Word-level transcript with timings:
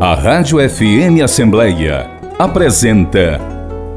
A 0.00 0.14
Rádio 0.14 0.58
FM 0.60 1.24
Assembleia 1.24 2.08
apresenta 2.38 3.40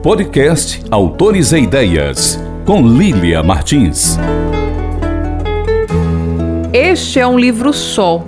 Podcast 0.02 0.84
Autores 0.90 1.52
e 1.52 1.60
Ideias, 1.60 2.44
com 2.66 2.82
Lília 2.82 3.44
Martins. 3.44 4.18
Este 6.74 7.20
é 7.20 7.28
um 7.28 7.38
livro 7.38 7.72
só, 7.72 8.26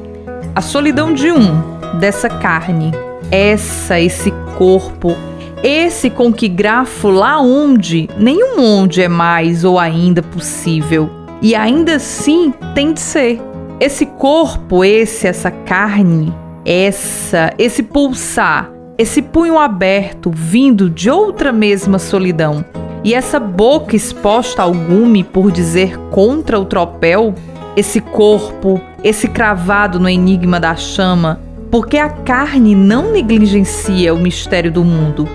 A 0.54 0.62
Solidão 0.62 1.15
de 1.15 1.31
Um, 1.31 1.97
dessa 1.97 2.29
carne. 2.29 2.92
Essa, 3.31 3.99
esse 3.99 4.31
corpo, 4.55 5.17
esse 5.63 6.12
com 6.12 6.31
que 6.31 6.47
grafo 6.47 7.10
lá 7.10 7.42
onde 7.42 8.08
nenhum 8.19 8.62
onde 8.62 9.01
é 9.01 9.08
mais 9.08 9.63
ou 9.63 9.79
ainda 9.79 10.21
possível. 10.21 11.10
E 11.42 11.55
ainda 11.55 11.96
assim 11.96 12.53
tem 12.76 12.94
de 12.94 12.99
ser. 12.99 13.42
Esse 13.79 14.05
corpo, 14.05 14.85
esse, 14.85 15.26
essa 15.26 15.49
carne, 15.49 16.31
essa, 16.66 17.53
esse 17.58 17.84
pulsar, 17.84 18.71
esse 18.98 19.21
punho 19.21 19.58
aberto 19.58 20.31
vindo 20.34 20.90
de 20.90 21.09
outra 21.09 21.52
mesma 21.52 21.99
solidão, 21.99 22.63
e 23.04 23.13
essa 23.13 23.40
boca 23.40 23.95
exposta 23.95 24.62
ao 24.62 24.71
gume 24.73 25.23
por 25.23 25.52
dizer 25.52 25.98
contra 26.09 26.59
o 26.59 26.66
tropel, 26.66 27.35
esse 27.76 27.99
corpo, 27.99 28.80
esse 29.04 29.27
cravado 29.27 29.99
no 29.99 30.07
enigma 30.07 30.59
da 30.59 30.76
chama, 30.76 31.41
porque 31.70 31.98
a 31.98 32.07
carne 32.07 32.76
não 32.76 33.12
negligencia 33.12 34.13
o 34.13 34.20
mistério 34.20 34.71
do 34.71 34.85
mundo. 34.85 35.27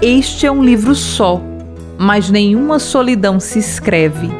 Este 0.00 0.46
é 0.46 0.52
um 0.52 0.62
livro 0.62 0.94
só, 0.94 1.40
mas 1.98 2.30
nenhuma 2.30 2.78
solidão 2.78 3.40
se 3.40 3.58
escreve. 3.58 4.30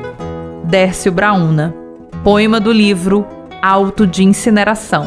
Dércio 0.65 1.11
Brauna. 1.11 1.75
Poema 2.23 2.61
do 2.61 2.71
livro 2.71 3.27
Alto 3.63 4.07
de 4.07 4.23
Incineração. 4.23 5.07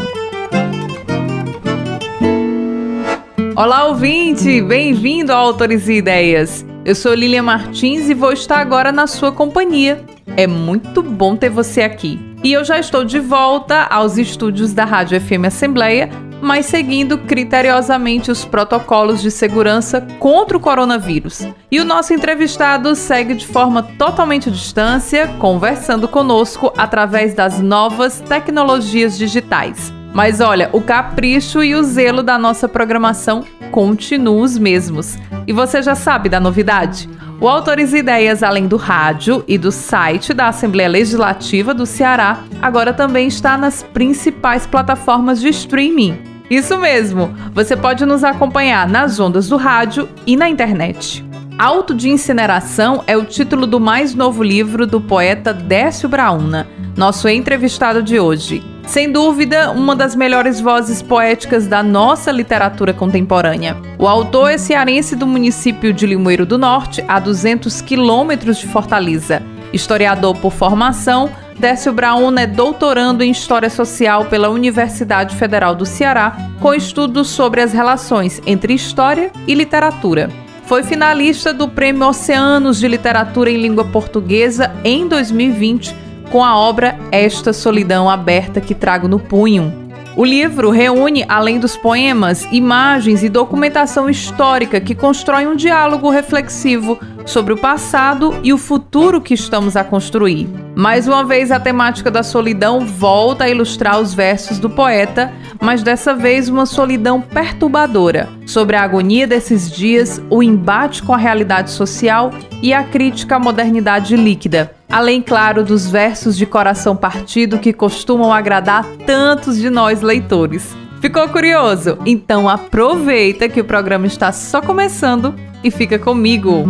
Olá, 3.60 3.88
ouvinte! 3.88 4.62
Bem-vindo 4.62 5.34
ao 5.34 5.48
Autores 5.48 5.90
e 5.90 5.96
Ideias. 5.96 6.66
Eu 6.86 6.96
sou 6.96 7.14
Lilian 7.14 7.44
Martins 7.44 8.08
e 8.08 8.14
vou 8.14 8.32
estar 8.32 8.58
agora 8.58 8.90
na 8.90 9.06
sua 9.06 9.34
companhia. 9.34 10.02
É 10.38 10.48
muito 10.48 11.04
bom 11.04 11.36
ter 11.36 11.50
você 11.50 11.82
aqui. 11.82 12.18
E 12.42 12.54
eu 12.54 12.64
já 12.64 12.80
estou 12.80 13.04
de 13.04 13.20
volta 13.20 13.84
aos 13.90 14.18
estúdios 14.18 14.72
da 14.72 14.86
Rádio 14.86 15.20
FM 15.20 15.44
Assembleia, 15.48 16.10
mas 16.42 16.68
seguindo 16.68 17.18
criteriosamente 17.18 18.32
os 18.32 18.46
protocolos 18.46 19.22
de 19.22 19.30
segurança 19.30 20.00
contra 20.20 20.56
o 20.56 20.62
coronavírus. 20.62 21.46
E 21.70 21.82
o 21.82 21.86
nosso 21.86 22.14
entrevistado 22.14 22.96
segue 22.96 23.34
de 23.34 23.46
forma 23.46 23.84
totalmente 23.84 24.48
à 24.48 24.52
distância, 24.54 25.28
conversando 25.38 26.08
conosco 26.08 26.72
através 26.78 27.34
das 27.34 27.60
novas 27.60 28.22
tecnologias 28.22 29.18
digitais. 29.18 29.99
Mas 30.14 30.42
olha, 30.42 30.70
o 30.74 30.82
capricho 30.82 31.64
e 31.64 31.76
o 31.76 31.84
zelo 31.84 32.24
da 32.24 32.38
nossa 32.38 32.68
programação 32.68 33.44
continuam 33.72 34.42
os 34.42 34.58
mesmos. 34.58 35.18
E 35.48 35.54
você 35.54 35.82
já 35.82 35.96
sabe 35.96 36.30
da 36.30 36.40
novidade? 36.40 37.10
O 37.40 37.48
Autores 37.48 37.94
Ideias, 37.94 38.44
além 38.44 38.68
do 38.68 38.76
rádio 38.76 39.46
e 39.48 39.58
do 39.58 39.72
site 39.72 40.34
da 40.34 40.50
Assembleia 40.50 40.90
Legislativa 40.90 41.74
do 41.74 41.86
Ceará, 41.86 42.44
agora 42.62 42.92
também 42.92 43.28
está 43.28 43.58
nas 43.58 43.82
principais 43.82 44.68
plataformas 44.68 45.40
de 45.40 45.48
streaming. 45.50 46.22
Isso 46.50 46.78
mesmo, 46.78 47.34
você 47.54 47.78
pode 47.78 48.06
nos 48.06 48.24
acompanhar 48.24 48.90
nas 48.90 49.20
ondas 49.20 49.48
do 49.48 49.56
rádio 49.56 50.10
e 50.28 50.36
na 50.36 50.50
internet. 50.50 51.24
Auto 51.58 51.94
de 51.94 52.10
Incineração 52.10 53.04
é 53.06 53.16
o 53.16 53.24
título 53.24 53.68
do 53.68 53.80
mais 53.80 54.16
novo 54.16 54.44
livro 54.44 54.88
do 54.88 55.00
poeta 55.00 55.54
Décio 55.54 56.10
Brauna, 56.10 56.68
nosso 56.98 57.30
entrevistado 57.30 58.02
de 58.02 58.20
hoje. 58.20 58.64
Sem 58.90 59.12
dúvida, 59.12 59.70
uma 59.70 59.96
das 59.96 60.16
melhores 60.16 60.60
vozes 60.60 61.00
poéticas 61.00 61.68
da 61.68 61.84
nossa 61.84 62.32
literatura 62.32 62.92
contemporânea. 62.92 63.78
O 64.00 64.08
autor 64.08 64.50
é 64.50 64.58
cearense 64.58 65.16
do 65.16 65.28
município 65.28 65.94
de 65.94 66.08
Limoeiro 66.08 66.44
do 66.44 66.58
Norte, 66.58 67.06
a 67.08 67.20
200 67.20 67.82
quilômetros 67.82 68.58
de 68.58 68.66
Fortaleza. 68.66 69.44
Historiador 69.72 70.36
por 70.38 70.52
formação, 70.52 71.30
Décio 71.60 71.94
Brauna 71.94 72.42
é 72.42 72.48
doutorando 72.48 73.24
em 73.24 73.30
História 73.30 73.70
Social 73.70 74.26
pela 74.26 74.50
Universidade 74.50 75.36
Federal 75.36 75.76
do 75.76 75.86
Ceará, 75.86 76.36
com 76.60 76.74
estudos 76.74 77.28
sobre 77.28 77.62
as 77.62 77.72
relações 77.72 78.42
entre 78.44 78.74
história 78.74 79.32
e 79.46 79.54
literatura. 79.54 80.32
Foi 80.64 80.82
finalista 80.82 81.54
do 81.54 81.70
Prêmio 81.70 82.08
Oceanos 82.08 82.80
de 82.80 82.88
Literatura 82.88 83.52
em 83.52 83.58
Língua 83.58 83.86
Portuguesa 83.86 84.72
em 84.84 85.08
2020 85.08 86.09
com 86.30 86.44
a 86.44 86.56
obra 86.58 86.98
Esta 87.12 87.52
Solidão 87.52 88.10
Aberta 88.10 88.62
que 88.62 88.76
Trago 88.76 89.08
no 89.08 89.20
Punho. 89.20 89.90
O 90.16 90.26
livro 90.26 90.70
reúne, 90.70 91.26
além 91.28 91.60
dos 91.60 91.78
poemas, 91.78 92.46
imagens 92.52 93.24
e 93.24 93.30
documentação 93.30 94.10
histórica 94.10 94.82
que 94.82 94.96
constrói 94.96 95.48
um 95.48 95.56
diálogo 95.56 96.10
reflexivo 96.10 97.00
sobre 97.26 97.54
o 97.54 97.58
passado 97.58 98.38
e 98.44 98.52
o 98.52 98.58
futuro 98.58 99.22
que 99.22 99.34
estamos 99.34 99.76
a 99.76 99.84
construir. 99.84 100.69
Mais 100.76 101.08
uma 101.08 101.24
vez, 101.24 101.52
a 101.52 101.60
temática 101.60 102.10
da 102.10 102.24
solidão 102.24 102.86
volta 102.86 103.44
a 103.44 103.50
ilustrar 103.50 104.00
os 104.00 104.14
versos 104.14 104.60
do 104.60 104.70
poeta, 104.70 105.32
mas 105.60 105.84
dessa 105.84 106.14
vez 106.14 106.48
uma 106.48 106.66
solidão 106.66 107.22
perturbadora, 107.22 108.30
sobre 108.46 108.76
a 108.76 108.84
agonia 108.84 109.28
desses 109.28 109.70
dias, 109.70 110.22
o 110.30 110.42
embate 110.42 111.04
com 111.04 111.14
a 111.14 111.18
realidade 111.18 111.72
social 111.72 112.32
e 112.62 112.74
a 112.74 112.84
crítica 112.84 113.36
à 113.36 113.40
modernidade 113.40 114.16
líquida 114.16 114.72
além, 114.90 115.22
claro, 115.22 115.64
dos 115.64 115.88
versos 115.88 116.36
de 116.36 116.46
coração 116.46 116.96
partido 116.96 117.60
que 117.60 117.72
costumam 117.72 118.34
agradar 118.34 118.84
tantos 119.06 119.58
de 119.58 119.70
nós 119.70 120.02
leitores. 120.02 120.76
Ficou 121.00 121.30
curioso? 121.30 121.98
Então 122.06 122.50
aproveita 122.50 123.48
que 123.48 123.62
o 123.62 123.66
programa 123.66 124.08
está 124.08 124.32
só 124.32 124.62
começando 124.62 125.34
e 125.64 125.72
fica 125.72 125.98
comigo. 125.98 126.66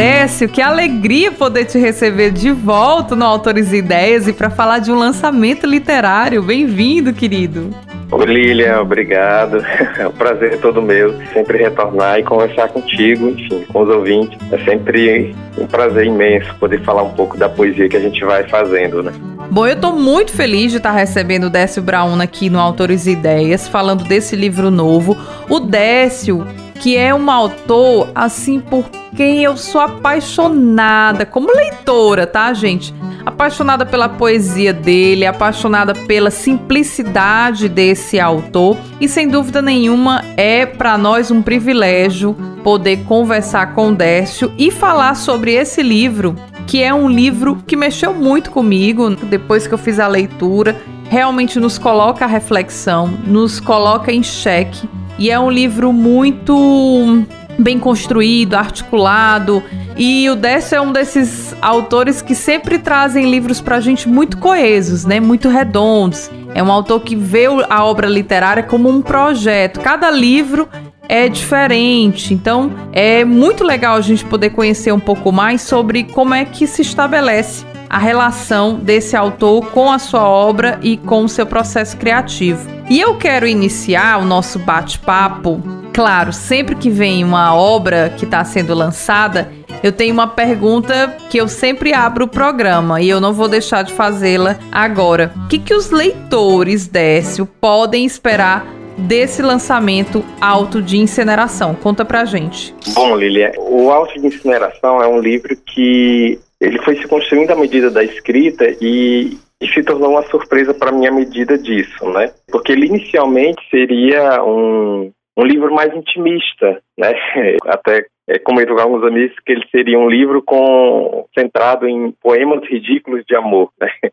Décio, 0.00 0.48
que 0.48 0.62
alegria 0.62 1.30
poder 1.30 1.66
te 1.66 1.78
receber 1.78 2.30
de 2.30 2.50
volta 2.50 3.14
no 3.14 3.22
Autores 3.22 3.70
e 3.70 3.76
Ideias 3.76 4.26
e 4.26 4.32
para 4.32 4.48
falar 4.48 4.78
de 4.78 4.90
um 4.90 4.98
lançamento 4.98 5.66
literário. 5.66 6.42
Bem-vindo, 6.42 7.12
querido. 7.12 7.68
Oi, 8.10 8.24
Lilian, 8.24 8.80
obrigado. 8.80 9.62
É 10.00 10.08
um 10.08 10.12
prazer 10.12 10.58
todo 10.58 10.80
meu 10.80 11.14
sempre 11.34 11.58
retornar 11.58 12.18
e 12.18 12.22
conversar 12.22 12.68
contigo, 12.68 13.28
enfim, 13.28 13.66
com 13.70 13.82
os 13.82 13.90
ouvintes. 13.90 14.38
É 14.50 14.56
sempre 14.64 15.36
um 15.58 15.66
prazer 15.66 16.06
imenso 16.06 16.54
poder 16.54 16.82
falar 16.82 17.02
um 17.02 17.10
pouco 17.10 17.36
da 17.36 17.50
poesia 17.50 17.86
que 17.86 17.98
a 17.98 18.00
gente 18.00 18.24
vai 18.24 18.48
fazendo, 18.48 19.02
né? 19.02 19.12
Bom, 19.50 19.66
eu 19.66 19.74
estou 19.74 19.92
muito 19.92 20.32
feliz 20.32 20.70
de 20.70 20.78
estar 20.78 20.92
recebendo 20.92 21.44
o 21.44 21.50
Décio 21.50 21.82
Brauna 21.82 22.24
aqui 22.24 22.48
no 22.48 22.58
Autores 22.58 23.06
e 23.06 23.10
Ideias, 23.10 23.68
falando 23.68 24.04
desse 24.04 24.34
livro 24.34 24.70
novo. 24.70 25.14
O 25.50 25.60
Décio, 25.60 26.46
que 26.80 26.96
é 26.96 27.14
um 27.14 27.30
autor, 27.30 28.08
assim, 28.14 28.58
por 28.58 28.86
quem 29.14 29.44
eu 29.44 29.54
sou 29.56 29.82
apaixonada, 29.82 31.26
como 31.26 31.54
leitora, 31.54 32.26
tá, 32.26 32.52
gente? 32.54 32.94
Apaixonada 33.24 33.84
pela 33.84 34.08
poesia 34.08 34.72
dele, 34.72 35.26
apaixonada 35.26 35.94
pela 35.94 36.30
simplicidade 36.30 37.68
desse 37.68 38.18
autor. 38.18 38.78
E 38.98 39.06
sem 39.06 39.28
dúvida 39.28 39.60
nenhuma 39.60 40.24
é 40.38 40.64
para 40.64 40.96
nós 40.96 41.30
um 41.30 41.42
privilégio 41.42 42.34
poder 42.64 43.04
conversar 43.04 43.74
com 43.74 43.90
o 43.90 43.94
Décio 43.94 44.50
e 44.56 44.70
falar 44.70 45.14
sobre 45.16 45.52
esse 45.52 45.82
livro, 45.82 46.34
que 46.66 46.82
é 46.82 46.94
um 46.94 47.10
livro 47.10 47.62
que 47.66 47.76
mexeu 47.76 48.14
muito 48.14 48.50
comigo 48.50 49.10
depois 49.10 49.66
que 49.66 49.74
eu 49.74 49.78
fiz 49.78 50.00
a 50.00 50.06
leitura, 50.06 50.74
realmente 51.10 51.60
nos 51.60 51.76
coloca 51.76 52.24
a 52.24 52.28
reflexão, 52.28 53.06
nos 53.26 53.60
coloca 53.60 54.10
em 54.10 54.22
xeque 54.22 54.88
e 55.20 55.30
é 55.30 55.38
um 55.38 55.50
livro 55.50 55.92
muito 55.92 57.26
bem 57.58 57.78
construído, 57.78 58.54
articulado. 58.54 59.62
E 59.98 60.30
o 60.30 60.34
Décio 60.34 60.76
é 60.76 60.80
um 60.80 60.92
desses 60.92 61.54
autores 61.60 62.22
que 62.22 62.34
sempre 62.34 62.78
trazem 62.78 63.30
livros 63.30 63.60
pra 63.60 63.80
gente 63.80 64.08
muito 64.08 64.38
coesos, 64.38 65.04
né? 65.04 65.20
Muito 65.20 65.50
redondos. 65.50 66.30
É 66.54 66.62
um 66.62 66.72
autor 66.72 67.00
que 67.00 67.14
vê 67.14 67.44
a 67.68 67.84
obra 67.84 68.08
literária 68.08 68.62
como 68.62 68.88
um 68.88 69.02
projeto. 69.02 69.78
Cada 69.80 70.10
livro 70.10 70.66
é 71.06 71.28
diferente. 71.28 72.32
Então, 72.32 72.72
é 72.90 73.22
muito 73.22 73.62
legal 73.62 73.96
a 73.96 74.00
gente 74.00 74.24
poder 74.24 74.50
conhecer 74.50 74.90
um 74.90 75.00
pouco 75.00 75.30
mais 75.30 75.60
sobre 75.60 76.04
como 76.04 76.32
é 76.32 76.46
que 76.46 76.66
se 76.66 76.80
estabelece 76.80 77.66
a 77.90 77.98
relação 77.98 78.74
desse 78.76 79.16
autor 79.16 79.72
com 79.72 79.90
a 79.90 79.98
sua 79.98 80.22
obra 80.22 80.78
e 80.80 80.96
com 80.96 81.24
o 81.24 81.28
seu 81.28 81.44
processo 81.44 81.96
criativo. 81.96 82.70
E 82.88 83.00
eu 83.00 83.16
quero 83.16 83.48
iniciar 83.48 84.20
o 84.20 84.24
nosso 84.24 84.60
bate-papo. 84.60 85.60
Claro, 85.92 86.32
sempre 86.32 86.76
que 86.76 86.88
vem 86.88 87.24
uma 87.24 87.52
obra 87.52 88.14
que 88.16 88.24
está 88.24 88.44
sendo 88.44 88.74
lançada, 88.74 89.50
eu 89.82 89.90
tenho 89.90 90.14
uma 90.14 90.28
pergunta 90.28 91.16
que 91.28 91.38
eu 91.38 91.48
sempre 91.48 91.92
abro 91.92 92.26
o 92.26 92.28
programa 92.28 93.00
e 93.00 93.08
eu 93.08 93.20
não 93.20 93.32
vou 93.32 93.48
deixar 93.48 93.82
de 93.82 93.92
fazê-la 93.92 94.56
agora. 94.70 95.32
O 95.44 95.48
que, 95.48 95.58
que 95.58 95.74
os 95.74 95.90
leitores, 95.90 96.86
Décio, 96.86 97.44
podem 97.44 98.04
esperar 98.04 98.64
desse 98.96 99.42
lançamento 99.42 100.24
Alto 100.40 100.80
de 100.80 100.96
Incineração? 100.96 101.74
Conta 101.74 102.04
pra 102.04 102.24
gente. 102.24 102.72
Bom, 102.94 103.16
Lilia, 103.16 103.52
o 103.58 103.90
Alto 103.90 104.20
de 104.20 104.28
Incineração 104.28 105.02
é 105.02 105.08
um 105.08 105.18
livro 105.18 105.56
que 105.56 106.38
ele 106.60 106.80
foi 106.82 106.96
se 106.96 107.06
construindo 107.08 107.50
à 107.50 107.56
medida 107.56 107.90
da 107.90 108.04
escrita 108.04 108.66
e 108.80 109.38
e 109.60 109.68
se 109.68 109.82
tornou 109.82 110.12
uma 110.12 110.22
surpresa 110.22 110.72
para 110.72 110.90
mim 110.90 111.06
à 111.06 111.12
medida 111.12 111.58
disso, 111.58 112.10
né? 112.10 112.32
Porque 112.50 112.72
ele 112.72 112.86
inicialmente 112.86 113.60
seria 113.68 114.42
um, 114.42 115.12
um 115.36 115.44
livro 115.44 115.72
mais 115.74 115.94
intimista, 115.94 116.80
né? 116.98 117.12
Até 117.66 118.06
é, 118.26 118.38
comento 118.38 118.74
com 118.74 118.80
alguns 118.80 119.04
amigos 119.04 119.36
que 119.44 119.52
ele 119.52 119.66
seria 119.70 119.98
um 119.98 120.08
livro 120.08 120.42
com 120.42 121.26
centrado 121.38 121.86
em 121.86 122.12
poemas 122.22 122.66
ridículos 122.66 123.22
de 123.26 123.36
amor, 123.36 123.70
né? 123.78 123.90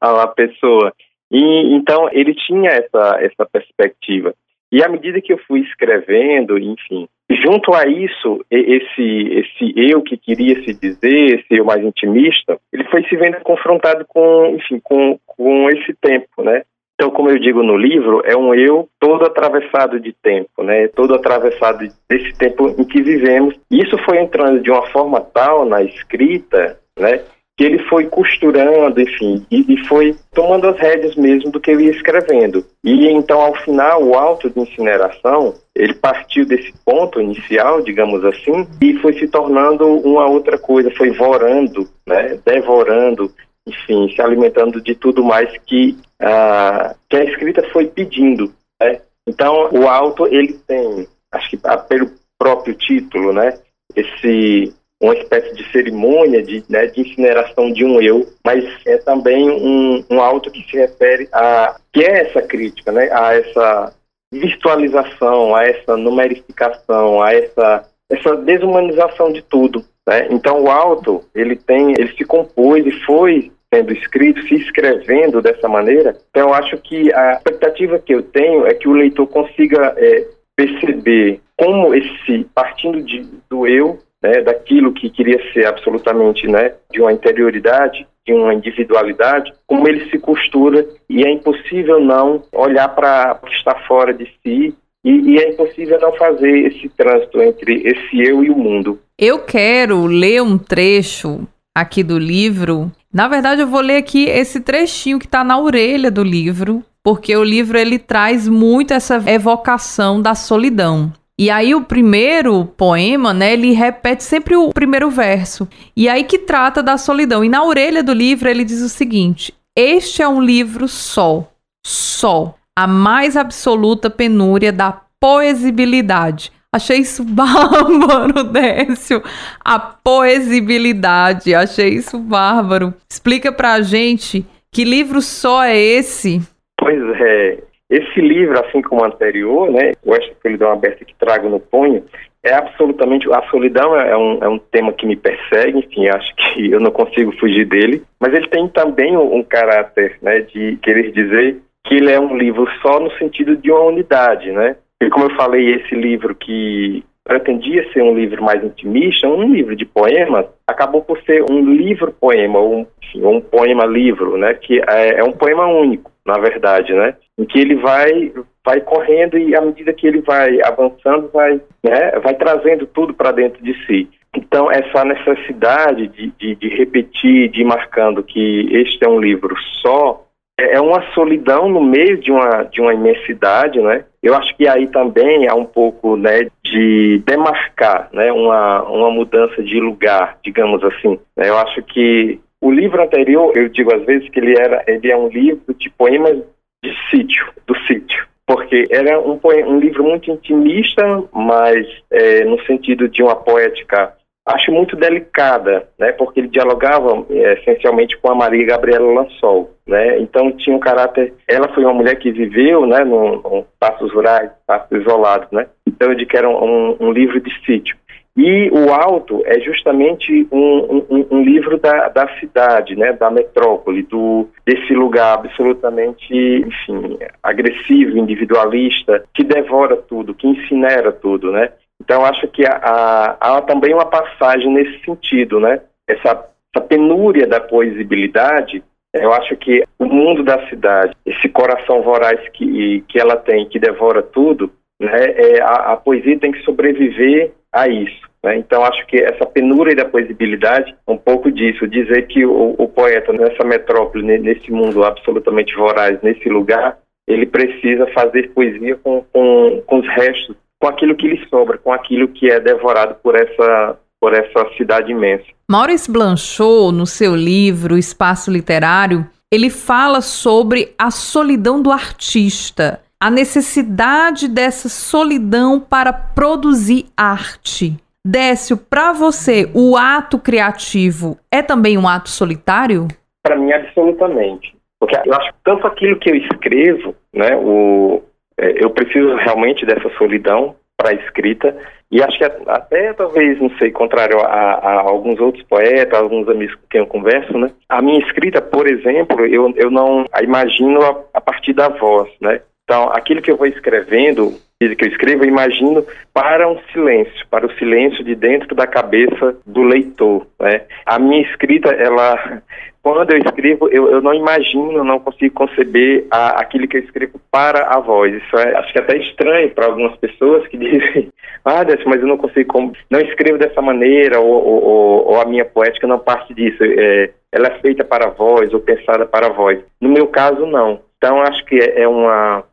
A 0.00 0.26
pessoa. 0.26 0.92
E 1.30 1.74
então 1.74 2.08
ele 2.12 2.34
tinha 2.34 2.70
essa 2.70 3.18
essa 3.20 3.46
perspectiva. 3.50 4.34
E 4.72 4.82
à 4.84 4.88
medida 4.88 5.20
que 5.20 5.32
eu 5.32 5.38
fui 5.46 5.60
escrevendo, 5.60 6.58
enfim, 6.58 7.08
junto 7.36 7.74
a 7.74 7.86
isso, 7.86 8.44
esse 8.50 9.02
esse 9.02 9.72
eu 9.76 10.02
que 10.02 10.16
queria 10.16 10.62
se 10.62 10.74
dizer, 10.74 11.40
esse 11.40 11.46
eu 11.50 11.64
mais 11.64 11.84
intimista, 11.84 12.58
ele 12.72 12.84
foi 12.84 13.04
se 13.04 13.16
vendo 13.16 13.40
confrontado 13.40 14.04
com, 14.08 14.54
enfim, 14.56 14.80
com, 14.82 15.18
com 15.26 15.68
esse 15.70 15.94
tempo, 16.00 16.42
né? 16.42 16.62
Então, 16.94 17.10
como 17.10 17.30
eu 17.30 17.38
digo 17.38 17.62
no 17.62 17.78
livro, 17.78 18.20
é 18.26 18.36
um 18.36 18.54
eu 18.54 18.86
todo 19.00 19.24
atravessado 19.24 19.98
de 19.98 20.12
tempo, 20.12 20.62
né? 20.62 20.86
Todo 20.88 21.14
atravessado 21.14 21.78
desse 22.06 22.36
tempo 22.36 22.68
em 22.78 22.84
que 22.84 23.00
vivemos. 23.00 23.58
Isso 23.70 23.96
foi 24.04 24.18
entrando 24.18 24.60
de 24.60 24.70
uma 24.70 24.86
forma 24.88 25.18
tal 25.18 25.64
na 25.64 25.82
escrita, 25.82 26.78
né? 26.98 27.22
Que 27.60 27.64
ele 27.66 27.78
foi 27.90 28.06
costurando, 28.06 29.02
enfim, 29.02 29.44
e, 29.50 29.74
e, 29.74 29.86
foi 29.86 30.16
tomando 30.32 30.66
as 30.66 30.78
rédeas 30.78 31.14
mesmo 31.14 31.50
do 31.50 31.60
que 31.60 31.70
eu 31.70 31.78
ia 31.78 31.90
escrevendo. 31.90 32.64
E 32.82 33.06
então, 33.08 33.38
ao 33.38 33.54
final, 33.56 34.02
o 34.02 34.14
auto 34.14 34.48
de 34.48 34.60
incineração, 34.60 35.52
ele 35.76 35.92
partiu 35.92 36.46
desse 36.46 36.72
ponto 36.86 37.20
inicial, 37.20 37.82
digamos 37.82 38.24
assim, 38.24 38.66
e 38.80 38.94
foi 39.00 39.12
se 39.12 39.28
tornando 39.28 39.86
uma 39.86 40.26
outra 40.26 40.56
coisa, 40.56 40.90
foi 40.96 41.10
vorando, 41.10 41.86
né, 42.08 42.38
devorando, 42.46 43.30
enfim, 43.68 44.10
se 44.14 44.22
alimentando 44.22 44.80
de 44.80 44.94
tudo 44.94 45.22
mais 45.22 45.54
que, 45.66 45.98
a, 46.18 46.94
que 47.10 47.16
a 47.18 47.24
escrita 47.24 47.62
foi 47.74 47.88
pedindo, 47.88 48.50
né? 48.80 49.02
Então, 49.28 49.68
o 49.70 49.86
auto, 49.86 50.26
ele 50.28 50.54
tem, 50.66 51.06
acho 51.30 51.50
que 51.50 51.58
pelo 51.86 52.10
próprio 52.38 52.74
título, 52.74 53.34
né, 53.34 53.52
esse 53.94 54.72
uma 55.00 55.14
espécie 55.14 55.54
de 55.54 55.70
cerimônia 55.72 56.42
de, 56.42 56.62
né, 56.68 56.86
de 56.86 57.00
incineração 57.00 57.72
de 57.72 57.84
um 57.84 58.00
eu, 58.02 58.28
mas 58.44 58.64
é 58.86 58.98
também 58.98 59.50
um, 59.50 60.04
um 60.10 60.20
auto 60.20 60.50
que 60.50 60.62
se 60.70 60.76
refere 60.76 61.28
a 61.32 61.76
que 61.92 62.04
é 62.04 62.26
essa 62.26 62.42
crítica, 62.42 62.92
né, 62.92 63.08
a 63.10 63.34
essa 63.34 63.94
virtualização, 64.32 65.56
a 65.56 65.64
essa 65.64 65.96
numerificação, 65.96 67.22
a 67.22 67.32
essa 67.32 67.88
essa 68.10 68.36
desumanização 68.36 69.32
de 69.32 69.40
tudo. 69.42 69.84
Né? 70.06 70.26
Então 70.30 70.64
o 70.64 70.70
auto 70.70 71.24
ele 71.34 71.56
tem, 71.56 71.92
ele 71.92 72.12
se 72.16 72.24
compôs 72.24 72.84
e 72.84 72.90
foi 73.04 73.52
sendo 73.72 73.92
escrito, 73.92 74.42
se 74.42 74.56
escrevendo 74.56 75.40
dessa 75.40 75.68
maneira. 75.68 76.16
Então 76.30 76.48
eu 76.48 76.54
acho 76.54 76.76
que 76.78 77.12
a 77.14 77.34
expectativa 77.34 78.00
que 78.00 78.12
eu 78.12 78.22
tenho 78.22 78.66
é 78.66 78.74
que 78.74 78.88
o 78.88 78.92
leitor 78.92 79.28
consiga 79.28 79.94
é, 79.96 80.26
perceber 80.56 81.40
como 81.56 81.94
esse 81.94 82.44
partindo 82.52 83.00
de, 83.00 83.24
do 83.48 83.66
eu 83.66 83.98
né, 84.22 84.42
daquilo 84.42 84.92
que 84.92 85.10
queria 85.10 85.40
ser 85.52 85.66
absolutamente 85.66 86.46
né, 86.46 86.74
de 86.92 87.00
uma 87.00 87.12
interioridade, 87.12 88.06
de 88.26 88.32
uma 88.32 88.54
individualidade, 88.54 89.52
como 89.66 89.88
ele 89.88 90.08
se 90.10 90.18
costura 90.18 90.86
e 91.08 91.24
é 91.24 91.32
impossível 91.32 92.00
não 92.00 92.42
olhar 92.52 92.88
para 92.88 93.38
o 93.42 93.46
que 93.46 93.54
está 93.54 93.74
fora 93.86 94.12
de 94.12 94.26
si 94.42 94.74
e, 95.02 95.10
e, 95.10 95.38
é 95.38 95.50
impossível 95.50 95.98
não 95.98 96.12
fazer 96.12 96.66
esse 96.66 96.88
trânsito 96.90 97.40
entre 97.40 97.82
esse 97.86 98.20
eu 98.20 98.44
e 98.44 98.50
o 98.50 98.56
mundo. 98.56 98.98
Eu 99.18 99.38
quero 99.40 100.04
ler 100.04 100.42
um 100.42 100.58
trecho 100.58 101.48
aqui 101.74 102.02
do 102.02 102.18
livro. 102.18 102.92
Na 103.12 103.26
verdade, 103.26 103.62
eu 103.62 103.66
vou 103.66 103.80
ler 103.80 103.96
aqui 103.96 104.26
esse 104.26 104.60
trechinho 104.60 105.18
que 105.18 105.24
está 105.24 105.42
na 105.42 105.58
orelha 105.58 106.10
do 106.10 106.22
livro, 106.22 106.84
porque 107.02 107.34
o 107.34 107.42
livro 107.42 107.78
ele 107.78 107.98
traz 107.98 108.46
muito 108.46 108.92
essa 108.92 109.22
evocação 109.26 110.20
da 110.20 110.34
solidão. 110.34 111.10
E 111.40 111.48
aí 111.48 111.74
o 111.74 111.80
primeiro 111.80 112.66
poema, 112.66 113.32
né, 113.32 113.54
ele 113.54 113.72
repete 113.72 114.22
sempre 114.22 114.56
o 114.56 114.74
primeiro 114.74 115.08
verso. 115.08 115.66
E 115.96 116.06
aí 116.06 116.22
que 116.22 116.36
trata 116.36 116.82
da 116.82 116.98
solidão. 116.98 117.42
E 117.42 117.48
na 117.48 117.64
orelha 117.64 118.02
do 118.02 118.12
livro 118.12 118.46
ele 118.46 118.62
diz 118.62 118.82
o 118.82 118.90
seguinte: 118.90 119.54
Este 119.74 120.20
é 120.20 120.28
um 120.28 120.42
livro 120.42 120.86
só, 120.86 121.50
só, 121.82 122.54
a 122.78 122.86
mais 122.86 123.38
absoluta 123.38 124.10
penúria 124.10 124.70
da 124.70 125.00
poesibilidade. 125.18 126.52
Achei 126.70 126.98
isso 126.98 127.24
bárbaro, 127.32 128.44
Décio. 128.44 129.22
A 129.64 129.78
poesibilidade, 129.78 131.54
achei 131.54 131.88
isso 131.88 132.18
bárbaro. 132.18 132.92
Explica 133.10 133.50
pra 133.50 133.80
gente 133.80 134.44
que 134.70 134.84
livro 134.84 135.22
só 135.22 135.64
é 135.64 135.74
esse? 135.74 136.42
Pois 136.78 137.00
é, 137.18 137.62
esse 137.90 138.20
livro, 138.20 138.58
assim 138.64 138.80
como 138.80 139.02
o 139.02 139.04
anterior, 139.04 139.68
né, 139.70 139.92
o 140.04 140.14
Esta 140.14 140.32
Solidão 140.40 140.70
Aberta 140.70 141.04
que 141.04 141.14
Trago 141.16 141.48
no 141.48 141.58
Punho, 141.58 142.04
é 142.42 142.54
absolutamente. 142.54 143.30
A 143.32 143.42
solidão 143.50 143.96
é 143.96 144.16
um, 144.16 144.38
é 144.40 144.48
um 144.48 144.58
tema 144.58 144.92
que 144.92 145.06
me 145.06 145.16
persegue, 145.16 145.80
enfim, 145.80 146.08
acho 146.08 146.34
que 146.36 146.70
eu 146.72 146.78
não 146.78 146.92
consigo 146.92 147.32
fugir 147.38 147.66
dele, 147.66 148.02
mas 148.20 148.32
ele 148.32 148.48
tem 148.48 148.68
também 148.68 149.16
um, 149.16 149.36
um 149.36 149.42
caráter 149.42 150.16
né, 150.22 150.40
de 150.40 150.78
querer 150.82 151.10
dizer 151.10 151.60
que 151.84 151.96
ele 151.96 152.12
é 152.12 152.20
um 152.20 152.36
livro 152.36 152.68
só 152.80 153.00
no 153.00 153.10
sentido 153.18 153.56
de 153.56 153.70
uma 153.70 153.82
unidade, 153.82 154.52
né? 154.52 154.76
E 155.02 155.08
como 155.08 155.26
eu 155.26 155.34
falei, 155.34 155.74
esse 155.74 155.94
livro 155.94 156.34
que 156.34 157.02
pretendia 157.24 157.90
ser 157.92 158.02
um 158.02 158.14
livro 158.14 158.42
mais 158.42 158.62
intimista, 158.62 159.26
um 159.26 159.52
livro 159.52 159.74
de 159.74 159.84
poemas, 159.84 160.46
acabou 160.66 161.02
por 161.02 161.20
ser 161.22 161.42
um 161.50 161.74
livro-poema, 161.74 162.58
ou 162.58 162.74
um, 162.80 162.86
um 163.16 163.40
poema-livro, 163.40 164.36
né? 164.36 164.54
Que 164.54 164.80
é, 164.80 165.20
é 165.20 165.24
um 165.24 165.32
poema 165.32 165.66
único, 165.66 166.09
na 166.26 166.38
verdade, 166.38 166.92
né? 166.92 167.14
em 167.40 167.44
que 167.46 167.58
ele 167.58 167.76
vai 167.76 168.32
vai 168.62 168.80
correndo 168.82 169.38
e 169.38 169.56
à 169.56 169.60
medida 169.62 169.94
que 169.94 170.06
ele 170.06 170.20
vai 170.20 170.60
avançando 170.62 171.30
vai 171.32 171.58
né, 171.82 172.10
vai 172.22 172.34
trazendo 172.34 172.86
tudo 172.86 173.14
para 173.14 173.32
dentro 173.32 173.62
de 173.64 173.74
si. 173.86 174.08
Então 174.36 174.70
essa 174.70 175.04
necessidade 175.04 176.06
de, 176.08 176.30
de, 176.38 176.54
de, 176.54 176.68
repetir 176.68 177.48
de 177.48 177.62
ir 177.62 177.64
marcando 177.64 178.22
que 178.22 178.68
este 178.70 179.02
é 179.04 179.08
um 179.08 179.18
livro 179.18 179.56
só 179.82 180.26
é, 180.58 180.74
é 180.76 180.80
uma 180.80 181.02
solidão 181.14 181.68
no 181.70 181.82
meio 181.82 182.18
de 182.18 182.30
uma 182.30 182.64
de 182.64 182.80
uma 182.82 182.92
imensidade 182.92 183.80
né? 183.80 184.04
Eu 184.22 184.34
acho 184.34 184.54
que 184.54 184.68
aí 184.68 184.86
também 184.88 185.48
há 185.48 185.54
um 185.54 185.64
pouco 185.64 186.16
né 186.16 186.50
de 186.62 187.22
demarcar 187.24 188.10
né 188.12 188.30
uma 188.30 188.82
uma 188.82 189.10
mudança 189.10 189.62
de 189.62 189.80
lugar 189.80 190.36
digamos 190.44 190.84
assim. 190.84 191.18
Eu 191.38 191.56
acho 191.56 191.82
que 191.84 192.38
o 192.60 192.70
livro 192.70 193.02
anterior, 193.02 193.56
eu 193.56 193.68
digo 193.68 193.94
às 193.94 194.04
vezes 194.04 194.28
que 194.28 194.38
ele 194.38 194.58
era, 194.58 194.84
ele 194.86 195.10
é 195.10 195.16
um 195.16 195.28
livro 195.28 195.74
de 195.74 195.90
poemas 195.90 196.38
de 196.82 196.92
sítio, 197.10 197.46
do 197.66 197.76
sítio. 197.86 198.28
Porque 198.46 198.86
era 198.90 199.20
um, 199.20 199.38
um 199.66 199.78
livro 199.78 200.02
muito 200.02 200.30
intimista, 200.30 201.02
mas 201.32 201.86
é, 202.10 202.44
no 202.44 202.60
sentido 202.64 203.08
de 203.08 203.22
uma 203.22 203.36
poética, 203.36 204.12
acho 204.44 204.72
muito 204.72 204.96
delicada, 204.96 205.88
né? 205.98 206.12
Porque 206.12 206.40
ele 206.40 206.48
dialogava 206.48 207.24
é, 207.30 207.52
essencialmente 207.54 208.16
com 208.18 208.30
a 208.30 208.34
Maria 208.34 208.66
Gabriela 208.66 209.12
Lansol, 209.12 209.70
né? 209.86 210.18
Então 210.18 210.50
tinha 210.52 210.74
um 210.74 210.80
caráter. 210.80 211.32
Ela 211.46 211.68
foi 211.68 211.84
uma 211.84 211.94
mulher 211.94 212.16
que 212.16 212.32
viveu, 212.32 212.86
né? 212.86 213.04
Num, 213.04 213.36
num 213.36 213.64
passos 213.78 214.12
rurais, 214.12 214.50
passos 214.66 215.00
isolados, 215.00 215.48
né? 215.52 215.66
Então 215.86 216.08
eu 216.08 216.16
digo 216.16 216.30
que 216.30 216.36
era 216.36 216.48
um, 216.48 216.96
um 216.98 217.12
livro 217.12 217.40
de 217.40 217.50
sítio. 217.64 217.96
E 218.36 218.70
o 218.70 218.92
Alto 218.92 219.42
é 219.44 219.58
justamente 219.60 220.46
um, 220.52 221.04
um, 221.10 221.26
um 221.30 221.42
livro 221.42 221.78
da, 221.78 222.08
da, 222.08 222.28
cidade, 222.38 222.96
né, 222.96 223.12
da 223.12 223.30
metrópole, 223.30 224.02
do, 224.02 224.48
desse 224.64 224.94
lugar 224.94 225.34
absolutamente, 225.34 226.32
enfim, 226.32 227.18
agressivo, 227.42 228.16
individualista, 228.16 229.24
que 229.34 229.42
devora 229.42 229.96
tudo, 229.96 230.34
que 230.34 230.46
incinera 230.46 231.10
tudo, 231.10 231.50
né? 231.50 231.70
Então 232.00 232.24
acho 232.24 232.46
que 232.48 232.64
há, 232.64 233.36
há 233.40 233.60
também 233.62 233.92
uma 233.92 234.06
passagem 234.06 234.72
nesse 234.72 235.04
sentido, 235.04 235.60
né? 235.60 235.80
Essa, 236.08 236.46
essa 236.74 236.84
penúria 236.86 237.46
da 237.46 237.60
poesibilidade 237.60 238.82
eu 239.12 239.32
acho 239.32 239.56
que 239.56 239.82
o 239.98 240.04
mundo 240.04 240.44
da 240.44 240.68
cidade, 240.68 241.16
esse 241.26 241.48
coração 241.48 242.00
voraz 242.02 242.48
que, 242.50 243.04
que 243.08 243.18
ela 243.18 243.36
tem, 243.36 243.68
que 243.68 243.78
devora 243.78 244.22
tudo, 244.22 244.70
né, 245.00 245.10
é, 245.10 245.60
a, 245.60 245.92
a 245.92 245.96
poesia 245.96 246.38
tem 246.38 246.52
que 246.52 246.62
sobreviver 246.62 247.52
a 247.72 247.88
isso. 247.88 248.28
Né? 248.42 248.58
Então, 248.58 248.84
acho 248.84 249.06
que 249.06 249.16
essa 249.16 249.46
penúria 249.46 249.94
da 249.94 250.04
poesibilidade, 250.04 250.94
um 251.06 251.16
pouco 251.16 251.50
disso, 251.50 251.86
dizer 251.86 252.26
que 252.26 252.44
o, 252.44 252.74
o 252.78 252.88
poeta 252.88 253.32
nessa 253.32 253.64
metrópole, 253.64 254.38
nesse 254.38 254.70
mundo 254.70 255.04
absolutamente 255.04 255.74
voraz, 255.74 256.20
nesse 256.22 256.48
lugar, 256.48 256.98
ele 257.28 257.46
precisa 257.46 258.06
fazer 258.08 258.50
poesia 258.52 258.96
com, 258.96 259.24
com, 259.32 259.82
com 259.86 259.98
os 259.98 260.08
restos, 260.08 260.56
com 260.78 260.88
aquilo 260.88 261.14
que 261.14 261.28
lhe 261.28 261.46
sobra, 261.48 261.78
com 261.78 261.92
aquilo 261.92 262.28
que 262.28 262.50
é 262.50 262.58
devorado 262.58 263.16
por 263.22 263.36
essa, 263.36 263.98
por 264.20 264.32
essa 264.32 264.66
cidade 264.76 265.12
imensa. 265.12 265.44
Maurice 265.70 266.10
Blanchot, 266.10 266.92
no 266.92 267.06
seu 267.06 267.36
livro 267.36 267.96
Espaço 267.96 268.50
Literário, 268.50 269.26
ele 269.52 269.68
fala 269.68 270.20
sobre 270.20 270.94
a 270.98 271.10
solidão 271.10 271.82
do 271.82 271.90
artista, 271.90 273.00
a 273.20 273.30
necessidade 273.30 274.48
dessa 274.48 274.88
solidão 274.88 275.78
para 275.78 276.10
produzir 276.12 277.06
arte. 277.14 277.96
Décio, 278.24 278.76
para 278.76 279.12
você, 279.12 279.70
o 279.74 279.96
ato 279.96 280.38
criativo 280.38 281.38
é 281.50 281.62
também 281.62 281.98
um 281.98 282.08
ato 282.08 282.30
solitário? 282.30 283.08
Para 283.42 283.56
mim, 283.56 283.72
absolutamente. 283.72 284.74
Porque 284.98 285.16
eu 285.16 285.34
acho 285.34 285.52
que 285.52 285.58
tanto 285.64 285.86
aquilo 285.86 286.18
que 286.18 286.30
eu 286.30 286.36
escrevo, 286.36 287.14
né, 287.32 287.56
o, 287.56 288.22
é, 288.58 288.84
eu 288.84 288.90
preciso 288.90 289.34
realmente 289.36 289.86
dessa 289.86 290.10
solidão 290.18 290.76
para 290.96 291.10
a 291.10 291.14
escrita, 291.14 291.74
e 292.10 292.22
acho 292.22 292.36
que 292.36 292.44
até 292.44 293.12
talvez, 293.14 293.58
não 293.58 293.70
sei, 293.78 293.90
contrário 293.90 294.38
a, 294.40 294.44
a, 294.44 295.00
alguns 295.00 295.40
outros 295.40 295.64
poetas, 295.64 296.18
alguns 296.18 296.46
amigos 296.48 296.74
com 296.74 296.86
quem 296.90 297.00
eu 297.00 297.06
converso, 297.06 297.56
né? 297.56 297.70
A 297.88 298.02
minha 298.02 298.18
escrita, 298.18 298.60
por 298.60 298.86
exemplo, 298.86 299.46
eu, 299.46 299.72
eu 299.76 299.90
não 299.90 300.26
a 300.30 300.42
imagino 300.42 301.00
a, 301.02 301.16
a 301.34 301.40
partir 301.40 301.72
da 301.72 301.88
voz, 301.88 302.28
né? 302.40 302.60
Então, 302.90 303.08
aquilo 303.12 303.40
que 303.40 303.48
eu 303.48 303.56
vou 303.56 303.68
escrevendo, 303.68 304.52
que 304.80 305.04
eu 305.04 305.08
escrevo, 305.08 305.44
eu 305.44 305.48
imagino 305.48 306.04
para 306.34 306.68
um 306.68 306.76
silêncio, 306.92 307.46
para 307.48 307.64
o 307.64 307.72
silêncio 307.74 308.24
de 308.24 308.34
dentro 308.34 308.74
da 308.74 308.84
cabeça 308.84 309.56
do 309.64 309.82
leitor. 309.82 310.44
Né? 310.58 310.82
A 311.06 311.16
minha 311.16 311.40
escrita, 311.42 311.88
ela, 311.90 312.60
quando 313.00 313.30
eu 313.30 313.38
escrevo, 313.38 313.88
eu, 313.90 314.10
eu 314.10 314.20
não 314.20 314.34
imagino, 314.34 315.04
não 315.04 315.20
consigo 315.20 315.54
conceber 315.54 316.26
a, 316.32 316.60
aquilo 316.60 316.88
que 316.88 316.96
eu 316.96 317.02
escrevo 317.04 317.40
para 317.48 317.94
a 317.94 318.00
voz. 318.00 318.34
Isso 318.34 318.56
é, 318.56 318.76
acho 318.76 318.92
que 318.92 318.98
é 318.98 319.02
até 319.02 319.18
estranho 319.18 319.70
para 319.70 319.86
algumas 319.86 320.16
pessoas 320.16 320.66
que 320.66 320.74
dizem, 320.76 321.28
ah, 321.64 321.84
Décio, 321.84 322.08
mas 322.08 322.20
eu 322.20 322.26
não 322.26 322.38
consigo, 322.38 322.92
não 323.08 323.20
escrevo 323.20 323.56
dessa 323.56 323.80
maneira, 323.80 324.40
ou, 324.40 324.66
ou, 324.66 325.28
ou, 325.28 325.40
a 325.40 325.44
minha 325.44 325.64
poética 325.64 326.08
não 326.08 326.18
parte 326.18 326.52
disso. 326.54 326.82
É, 326.82 327.30
ela 327.52 327.68
é 327.68 327.78
feita 327.78 328.02
para 328.02 328.26
a 328.26 328.30
voz 328.30 328.74
ou 328.74 328.80
pensada 328.80 329.26
para 329.26 329.46
a 329.46 329.52
voz. 329.52 329.78
No 330.00 330.08
meu 330.08 330.26
caso, 330.26 330.66
não. 330.66 331.08
Então, 331.22 331.42
acho 331.42 331.62
que 331.66 331.76
é, 331.76 332.02
é 332.02 332.08
uma. 332.08 332.64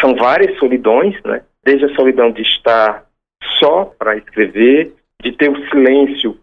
São 0.00 0.14
várias 0.14 0.58
solidões, 0.58 1.14
né? 1.24 1.42
desde 1.64 1.84
a 1.86 1.94
solidão 1.94 2.30
de 2.30 2.42
estar 2.42 3.04
só 3.58 3.92
para 3.98 4.16
escrever, 4.16 4.92
de 5.20 5.32
ter 5.32 5.50
o 5.50 5.68
silêncio 5.68 6.38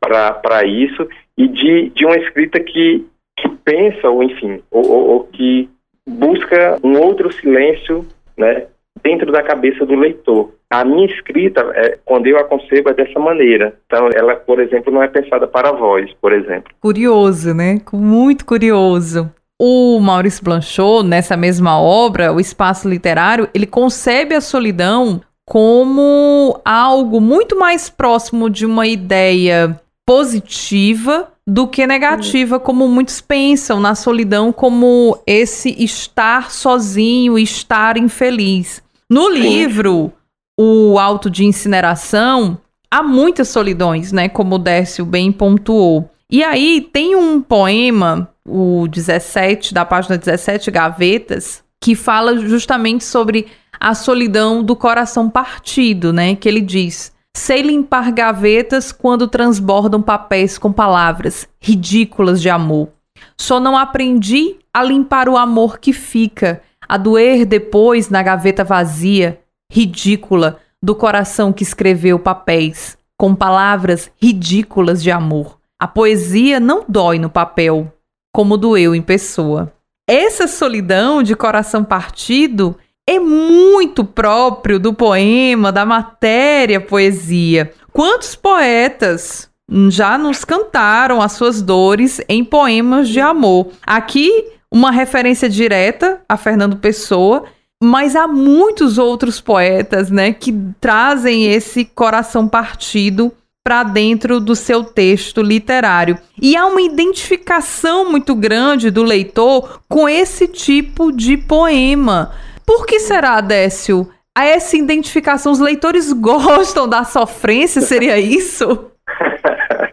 para 0.00 0.64
isso 0.64 1.08
e 1.36 1.48
de, 1.48 1.90
de 1.90 2.04
uma 2.04 2.16
escrita 2.16 2.60
que, 2.60 3.04
que 3.36 3.48
pensa, 3.64 4.08
ou 4.08 4.22
enfim, 4.22 4.62
ou, 4.70 4.88
ou, 4.88 5.08
ou 5.08 5.24
que 5.24 5.68
busca 6.08 6.78
um 6.82 6.98
outro 6.98 7.32
silêncio 7.32 8.06
né, 8.36 8.66
dentro 9.02 9.32
da 9.32 9.42
cabeça 9.42 9.84
do 9.84 9.94
leitor. 9.94 10.52
A 10.70 10.84
minha 10.84 11.06
escrita, 11.06 11.60
é, 11.74 11.98
quando 12.04 12.28
eu 12.28 12.38
a 12.38 12.44
concebo, 12.44 12.90
é 12.90 12.94
dessa 12.94 13.18
maneira. 13.18 13.74
Então, 13.86 14.08
ela, 14.14 14.36
por 14.36 14.60
exemplo, 14.60 14.92
não 14.92 15.02
é 15.02 15.08
pensada 15.08 15.48
para 15.48 15.72
voz, 15.72 16.12
por 16.20 16.32
exemplo. 16.32 16.72
Curioso, 16.80 17.52
né? 17.52 17.80
Muito 17.92 18.46
curioso. 18.46 19.30
O 19.62 20.00
Maurício 20.00 20.42
Blanchot, 20.42 21.06
nessa 21.06 21.36
mesma 21.36 21.78
obra, 21.78 22.32
O 22.32 22.40
Espaço 22.40 22.88
Literário, 22.88 23.46
ele 23.52 23.66
concebe 23.66 24.34
a 24.34 24.40
solidão 24.40 25.20
como 25.46 26.58
algo 26.64 27.20
muito 27.20 27.58
mais 27.58 27.90
próximo 27.90 28.48
de 28.48 28.64
uma 28.64 28.86
ideia 28.86 29.78
positiva 30.06 31.28
do 31.46 31.68
que 31.68 31.86
negativa, 31.86 32.58
como 32.58 32.88
muitos 32.88 33.20
pensam 33.20 33.80
na 33.80 33.94
solidão 33.94 34.50
como 34.50 35.18
esse 35.26 35.76
estar 35.84 36.50
sozinho, 36.50 37.38
estar 37.38 37.98
infeliz. 37.98 38.82
No 39.10 39.28
livro 39.28 40.10
O 40.58 40.98
Alto 40.98 41.28
de 41.28 41.44
Incineração, 41.44 42.56
há 42.90 43.02
muitas 43.02 43.48
solidões, 43.48 44.10
né, 44.10 44.26
como 44.26 44.54
o 44.54 44.58
Décio 44.58 45.04
bem 45.04 45.30
pontuou. 45.30 46.08
E 46.30 46.42
aí 46.42 46.80
tem 46.80 47.14
um 47.14 47.42
poema 47.42 48.29
o 48.46 48.86
17, 48.88 49.74
da 49.74 49.84
página 49.84 50.16
17, 50.16 50.70
Gavetas, 50.70 51.62
que 51.80 51.94
fala 51.94 52.38
justamente 52.38 53.04
sobre 53.04 53.46
a 53.78 53.94
solidão 53.94 54.62
do 54.62 54.76
coração 54.76 55.30
partido, 55.30 56.12
né? 56.12 56.34
Que 56.36 56.48
ele 56.48 56.60
diz: 56.60 57.12
Sei 57.36 57.62
limpar 57.62 58.12
gavetas 58.12 58.92
quando 58.92 59.28
transbordam 59.28 60.02
papéis 60.02 60.58
com 60.58 60.72
palavras 60.72 61.48
ridículas 61.60 62.42
de 62.42 62.50
amor. 62.50 62.90
Só 63.38 63.60
não 63.60 63.76
aprendi 63.76 64.56
a 64.72 64.82
limpar 64.82 65.28
o 65.28 65.36
amor 65.36 65.78
que 65.78 65.92
fica, 65.92 66.62
a 66.88 66.96
doer 66.96 67.46
depois 67.46 68.08
na 68.08 68.22
gaveta 68.22 68.64
vazia, 68.64 69.40
ridícula, 69.72 70.58
do 70.82 70.94
coração 70.94 71.52
que 71.52 71.62
escreveu 71.62 72.18
papéis 72.18 72.98
com 73.18 73.34
palavras 73.34 74.10
ridículas 74.20 75.02
de 75.02 75.10
amor. 75.10 75.58
A 75.78 75.86
poesia 75.86 76.58
não 76.58 76.84
dói 76.88 77.18
no 77.18 77.28
papel, 77.28 77.92
como 78.32 78.56
doeu 78.56 78.94
em 78.94 79.02
pessoa. 79.02 79.72
Essa 80.08 80.46
solidão 80.46 81.22
de 81.22 81.36
coração 81.36 81.84
partido 81.84 82.76
é 83.06 83.18
muito 83.18 84.04
próprio 84.04 84.78
do 84.78 84.94
poema, 84.94 85.72
da 85.72 85.84
matéria 85.84 86.80
poesia. 86.80 87.72
Quantos 87.92 88.34
poetas 88.34 89.48
já 89.88 90.16
nos 90.16 90.44
cantaram 90.44 91.20
as 91.20 91.32
suas 91.32 91.62
dores 91.62 92.20
em 92.28 92.44
poemas 92.44 93.08
de 93.08 93.20
amor? 93.20 93.68
Aqui, 93.84 94.46
uma 94.70 94.90
referência 94.90 95.48
direta 95.48 96.20
a 96.28 96.36
Fernando 96.36 96.76
Pessoa, 96.76 97.44
mas 97.82 98.14
há 98.14 98.28
muitos 98.28 98.98
outros 98.98 99.40
poetas, 99.40 100.10
né, 100.10 100.32
que 100.32 100.52
trazem 100.80 101.46
esse 101.46 101.84
coração 101.84 102.46
partido 102.46 103.32
para 103.64 103.82
dentro 103.82 104.40
do 104.40 104.56
seu 104.56 104.82
texto 104.82 105.42
literário. 105.42 106.16
E 106.40 106.56
há 106.56 106.66
uma 106.66 106.80
identificação 106.80 108.10
muito 108.10 108.34
grande 108.34 108.90
do 108.90 109.02
leitor 109.02 109.82
com 109.88 110.08
esse 110.08 110.48
tipo 110.48 111.12
de 111.12 111.36
poema. 111.36 112.32
Por 112.66 112.86
que 112.86 112.98
será, 113.00 113.40
Décio? 113.40 114.08
A 114.36 114.44
essa 114.46 114.76
identificação, 114.76 115.52
os 115.52 115.60
leitores 115.60 116.12
gostam 116.14 116.88
da 116.88 117.04
sofrência, 117.04 117.80
seria 117.80 118.18
isso? 118.18 118.90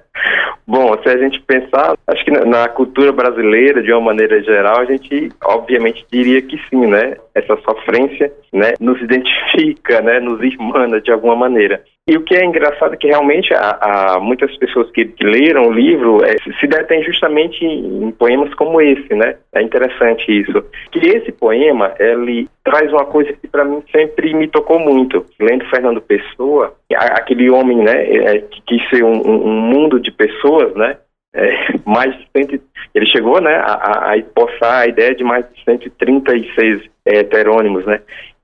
Bom, 0.67 1.01
se 1.01 1.07
a 1.07 1.17
gente 1.17 1.41
pensar, 1.43 1.97
acho 2.07 2.25
que 2.25 2.31
na 2.31 2.67
cultura 2.67 3.13
brasileira, 3.13 3.81
de 3.81 3.89
uma 3.91 4.01
maneira 4.01 4.43
geral, 4.43 4.81
a 4.81 4.85
gente 4.85 5.31
obviamente 5.45 6.05
diria 6.11 6.41
que 6.41 6.57
sim, 6.69 6.85
né? 6.85 7.15
Essa 7.33 7.57
sofrência, 7.61 8.33
né, 8.51 8.73
nos 8.77 9.01
identifica, 9.01 10.01
né, 10.01 10.19
nos 10.19 10.41
irmana 10.41 10.99
de 10.99 11.09
alguma 11.09 11.37
maneira. 11.37 11.81
E 12.07 12.15
o 12.15 12.23
que 12.23 12.35
é 12.35 12.45
engraçado 12.45 12.93
é 12.93 12.97
que 12.97 13.07
realmente 13.07 13.53
há, 13.53 14.17
muitas 14.21 14.55
pessoas 14.57 14.89
que, 14.91 15.13
leram 15.19 15.67
o 15.67 15.73
livro 15.73 16.23
é, 16.23 16.37
se 16.57 16.65
detêm 16.65 17.03
justamente 17.03 17.65
em 17.65 18.11
poemas 18.11 18.53
como 18.53 18.79
esse, 18.79 19.13
né? 19.13 19.35
É 19.53 19.61
interessante 19.61 20.31
isso. 20.31 20.63
Que 20.89 20.99
esse 20.99 21.33
poema, 21.33 21.93
ele 21.99 22.47
traz 22.63 22.93
uma 22.93 23.03
coisa 23.03 23.33
que 23.33 23.45
para 23.47 23.65
mim 23.65 23.83
sempre 23.91 24.33
me 24.33 24.47
tocou 24.47 24.79
muito. 24.79 25.25
Lendo 25.37 25.65
Fernando 25.65 25.99
Pessoa, 25.99 26.73
aquele 26.95 27.49
homem, 27.49 27.79
né, 27.79 28.09
é, 28.09 28.39
que 28.39 28.61
quis 28.65 28.89
ser 28.89 29.03
um, 29.03 29.21
um 29.27 29.59
mundo 29.61 29.99
de 29.99 30.09
pessoas, 30.09 30.73
né? 30.75 30.95
É, 31.35 31.49
mais 31.85 32.17
de 32.17 32.25
100, 32.37 32.61
ele 32.95 33.05
chegou 33.05 33.41
né, 33.41 33.53
a, 33.55 34.11
a 34.11 34.17
esboçar 34.17 34.83
a 34.83 34.87
ideia 34.87 35.13
de 35.13 35.25
mais 35.25 35.45
de 35.53 35.61
136 35.65 36.83
é, 37.05 37.17
heterônimos, 37.17 37.85
né? 37.85 37.99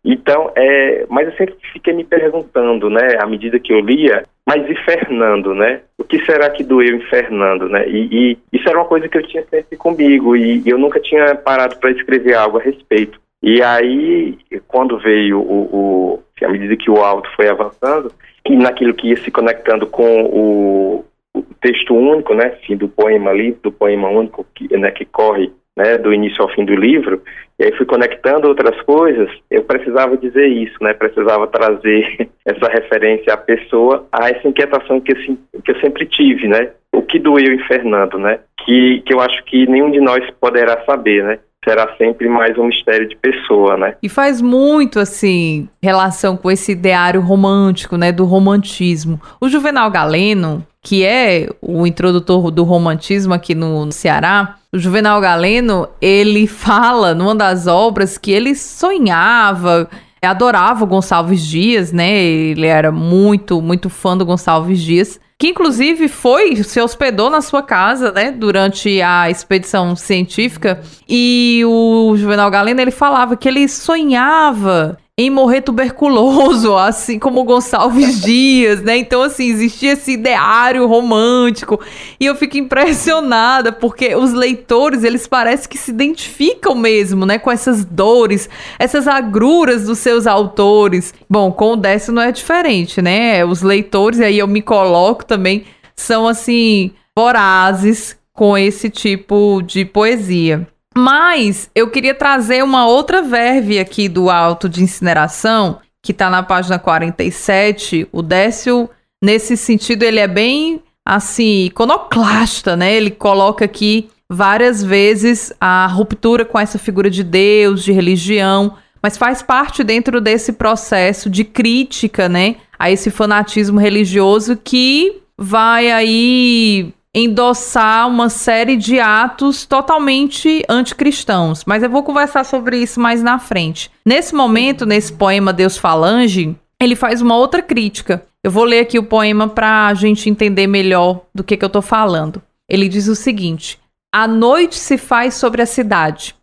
Então, 0.05 0.51
é, 0.55 1.05
mas 1.09 1.27
eu 1.27 1.33
sempre 1.37 1.55
fiquei 1.71 1.93
me 1.93 2.03
perguntando, 2.03 2.89
né, 2.89 3.17
à 3.19 3.25
medida 3.25 3.59
que 3.59 3.71
eu 3.71 3.79
lia, 3.79 4.23
mas 4.45 4.69
e 4.69 4.75
Fernando, 4.83 5.55
né? 5.55 5.81
O 5.97 6.03
que 6.03 6.23
será 6.25 6.49
que 6.49 6.63
doeu 6.63 6.97
em 6.97 7.01
Fernando, 7.01 7.69
né? 7.69 7.87
E, 7.87 8.09
e 8.11 8.37
isso 8.51 8.67
era 8.67 8.77
uma 8.77 8.87
coisa 8.87 9.07
que 9.07 9.17
eu 9.17 9.25
tinha 9.25 9.43
sempre 9.49 9.77
comigo 9.77 10.35
e, 10.35 10.61
eu 10.65 10.77
nunca 10.77 10.99
tinha 10.99 11.33
parado 11.35 11.77
para 11.77 11.91
escrever 11.91 12.35
algo 12.35 12.57
a 12.57 12.61
respeito. 12.61 13.21
E 13.41 13.61
aí, 13.61 14.37
quando 14.67 14.99
veio 14.99 15.39
o, 15.39 15.61
o, 15.73 16.23
à 16.43 16.49
medida 16.49 16.75
que 16.75 16.91
o 16.91 17.01
alto 17.01 17.29
foi 17.35 17.47
avançando, 17.47 18.11
e 18.45 18.55
naquilo 18.57 18.93
que 18.93 19.09
ia 19.09 19.17
se 19.17 19.31
conectando 19.31 19.87
com 19.87 20.23
o, 20.23 21.05
o 21.33 21.41
texto 21.61 21.95
único, 21.95 22.33
né, 22.33 22.57
assim, 22.61 22.75
do 22.75 22.89
poema 22.89 23.31
ali, 23.31 23.53
do 23.63 23.71
poema 23.71 24.09
único 24.09 24.45
que, 24.53 24.75
né, 24.77 24.91
que 24.91 25.05
corre 25.05 25.51
né, 25.75 25.97
do 25.97 26.13
início 26.13 26.41
ao 26.41 26.49
fim 26.49 26.65
do 26.65 26.75
livro, 26.75 27.21
e 27.59 27.65
aí 27.65 27.71
fui 27.75 27.85
conectando 27.85 28.47
outras 28.47 28.79
coisas, 28.81 29.29
eu 29.49 29.63
precisava 29.63 30.17
dizer 30.17 30.47
isso, 30.47 30.75
né, 30.81 30.93
precisava 30.93 31.47
trazer 31.47 32.29
essa 32.45 32.67
referência 32.71 33.33
à 33.33 33.37
pessoa, 33.37 34.07
a 34.11 34.29
essa 34.29 34.47
inquietação 34.47 34.99
que 35.01 35.11
eu, 35.13 35.61
que 35.61 35.71
eu 35.71 35.79
sempre 35.79 36.05
tive, 36.05 36.47
né, 36.47 36.71
o 36.91 37.01
que 37.01 37.19
doeu 37.19 37.53
em 37.53 37.63
Fernando, 37.65 38.17
né, 38.17 38.39
que, 38.65 39.01
que 39.05 39.13
eu 39.13 39.19
acho 39.19 39.43
que 39.45 39.67
nenhum 39.67 39.91
de 39.91 39.99
nós 39.99 40.23
poderá 40.39 40.83
saber, 40.85 41.23
né, 41.23 41.39
será 41.63 41.95
sempre 41.97 42.27
mais 42.27 42.57
um 42.57 42.65
mistério 42.65 43.07
de 43.07 43.15
pessoa, 43.15 43.77
né? 43.77 43.95
E 44.03 44.09
faz 44.09 44.41
muito 44.41 44.99
assim 44.99 45.69
relação 45.81 46.35
com 46.35 46.51
esse 46.51 46.73
ideário 46.73 47.21
romântico, 47.21 47.95
né, 47.95 48.11
do 48.11 48.25
romantismo. 48.25 49.19
O 49.39 49.47
Juvenal 49.47 49.89
Galeno, 49.89 50.65
que 50.81 51.05
é 51.05 51.47
o 51.61 51.87
introdutor 51.87 52.51
do 52.51 52.63
romantismo 52.63 53.33
aqui 53.33 53.55
no, 53.55 53.89
Ceará, 53.91 54.55
o 54.73 54.79
Juvenal 54.79 55.21
Galeno, 55.21 55.87
ele 56.01 56.47
fala 56.47 57.13
numa 57.13 57.35
das 57.35 57.67
obras 57.67 58.17
que 58.17 58.31
ele 58.31 58.55
sonhava, 58.55 59.87
adorava 60.21 60.83
o 60.83 60.87
Gonçalves 60.87 61.45
Dias, 61.45 61.91
né? 61.91 62.17
Ele 62.17 62.65
era 62.65 62.91
muito, 62.91 63.61
muito 63.61 63.89
fã 63.89 64.17
do 64.17 64.25
Gonçalves 64.25 64.81
Dias 64.81 65.19
que 65.43 65.49
inclusive 65.49 66.07
foi, 66.07 66.55
se 66.63 66.79
hospedou 66.79 67.29
na 67.29 67.41
sua 67.41 67.61
casa, 67.61 68.13
né, 68.13 68.31
durante 68.31 69.01
a 69.01 69.29
expedição 69.29 69.93
científica, 69.93 70.79
e 71.09 71.61
o 71.65 72.15
Juvenal 72.15 72.49
Galeno, 72.49 72.79
ele 72.79 72.91
falava 72.91 73.35
que 73.35 73.49
ele 73.49 73.67
sonhava 73.67 74.97
em 75.15 75.29
morrer 75.29 75.61
tuberculoso, 75.61 76.73
assim 76.77 77.19
como 77.19 77.43
Gonçalves 77.43 78.21
Dias, 78.25 78.81
né? 78.81 78.97
Então, 78.97 79.21
assim, 79.21 79.45
existia 79.49 79.93
esse 79.93 80.13
ideário 80.13 80.87
romântico. 80.87 81.79
E 82.19 82.25
eu 82.25 82.35
fico 82.35 82.57
impressionada, 82.57 83.71
porque 83.71 84.15
os 84.15 84.33
leitores, 84.33 85.03
eles 85.03 85.27
parecem 85.27 85.69
que 85.69 85.77
se 85.77 85.91
identificam 85.91 86.73
mesmo, 86.73 87.25
né? 87.25 87.37
Com 87.37 87.51
essas 87.51 87.85
dores, 87.85 88.49
essas 88.79 89.07
agruras 89.07 89.85
dos 89.85 89.99
seus 89.99 90.25
autores. 90.25 91.13
Bom, 91.29 91.51
com 91.51 91.73
o 91.73 91.77
Décio 91.77 92.11
não 92.11 92.23
é 92.23 92.31
diferente, 92.31 93.01
né? 93.01 93.45
Os 93.45 93.61
leitores, 93.61 94.19
aí 94.19 94.39
eu 94.39 94.47
me 94.47 94.61
coloco 94.61 95.23
também, 95.23 95.65
são, 95.95 96.27
assim, 96.27 96.91
vorazes 97.15 98.17
com 98.33 98.57
esse 98.57 98.89
tipo 98.89 99.61
de 99.61 99.85
poesia. 99.85 100.67
Mas 100.95 101.69
eu 101.73 101.89
queria 101.89 102.13
trazer 102.13 102.63
uma 102.63 102.85
outra 102.85 103.21
verve 103.21 103.79
aqui 103.79 104.07
do 104.07 104.29
Alto 104.29 104.69
de 104.69 104.83
Incineração, 104.83 105.79
que 106.01 106.11
está 106.11 106.29
na 106.29 106.43
página 106.43 106.77
47. 106.77 108.07
O 108.11 108.21
Décio, 108.21 108.89
nesse 109.21 109.57
sentido, 109.57 110.03
ele 110.03 110.19
é 110.19 110.27
bem 110.27 110.81
assim, 111.05 111.65
iconoclasta, 111.65 112.75
né? 112.75 112.93
Ele 112.93 113.11
coloca 113.11 113.65
aqui 113.65 114.09
várias 114.29 114.83
vezes 114.83 115.53
a 115.59 115.85
ruptura 115.87 116.45
com 116.45 116.59
essa 116.59 116.79
figura 116.79 117.09
de 117.09 117.23
Deus, 117.23 117.83
de 117.83 117.91
religião, 117.91 118.75
mas 119.01 119.17
faz 119.17 119.41
parte 119.41 119.83
dentro 119.83 120.21
desse 120.21 120.53
processo 120.53 121.29
de 121.29 121.43
crítica, 121.43 122.29
né, 122.29 122.55
a 122.79 122.89
esse 122.89 123.11
fanatismo 123.11 123.79
religioso 123.79 124.57
que 124.57 125.21
vai 125.37 125.91
aí 125.91 126.93
endossar 127.13 128.07
uma 128.07 128.27
série 128.27 128.75
de 128.75 128.99
atos 128.99 129.65
totalmente 129.65 130.63
anticristãos. 130.67 131.63
Mas 131.65 131.83
eu 131.83 131.89
vou 131.89 132.01
conversar 132.01 132.43
sobre 132.43 132.77
isso 132.77 132.99
mais 132.99 133.21
na 133.21 133.37
frente. 133.37 133.91
Nesse 134.03 134.33
momento, 134.33 134.85
nesse 134.85 135.13
poema 135.13 135.53
Deus 135.53 135.77
Falange, 135.77 136.55
ele 136.79 136.95
faz 136.95 137.21
uma 137.21 137.35
outra 137.35 137.61
crítica. 137.61 138.25
Eu 138.43 138.49
vou 138.49 138.63
ler 138.63 138.79
aqui 138.79 138.97
o 138.97 139.03
poema 139.03 139.47
para 139.47 139.87
a 139.87 139.93
gente 139.93 140.29
entender 140.29 140.65
melhor 140.65 141.21
do 141.33 141.43
que, 141.43 141.55
que 141.55 141.63
eu 141.63 141.67
estou 141.67 141.81
falando. 141.81 142.41
Ele 142.67 142.89
diz 142.89 143.07
o 143.07 143.15
seguinte: 143.15 143.79
A 144.11 144.27
noite 144.27 144.75
se 144.75 144.97
faz 144.97 145.35
sobre 145.35 145.61
a 145.61 145.67
cidade. 145.67 146.35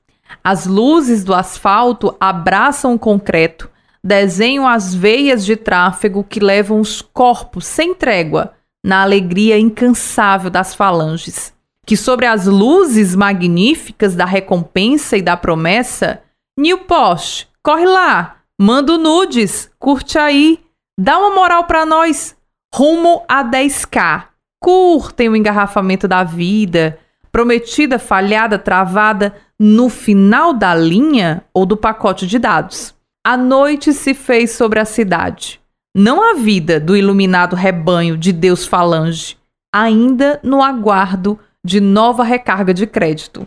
As 0.43 0.67
luzes 0.67 1.25
do 1.25 1.35
asfalto 1.35 2.17
abraçam 2.21 2.95
o 2.95 2.99
concreto, 2.99 3.69
desenham 4.03 4.67
as 4.67 4.95
veias 4.95 5.45
de 5.45 5.57
tráfego 5.57 6.23
que 6.23 6.39
levam 6.39 6.81
os 6.81 7.03
corpos 7.03 7.67
sem 7.67 7.93
trégua 7.93 8.55
na 8.85 9.03
alegria 9.03 9.59
incansável 9.59 10.51
das 10.51 10.75
falanges, 10.75 11.53
que 11.87 11.97
sobre 11.97 12.27
as 12.27 12.47
luzes 12.47 13.15
magníficas 13.15 14.15
da 14.15 14.25
recompensa 14.25 15.17
e 15.17 15.23
da 15.23 15.37
promessa, 15.37 16.23
New 16.59 16.79
Post, 16.79 17.49
corre 17.63 17.87
lá, 17.87 18.37
manda 18.61 18.97
nudes, 18.97 19.71
curte 19.79 20.19
aí, 20.19 20.61
dá 20.99 21.19
uma 21.19 21.35
moral 21.35 21.65
para 21.65 21.85
nós, 21.85 22.37
rumo 22.75 23.23
a 23.29 23.45
10k. 23.45 24.25
Curtem 24.63 25.31
o 25.31 25.37
engarrafamento 25.37 26.07
da 26.07 26.23
vida, 26.23 26.99
prometida, 27.33 27.99
falhada, 27.99 28.59
travada 28.59 29.35
no 29.59 29.89
final 29.89 30.53
da 30.53 30.75
linha 30.75 31.43
ou 31.55 31.65
do 31.65 31.79
pacote 31.79 32.27
de 32.27 32.39
dados. 32.39 32.95
A 33.27 33.39
noite 33.39 33.95
se 33.95 34.13
fez 34.13 34.51
sobre 34.51 34.79
a 34.79 34.85
cidade 34.85 35.60
não 35.95 36.31
a 36.31 36.35
vida 36.35 36.79
do 36.79 36.97
iluminado 36.97 37.57
rebanho 37.57 38.17
de 38.17 38.33
Deus 38.33 38.65
Falange, 38.65 39.37
ainda 39.73 40.41
no 40.43 40.63
aguardo 40.63 41.39
de 41.65 41.81
nova 41.81 42.23
recarga 42.25 42.73
de 42.73 42.87
crédito. 42.87 43.47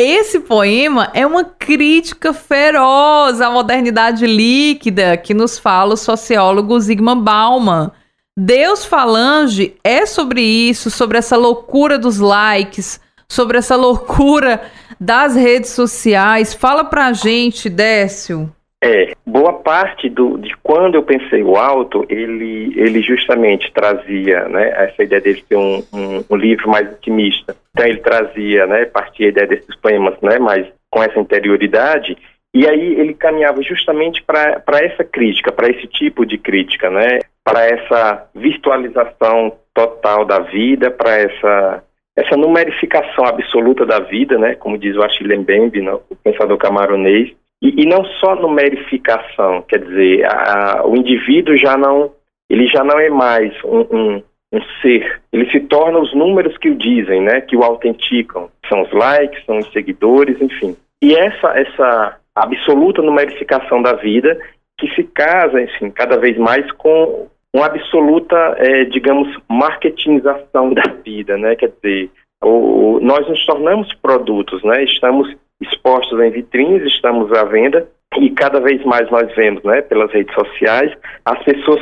Esse 0.00 0.40
poema 0.40 1.10
é 1.12 1.26
uma 1.26 1.44
crítica 1.44 2.32
feroz 2.32 3.40
à 3.40 3.50
modernidade 3.50 4.26
líquida 4.26 5.16
que 5.16 5.34
nos 5.34 5.58
fala 5.58 5.94
o 5.94 5.96
sociólogo 5.96 6.80
Zygmunt 6.80 7.22
Bauman. 7.22 7.92
Deus 8.36 8.84
Falange 8.84 9.76
é 9.84 10.06
sobre 10.06 10.40
isso, 10.40 10.90
sobre 10.90 11.18
essa 11.18 11.36
loucura 11.36 11.98
dos 11.98 12.18
likes, 12.18 13.00
sobre 13.28 13.58
essa 13.58 13.76
loucura 13.76 14.62
das 14.98 15.36
redes 15.36 15.70
sociais. 15.70 16.54
Fala 16.54 16.84
pra 16.84 17.12
gente, 17.12 17.68
Décio. 17.68 18.50
É, 18.84 19.12
boa 19.24 19.52
parte 19.52 20.08
do, 20.08 20.36
de 20.38 20.56
quando 20.56 20.96
eu 20.96 21.04
pensei 21.04 21.40
o 21.40 21.56
alto, 21.56 22.04
ele, 22.08 22.74
ele 22.76 23.00
justamente 23.00 23.72
trazia, 23.72 24.48
né, 24.48 24.70
essa 24.70 25.04
ideia 25.04 25.20
de 25.20 25.40
ser 25.44 25.54
um, 25.54 25.84
um, 25.94 26.24
um, 26.28 26.36
livro 26.36 26.68
mais 26.68 26.92
otimista. 26.92 27.54
Então 27.70 27.86
ele 27.86 28.00
trazia, 28.00 28.66
né, 28.66 28.84
partia 28.86 29.26
a 29.26 29.28
ideia 29.28 29.46
desses 29.46 29.76
poemas, 29.76 30.20
né, 30.20 30.36
mais 30.40 30.66
com 30.90 31.00
essa 31.00 31.20
interioridade, 31.20 32.18
e 32.52 32.68
aí 32.68 32.94
ele 33.00 33.14
caminhava 33.14 33.62
justamente 33.62 34.20
para 34.24 34.80
essa 34.80 35.04
crítica, 35.04 35.52
para 35.52 35.70
esse 35.70 35.86
tipo 35.86 36.26
de 36.26 36.36
crítica, 36.36 36.90
né, 36.90 37.20
para 37.44 37.64
essa 37.64 38.28
virtualização 38.34 39.52
total 39.72 40.24
da 40.24 40.40
vida, 40.40 40.90
para 40.90 41.18
essa 41.18 41.84
essa 42.14 42.36
numerificação 42.36 43.24
absoluta 43.24 43.86
da 43.86 44.00
vida, 44.00 44.36
né, 44.36 44.54
como 44.56 44.76
diz 44.76 44.94
o 44.96 45.02
Achille 45.02 45.34
Mbembe, 45.38 45.88
o 45.88 46.16
pensador 46.22 46.58
camaronês, 46.58 47.32
e, 47.62 47.82
e 47.82 47.86
não 47.86 48.04
só 48.04 48.34
numerificação, 48.34 49.62
quer 49.62 49.78
dizer, 49.78 50.26
a, 50.26 50.82
o 50.84 50.96
indivíduo 50.96 51.56
já 51.56 51.76
não, 51.76 52.10
ele 52.50 52.66
já 52.66 52.82
não 52.82 52.98
é 52.98 53.08
mais 53.08 53.54
um, 53.64 53.80
um, 53.80 54.22
um, 54.52 54.60
ser, 54.82 55.22
ele 55.32 55.48
se 55.48 55.60
torna 55.60 56.00
os 56.00 56.12
números 56.12 56.58
que 56.58 56.68
o 56.68 56.74
dizem, 56.74 57.22
né, 57.22 57.40
que 57.40 57.56
o 57.56 57.62
autenticam, 57.62 58.50
são 58.68 58.82
os 58.82 58.92
likes, 58.92 59.44
são 59.46 59.58
os 59.58 59.70
seguidores, 59.72 60.40
enfim. 60.42 60.76
E 61.00 61.14
essa, 61.14 61.56
essa 61.56 62.16
absoluta 62.34 63.00
numerificação 63.00 63.80
da 63.80 63.92
vida 63.92 64.40
que 64.76 64.92
se 64.96 65.04
casa, 65.04 65.62
enfim, 65.62 65.90
cada 65.90 66.18
vez 66.18 66.36
mais 66.36 66.68
com 66.72 67.28
uma 67.54 67.66
absoluta, 67.66 68.56
é, 68.58 68.84
digamos, 68.86 69.28
marketingização 69.48 70.72
da 70.74 70.82
vida, 71.04 71.38
né, 71.38 71.54
quer 71.54 71.70
dizer, 71.80 72.10
o, 72.42 72.98
nós 73.00 73.26
nos 73.28 73.44
tornamos 73.46 73.92
produtos, 73.94 74.62
né, 74.62 74.84
estamos 74.84 75.34
expostos 75.60 76.20
em 76.20 76.30
vitrines, 76.30 76.82
estamos 76.92 77.32
à 77.32 77.44
venda 77.44 77.88
e 78.18 78.30
cada 78.30 78.60
vez 78.60 78.84
mais 78.84 79.10
nós 79.10 79.34
vemos, 79.34 79.62
né, 79.64 79.80
pelas 79.82 80.10
redes 80.12 80.34
sociais, 80.34 80.92
as 81.24 81.42
pessoas 81.44 81.80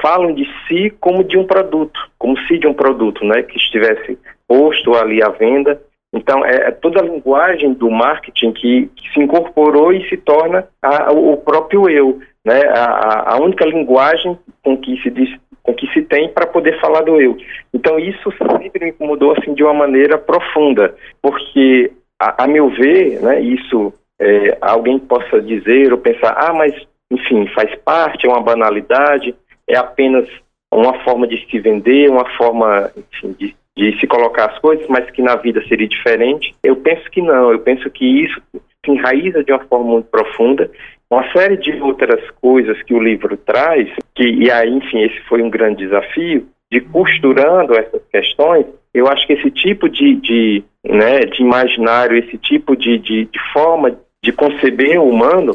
falam 0.00 0.34
de 0.34 0.46
si 0.66 0.90
como 1.00 1.24
de 1.24 1.36
um 1.36 1.44
produto, 1.44 1.98
como 2.18 2.38
se 2.46 2.58
de 2.58 2.66
um 2.66 2.74
produto, 2.74 3.24
né, 3.24 3.42
que 3.42 3.56
estivesse 3.56 4.18
posto 4.46 4.94
ali 4.94 5.22
à 5.22 5.28
venda. 5.28 5.80
Então, 6.12 6.44
é, 6.44 6.68
é 6.68 6.70
toda 6.70 7.00
a 7.00 7.04
linguagem 7.04 7.74
do 7.74 7.90
marketing 7.90 8.52
que, 8.52 8.90
que, 8.94 9.12
se 9.12 9.20
incorporou 9.20 9.92
e 9.92 10.08
se 10.08 10.16
torna 10.16 10.66
a, 10.80 11.12
o 11.12 11.36
próprio 11.36 11.90
eu, 11.90 12.20
né, 12.44 12.62
a, 12.68 13.34
a 13.34 13.40
única 13.40 13.66
linguagem 13.66 14.38
com 14.62 14.76
que 14.78 15.00
se 15.02 15.10
diz, 15.10 15.28
com 15.66 15.74
que 15.74 15.86
se 15.92 16.02
tem 16.02 16.28
para 16.28 16.46
poder 16.46 16.80
falar 16.80 17.02
do 17.02 17.20
eu. 17.20 17.36
Então 17.74 17.98
isso 17.98 18.32
sempre 18.60 18.84
me 18.84 18.90
incomodou 18.90 19.32
assim 19.32 19.52
de 19.52 19.64
uma 19.64 19.74
maneira 19.74 20.16
profunda, 20.16 20.94
porque 21.20 21.90
a, 22.18 22.44
a 22.44 22.46
meu 22.46 22.70
ver, 22.70 23.20
né, 23.20 23.40
isso 23.40 23.92
é, 24.18 24.56
alguém 24.60 24.98
possa 24.98 25.42
dizer 25.42 25.92
ou 25.92 25.98
pensar, 25.98 26.32
ah, 26.38 26.52
mas 26.52 26.72
enfim, 27.10 27.46
faz 27.48 27.74
parte, 27.84 28.26
é 28.26 28.30
uma 28.30 28.40
banalidade, 28.40 29.34
é 29.68 29.76
apenas 29.76 30.28
uma 30.72 31.02
forma 31.04 31.26
de 31.26 31.44
se 31.48 31.58
vender, 31.58 32.10
uma 32.10 32.28
forma, 32.36 32.90
enfim, 32.96 33.34
de, 33.38 33.56
de 33.76 34.00
se 34.00 34.06
colocar 34.06 34.50
as 34.50 34.58
coisas, 34.58 34.86
mas 34.88 35.08
que 35.10 35.22
na 35.22 35.36
vida 35.36 35.62
seria 35.68 35.88
diferente. 35.88 36.54
Eu 36.62 36.76
penso 36.76 37.08
que 37.10 37.22
não, 37.22 37.52
eu 37.52 37.60
penso 37.60 37.88
que 37.90 38.04
isso 38.24 38.40
se 38.52 38.90
enraiza 38.90 39.44
de 39.44 39.52
uma 39.52 39.64
forma 39.66 39.92
muito 39.92 40.08
profunda. 40.08 40.70
Uma 41.08 41.30
série 41.32 41.56
de 41.56 41.72
outras 41.80 42.20
coisas 42.40 42.82
que 42.82 42.92
o 42.92 43.02
livro 43.02 43.36
traz, 43.36 43.88
que, 44.16 44.24
e 44.24 44.50
aí, 44.50 44.70
enfim, 44.70 45.02
esse 45.02 45.20
foi 45.28 45.42
um 45.42 45.50
grande 45.50 45.84
desafio, 45.84 46.48
de 46.72 46.80
costurando 46.80 47.74
essas 47.74 48.02
questões, 48.10 48.66
eu 48.92 49.06
acho 49.06 49.26
que 49.26 49.34
esse 49.34 49.50
tipo 49.50 49.88
de, 49.88 50.14
de, 50.16 50.64
né, 50.82 51.20
de 51.20 51.42
imaginário, 51.42 52.16
esse 52.16 52.38
tipo 52.38 52.74
de, 52.74 52.98
de, 52.98 53.26
de 53.26 53.52
forma 53.52 53.96
de 54.24 54.32
conceber 54.32 54.98
o 54.98 55.08
humano, 55.08 55.54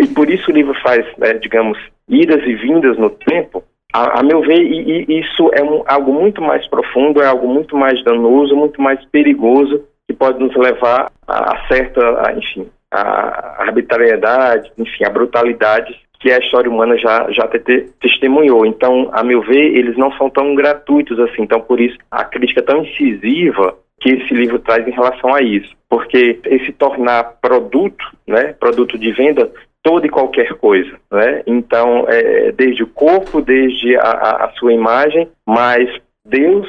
e 0.00 0.06
por 0.06 0.30
isso 0.30 0.50
o 0.50 0.54
livro 0.54 0.74
faz, 0.80 1.04
né, 1.18 1.34
digamos, 1.34 1.78
idas 2.08 2.42
e 2.46 2.54
vindas 2.54 2.96
no 2.96 3.10
tempo, 3.10 3.62
a, 3.92 4.20
a 4.20 4.22
meu 4.22 4.40
ver, 4.40 4.62
e, 4.62 5.04
e 5.08 5.20
isso 5.20 5.50
é 5.52 5.62
um, 5.62 5.82
algo 5.86 6.12
muito 6.12 6.40
mais 6.40 6.66
profundo, 6.68 7.20
é 7.20 7.26
algo 7.26 7.48
muito 7.48 7.76
mais 7.76 8.02
danoso, 8.04 8.54
muito 8.54 8.80
mais 8.80 9.04
perigoso, 9.06 9.84
que 10.06 10.14
pode 10.14 10.38
nos 10.38 10.54
levar 10.56 11.10
a, 11.26 11.66
certa, 11.66 12.00
a, 12.26 12.32
enfim, 12.34 12.68
a 12.98 13.62
arbitrariedade, 13.62 14.72
enfim, 14.78 15.04
a 15.04 15.10
brutalidade 15.10 15.94
que 16.18 16.32
a 16.32 16.38
história 16.38 16.70
humana 16.70 16.96
já, 16.96 17.30
já 17.30 17.46
te, 17.48 17.58
te, 17.60 17.88
testemunhou. 18.00 18.64
Então, 18.64 19.10
a 19.12 19.22
meu 19.22 19.42
ver, 19.42 19.76
eles 19.76 19.96
não 19.96 20.10
são 20.12 20.30
tão 20.30 20.54
gratuitos 20.54 21.18
assim. 21.20 21.42
Então, 21.42 21.60
por 21.60 21.80
isso, 21.80 21.96
a 22.10 22.24
crítica 22.24 22.62
tão 22.62 22.82
incisiva 22.82 23.76
que 24.00 24.10
esse 24.10 24.34
livro 24.34 24.58
traz 24.58 24.86
em 24.86 24.92
relação 24.92 25.34
a 25.34 25.42
isso. 25.42 25.74
Porque 25.88 26.38
esse 26.46 26.72
tornar 26.72 27.36
produto, 27.40 28.04
né, 28.26 28.54
produto 28.58 28.98
de 28.98 29.12
venda, 29.12 29.50
toda 29.82 30.06
e 30.06 30.10
qualquer 30.10 30.54
coisa, 30.54 30.98
né? 31.12 31.42
Então, 31.46 32.06
é, 32.08 32.50
desde 32.50 32.82
o 32.82 32.88
corpo, 32.88 33.40
desde 33.40 33.96
a, 33.96 34.46
a, 34.46 34.52
sua 34.58 34.72
imagem, 34.72 35.28
mas 35.46 35.88
Deus, 36.24 36.66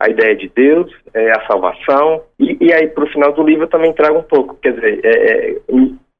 a 0.00 0.08
ideia 0.08 0.34
de 0.34 0.50
Deus, 0.56 0.90
é 1.12 1.30
a 1.30 1.46
salvação. 1.46 2.22
E, 2.38 2.56
e 2.58 2.72
aí, 2.72 2.88
para 2.88 3.04
o 3.04 3.10
final 3.10 3.32
do 3.32 3.42
livro, 3.42 3.64
eu 3.64 3.68
também 3.68 3.92
trago 3.92 4.18
um 4.18 4.22
pouco, 4.22 4.56
quer 4.60 4.72
dizer, 4.72 5.00
é, 5.04 5.50
é 5.50 5.56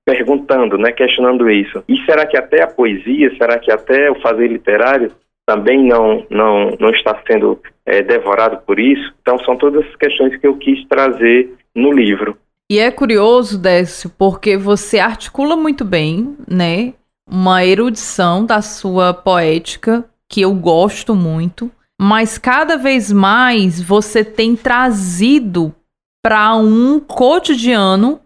perguntando, 0.04 0.76
né, 0.76 0.92
questionando 0.92 1.48
isso. 1.50 1.82
E 1.88 1.96
será 2.04 2.26
que 2.26 2.36
até 2.36 2.62
a 2.62 2.66
poesia, 2.66 3.34
será 3.38 3.58
que 3.58 3.72
até 3.72 4.10
o 4.10 4.20
fazer 4.20 4.48
literário 4.48 5.12
também 5.46 5.86
não, 5.86 6.26
não, 6.28 6.76
não 6.78 6.90
está 6.90 7.20
sendo 7.26 7.58
é, 7.86 8.02
devorado 8.02 8.58
por 8.66 8.78
isso? 8.78 9.14
Então, 9.22 9.38
são 9.40 9.56
todas 9.56 9.84
as 9.86 9.96
questões 9.96 10.36
que 10.36 10.46
eu 10.46 10.56
quis 10.56 10.86
trazer 10.86 11.54
no 11.74 11.92
livro. 11.92 12.36
E 12.70 12.78
é 12.78 12.90
curioso, 12.90 13.60
Décio, 13.60 14.10
porque 14.16 14.56
você 14.56 14.98
articula 14.98 15.56
muito 15.56 15.84
bem, 15.84 16.36
né? 16.48 16.92
Uma 17.28 17.64
erudição 17.64 18.44
da 18.44 18.62
sua 18.62 19.14
poética, 19.14 20.04
que 20.28 20.42
eu 20.42 20.54
gosto 20.54 21.14
muito, 21.14 21.70
mas 22.02 22.38
cada 22.38 22.78
vez 22.78 23.12
mais 23.12 23.78
você 23.78 24.24
tem 24.24 24.56
trazido 24.56 25.74
para 26.24 26.56
um 26.56 26.98
cotidiano 26.98 28.22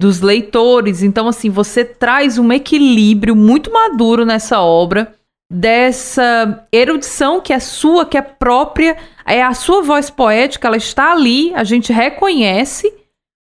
dos 0.00 0.22
leitores. 0.22 1.02
Então, 1.02 1.28
assim, 1.28 1.50
você 1.50 1.84
traz 1.84 2.38
um 2.38 2.50
equilíbrio 2.50 3.36
muito 3.36 3.70
maduro 3.70 4.24
nessa 4.24 4.62
obra, 4.62 5.14
dessa 5.52 6.66
erudição 6.72 7.42
que 7.42 7.52
é 7.52 7.58
sua, 7.58 8.06
que 8.06 8.16
é 8.16 8.22
própria, 8.22 8.96
é 9.26 9.42
a 9.42 9.52
sua 9.52 9.82
voz 9.82 10.08
poética, 10.08 10.68
ela 10.68 10.78
está 10.78 11.12
ali, 11.12 11.52
a 11.52 11.62
gente 11.62 11.92
reconhece, 11.92 12.90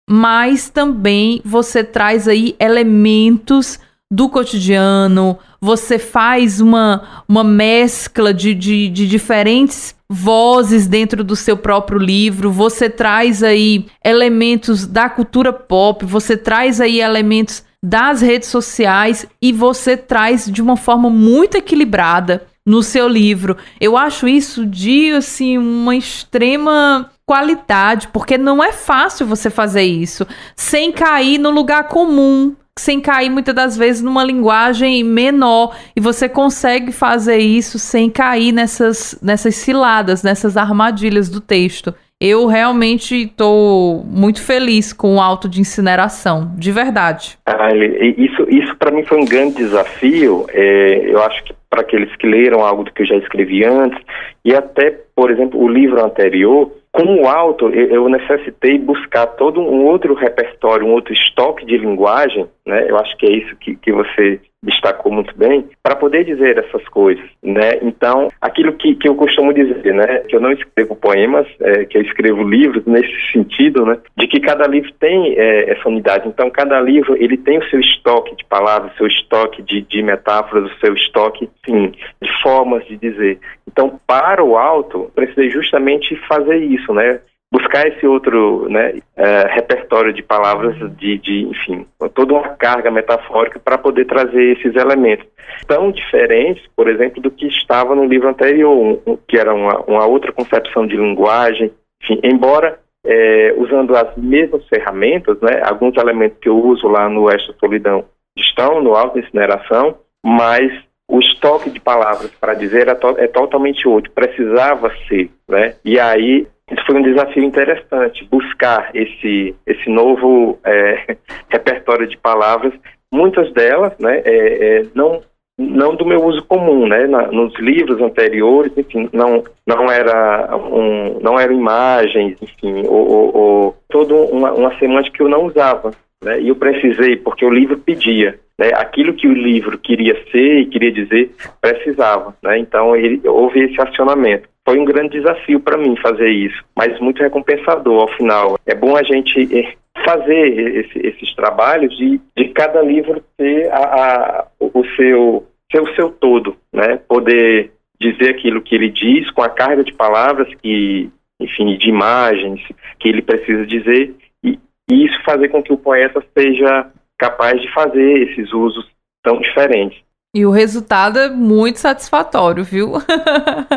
mas 0.09 0.69
também 0.69 1.41
você 1.45 1.85
traz 1.85 2.27
aí 2.27 2.53
elementos 2.59 3.79
do 4.11 4.27
cotidiano, 4.27 5.39
você 5.61 5.99
faz 5.99 6.61
uma, 6.61 7.23
uma 7.27 7.43
mescla 7.43 8.33
de, 8.33 8.53
de, 8.53 8.89
de 8.89 9.07
diferentes 9.07 9.95
vozes 10.09 10.87
dentro 10.87 11.23
do 11.23 11.35
seu 11.35 11.55
próprio 11.55 11.99
livro, 11.99 12.51
você 12.51 12.89
traz 12.89 13.43
aí 13.43 13.85
elementos 14.03 14.87
da 14.87 15.07
cultura 15.07 15.53
pop, 15.53 16.03
você 16.05 16.35
traz 16.35 16.81
aí 16.81 16.99
elementos 16.99 17.63
das 17.83 18.21
redes 18.21 18.49
sociais 18.49 19.25
e 19.41 19.53
você 19.53 19.95
traz 19.95 20.49
de 20.51 20.61
uma 20.61 20.75
forma 20.75 21.09
muito 21.09 21.55
equilibrada 21.55 22.47
no 22.65 22.83
seu 22.83 23.07
livro. 23.07 23.55
Eu 23.79 23.95
acho 23.97 24.27
isso 24.27 24.65
de 24.65 25.11
assim 25.11 25.57
uma 25.57 25.95
extrema 25.95 27.09
qualidade, 27.25 28.07
porque 28.07 28.37
não 28.37 28.63
é 28.63 28.71
fácil 28.71 29.25
você 29.25 29.49
fazer 29.49 29.83
isso 29.83 30.25
sem 30.55 30.91
cair 30.91 31.37
no 31.37 31.51
lugar 31.51 31.87
comum, 31.87 32.55
sem 32.79 32.99
cair 32.99 33.29
muitas 33.29 33.53
das 33.53 33.77
vezes 33.77 34.01
numa 34.01 34.23
linguagem 34.23 35.03
menor 35.03 35.75
e 35.95 35.99
você 35.99 36.27
consegue 36.27 36.91
fazer 36.91 37.37
isso 37.37 37.77
sem 37.77 38.09
cair 38.09 38.51
nessas 38.51 39.19
nessas 39.21 39.55
ciladas, 39.55 40.23
nessas 40.23 40.57
armadilhas 40.57 41.29
do 41.29 41.41
texto. 41.41 41.93
Eu 42.21 42.47
realmente 42.47 43.15
estou 43.23 44.03
muito 44.03 44.41
feliz 44.41 44.91
com 44.91 45.15
o 45.15 45.21
auto 45.21 45.47
de 45.47 45.61
incineração, 45.61 46.51
de 46.57 46.69
verdade. 46.69 47.37
Ah, 47.45 47.69
isso 48.17 48.45
isso 48.49 48.75
para 48.75 48.91
mim 48.91 49.03
foi 49.03 49.21
um 49.21 49.25
grande 49.25 49.55
desafio. 49.55 50.45
É, 50.49 51.09
eu 51.09 51.23
acho 51.23 51.43
que 51.45 51.53
para 51.69 51.81
aqueles 51.81 52.13
que 52.17 52.27
leram 52.27 52.65
algo 52.65 52.83
do 52.83 52.91
que 52.91 53.03
eu 53.03 53.05
já 53.05 53.15
escrevi 53.15 53.63
antes 53.63 53.99
e 54.43 54.53
até, 54.53 54.99
por 55.15 55.31
exemplo, 55.31 55.61
o 55.61 55.67
livro 55.67 56.03
anterior, 56.03 56.71
com 56.91 57.21
o 57.21 57.27
alto, 57.27 57.69
eu 57.69 58.09
necessitei 58.09 58.77
buscar 58.79 59.27
todo 59.27 59.61
um 59.61 59.85
outro 59.85 60.13
repertório, 60.15 60.87
um 60.87 60.93
outro 60.93 61.13
estoque 61.13 61.65
de 61.65 61.77
linguagem, 61.77 62.47
né? 62.65 62.89
Eu 62.89 62.97
acho 62.97 63.15
que 63.17 63.27
é 63.27 63.31
isso 63.31 63.55
que, 63.57 63.75
que 63.75 63.91
você 63.91 64.41
destacou 64.61 65.11
muito 65.11 65.35
bem, 65.37 65.69
para 65.81 65.95
poder 65.95 66.25
dizer 66.25 66.57
essas 66.57 66.85
coisas, 66.89 67.23
né? 67.41 67.79
Então, 67.81 68.29
aquilo 68.41 68.73
que, 68.73 68.95
que 68.95 69.07
eu 69.07 69.15
costumo 69.15 69.53
dizer, 69.53 69.93
né? 69.93 70.19
Que 70.27 70.35
eu 70.35 70.41
não 70.41 70.51
escrevo 70.51 70.95
poemas, 70.95 71.47
é, 71.61 71.85
que 71.85 71.97
eu 71.97 72.01
escrevo 72.01 72.43
livros 72.43 72.85
nesse 72.85 73.31
sentido, 73.31 73.85
né? 73.85 73.97
De 74.17 74.27
que 74.27 74.39
cada 74.39 74.67
livro 74.67 74.91
tem 74.99 75.33
é, 75.37 75.71
essa 75.71 75.87
unidade. 75.87 76.27
Então, 76.27 76.49
cada 76.49 76.79
livro, 76.81 77.15
ele 77.15 77.37
tem 77.37 77.57
o 77.57 77.69
seu 77.69 77.79
estoque 77.79 78.35
de 78.35 78.45
palavras, 78.45 78.93
o 78.93 78.97
seu 78.97 79.07
estoque 79.07 79.61
de, 79.61 79.81
de 79.81 80.01
metáforas, 80.03 80.71
o 80.71 80.79
seu 80.79 80.93
estoque, 80.93 81.49
sim, 81.65 81.93
de 82.21 82.41
formas 82.41 82.85
de 82.85 82.97
dizer. 82.97 83.39
Então, 83.67 83.99
para 84.05 84.43
o 84.43 84.57
alto, 84.57 85.11
precisei 85.15 85.49
justamente 85.49 86.15
fazer 86.27 86.57
isso, 86.57 86.93
né? 86.93 87.19
Buscar 87.51 87.87
esse 87.87 88.05
outro 88.05 88.69
né, 88.69 88.93
uh, 89.17 89.47
repertório 89.53 90.13
de 90.13 90.21
palavras, 90.21 90.75
de, 90.97 91.17
de, 91.17 91.47
enfim, 91.47 91.85
toda 92.13 92.33
uma 92.33 92.49
carga 92.49 92.91
metafórica 92.91 93.59
para 93.59 93.77
poder 93.77 94.05
trazer 94.05 94.57
esses 94.57 94.75
elementos 94.75 95.27
tão 95.67 95.91
diferentes, 95.91 96.63
por 96.75 96.87
exemplo, 96.87 97.21
do 97.21 97.31
que 97.31 97.47
estava 97.47 97.95
no 97.95 98.05
livro 98.05 98.29
anterior, 98.29 99.01
um, 99.05 99.17
que 99.27 99.37
era 99.37 99.53
uma, 99.53 99.79
uma, 99.87 100.05
outra 100.05 100.31
concepção 100.31 100.85
de 100.85 100.95
linguagem, 100.95 101.71
enfim, 102.03 102.19
embora 102.23 102.79
é, 103.05 103.53
usando 103.57 103.95
as 103.95 104.15
mesmas 104.15 104.65
ferramentas, 104.67 105.39
né, 105.41 105.61
alguns 105.63 105.97
elementos 105.97 106.37
que 106.39 106.49
eu 106.49 106.57
uso 106.57 106.87
lá 106.87 107.09
no 107.09 107.29
Esta 107.29 107.53
Solidão 107.59 108.05
estão 108.37 108.81
no 108.81 108.95
Alto 108.95 109.19
Incineração, 109.19 109.97
mas 110.23 110.71
o 111.09 111.19
estoque 111.19 111.71
de 111.71 111.79
palavras 111.79 112.29
para 112.39 112.53
dizer 112.53 112.87
é, 112.87 112.93
to 112.93 113.15
é 113.17 113.27
totalmente 113.27 113.87
outro, 113.87 114.11
precisava 114.11 114.91
ser, 115.07 115.31
né? 115.47 115.73
E 115.83 115.99
aí 115.99 116.47
isso 116.71 116.85
foi 116.85 116.95
um 116.95 117.01
desafio 117.01 117.43
interessante, 117.43 118.27
buscar 118.29 118.91
esse, 118.93 119.55
esse 119.65 119.89
novo 119.89 120.57
é, 120.63 121.15
repertório 121.49 122.07
de 122.07 122.17
palavras, 122.17 122.73
muitas 123.11 123.51
delas 123.53 123.93
né, 123.99 124.21
é, 124.23 124.81
é, 124.81 124.85
não, 124.93 125.21
não 125.57 125.95
do 125.95 126.05
meu 126.05 126.23
uso 126.23 126.43
comum, 126.45 126.87
né, 126.87 127.07
na, 127.07 127.27
nos 127.27 127.57
livros 127.59 128.01
anteriores, 128.01 128.71
enfim, 128.77 129.09
não, 129.11 129.43
não, 129.65 129.91
era 129.91 130.55
um, 130.55 131.19
não 131.19 131.39
eram 131.39 131.53
imagens, 131.53 132.37
enfim, 132.41 132.85
ou, 132.87 133.11
ou, 133.11 133.37
ou 133.37 133.77
toda 133.89 134.13
uma, 134.15 134.51
uma 134.51 134.77
semântica 134.77 135.17
que 135.17 135.23
eu 135.23 135.29
não 135.29 135.45
usava. 135.45 135.91
Né, 136.23 136.41
e 136.41 136.49
eu 136.49 136.55
precisei, 136.55 137.15
porque 137.15 137.45
o 137.45 137.49
livro 137.49 137.77
pedia. 137.77 138.39
Né, 138.59 138.71
aquilo 138.75 139.13
que 139.13 139.25
o 139.25 139.33
livro 139.33 139.77
queria 139.77 140.13
ser 140.31 140.59
e 140.59 140.65
queria 140.65 140.91
dizer, 140.91 141.31
precisava. 141.61 142.35
Né, 142.43 142.59
então, 142.59 142.93
ele, 142.93 143.21
houve 143.25 143.63
esse 143.63 143.81
acionamento 143.81 144.49
foi 144.69 144.77
um 144.77 144.85
grande 144.85 145.17
desafio 145.17 145.59
para 145.59 145.79
mim 145.79 145.95
fazer 145.95 146.29
isso, 146.29 146.63
mas 146.75 146.99
muito 146.99 147.23
recompensador 147.23 148.01
ao 148.01 148.07
final. 148.09 148.59
É 148.67 148.75
bom 148.75 148.95
a 148.95 149.01
gente 149.01 149.49
eh, 149.51 149.73
fazer 150.05 150.77
esse, 150.77 151.07
esses 151.07 151.33
trabalhos 151.33 151.97
de, 151.97 152.21
de 152.37 152.49
cada 152.49 152.79
livro 152.83 153.23
ter 153.35 153.67
a, 153.71 153.77
a, 153.77 154.47
o 154.59 154.85
seu, 154.95 155.47
ser 155.71 155.81
o 155.81 155.95
seu 155.95 156.11
todo, 156.11 156.55
né? 156.71 156.99
Poder 157.07 157.71
dizer 157.99 158.29
aquilo 158.29 158.61
que 158.61 158.75
ele 158.75 158.89
diz 158.89 159.29
com 159.31 159.41
a 159.41 159.49
carga 159.49 159.83
de 159.83 159.93
palavras 159.93 160.47
que, 160.61 161.09
enfim, 161.39 161.75
de 161.75 161.89
imagens 161.89 162.61
que 162.99 163.09
ele 163.09 163.23
precisa 163.23 163.65
dizer 163.65 164.15
e, 164.43 164.59
e 164.89 165.05
isso 165.05 165.23
fazer 165.25 165.49
com 165.49 165.63
que 165.63 165.73
o 165.73 165.77
poeta 165.77 166.23
seja 166.37 166.91
capaz 167.19 167.61
de 167.61 167.71
fazer 167.73 168.29
esses 168.29 168.51
usos 168.53 168.85
tão 169.21 169.39
diferentes. 169.39 169.99
E 170.33 170.45
o 170.45 170.51
resultado 170.51 171.19
é 171.19 171.29
muito 171.29 171.79
satisfatório, 171.79 172.63
viu? 172.63 172.93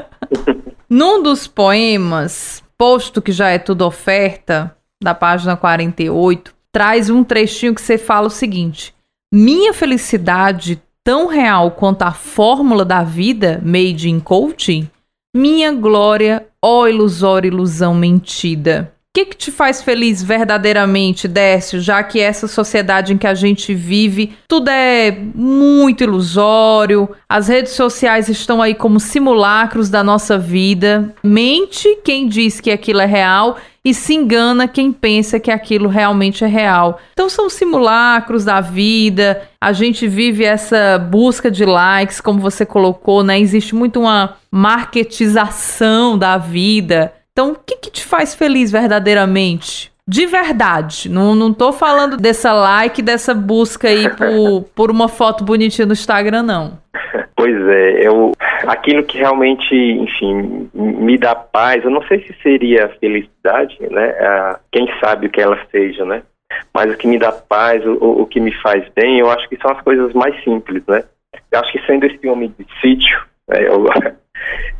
Num 0.88 1.22
dos 1.22 1.46
poemas, 1.46 2.62
posto 2.78 3.20
que 3.20 3.32
já 3.32 3.48
é 3.48 3.58
tudo 3.58 3.84
oferta, 3.84 4.76
da 5.02 5.14
página 5.14 5.56
48, 5.56 6.54
traz 6.70 7.10
um 7.10 7.24
trechinho 7.24 7.74
que 7.74 7.80
você 7.80 7.98
fala 7.98 8.28
o 8.28 8.30
seguinte: 8.30 8.94
Minha 9.32 9.72
felicidade 9.72 10.80
tão 11.02 11.26
real 11.26 11.72
quanto 11.72 12.02
a 12.02 12.12
fórmula 12.12 12.84
da 12.84 13.02
vida 13.02 13.60
made 13.64 14.08
in 14.08 14.20
coaching? 14.20 14.88
Minha 15.34 15.72
glória, 15.72 16.46
ó 16.62 16.86
ilusória 16.86 17.48
ilusão 17.48 17.94
mentida 17.94 18.92
que, 19.14 19.26
que 19.26 19.36
te 19.36 19.50
faz 19.50 19.82
feliz 19.82 20.22
verdadeiramente, 20.22 21.28
Décio, 21.28 21.80
já 21.80 22.02
que 22.02 22.18
essa 22.18 22.48
sociedade 22.48 23.12
em 23.12 23.18
que 23.18 23.26
a 23.26 23.34
gente 23.34 23.74
vive, 23.74 24.32
tudo 24.48 24.70
é 24.70 25.10
muito 25.34 26.02
ilusório, 26.02 27.10
as 27.28 27.46
redes 27.46 27.72
sociais 27.72 28.30
estão 28.30 28.62
aí 28.62 28.74
como 28.74 28.98
simulacros 28.98 29.90
da 29.90 30.02
nossa 30.02 30.38
vida. 30.38 31.14
Mente 31.22 31.98
quem 32.02 32.26
diz 32.26 32.58
que 32.58 32.70
aquilo 32.70 33.02
é 33.02 33.06
real 33.06 33.58
e 33.84 33.92
se 33.92 34.14
engana 34.14 34.66
quem 34.66 34.92
pensa 34.92 35.38
que 35.38 35.50
aquilo 35.50 35.88
realmente 35.90 36.42
é 36.42 36.46
real. 36.46 36.98
Então 37.12 37.28
são 37.28 37.50
simulacros 37.50 38.44
da 38.44 38.62
vida. 38.62 39.42
A 39.60 39.72
gente 39.72 40.08
vive 40.08 40.44
essa 40.44 40.98
busca 40.98 41.50
de 41.50 41.66
likes, 41.66 42.20
como 42.20 42.38
você 42.38 42.64
colocou, 42.64 43.22
né? 43.22 43.38
Existe 43.38 43.74
muito 43.74 44.00
uma 44.00 44.36
marketização 44.50 46.16
da 46.16 46.38
vida. 46.38 47.12
Então, 47.32 47.52
o 47.52 47.54
que, 47.54 47.76
que 47.76 47.90
te 47.90 48.04
faz 48.04 48.34
feliz 48.34 48.70
verdadeiramente? 48.70 49.90
De 50.06 50.26
verdade. 50.26 51.08
Não, 51.08 51.34
não 51.34 51.54
tô 51.54 51.72
falando 51.72 52.16
dessa 52.16 52.52
like, 52.52 53.00
dessa 53.00 53.34
busca 53.34 53.88
aí 53.88 54.08
por, 54.10 54.64
por 54.74 54.90
uma 54.90 55.08
foto 55.08 55.42
bonitinha 55.44 55.86
no 55.86 55.92
Instagram, 55.92 56.42
não. 56.42 56.78
Pois 57.34 57.56
é, 57.68 58.06
eu, 58.06 58.32
aquilo 58.66 59.02
que 59.04 59.18
realmente, 59.18 59.74
enfim, 59.74 60.68
me 60.74 61.16
dá 61.16 61.34
paz, 61.34 61.82
eu 61.82 61.90
não 61.90 62.02
sei 62.06 62.20
se 62.26 62.34
seria 62.42 62.88
felicidade, 63.00 63.78
né? 63.90 64.14
quem 64.70 64.86
sabe 65.00 65.26
o 65.26 65.30
que 65.30 65.40
ela 65.40 65.58
seja, 65.70 66.04
né? 66.04 66.22
Mas 66.74 66.92
o 66.92 66.96
que 66.96 67.06
me 67.06 67.18
dá 67.18 67.32
paz, 67.32 67.84
o, 67.84 68.22
o 68.22 68.26
que 68.26 68.38
me 68.38 68.52
faz 68.60 68.84
bem, 68.94 69.18
eu 69.18 69.30
acho 69.30 69.48
que 69.48 69.56
são 69.56 69.70
as 69.70 69.80
coisas 69.80 70.12
mais 70.12 70.34
simples, 70.44 70.82
né? 70.86 71.02
Eu 71.50 71.60
acho 71.60 71.72
que 71.72 71.84
sendo 71.86 72.04
esse 72.04 72.28
homem 72.28 72.54
de 72.58 72.66
sítio, 72.80 73.22
né, 73.48 73.66
eu, 73.66 73.86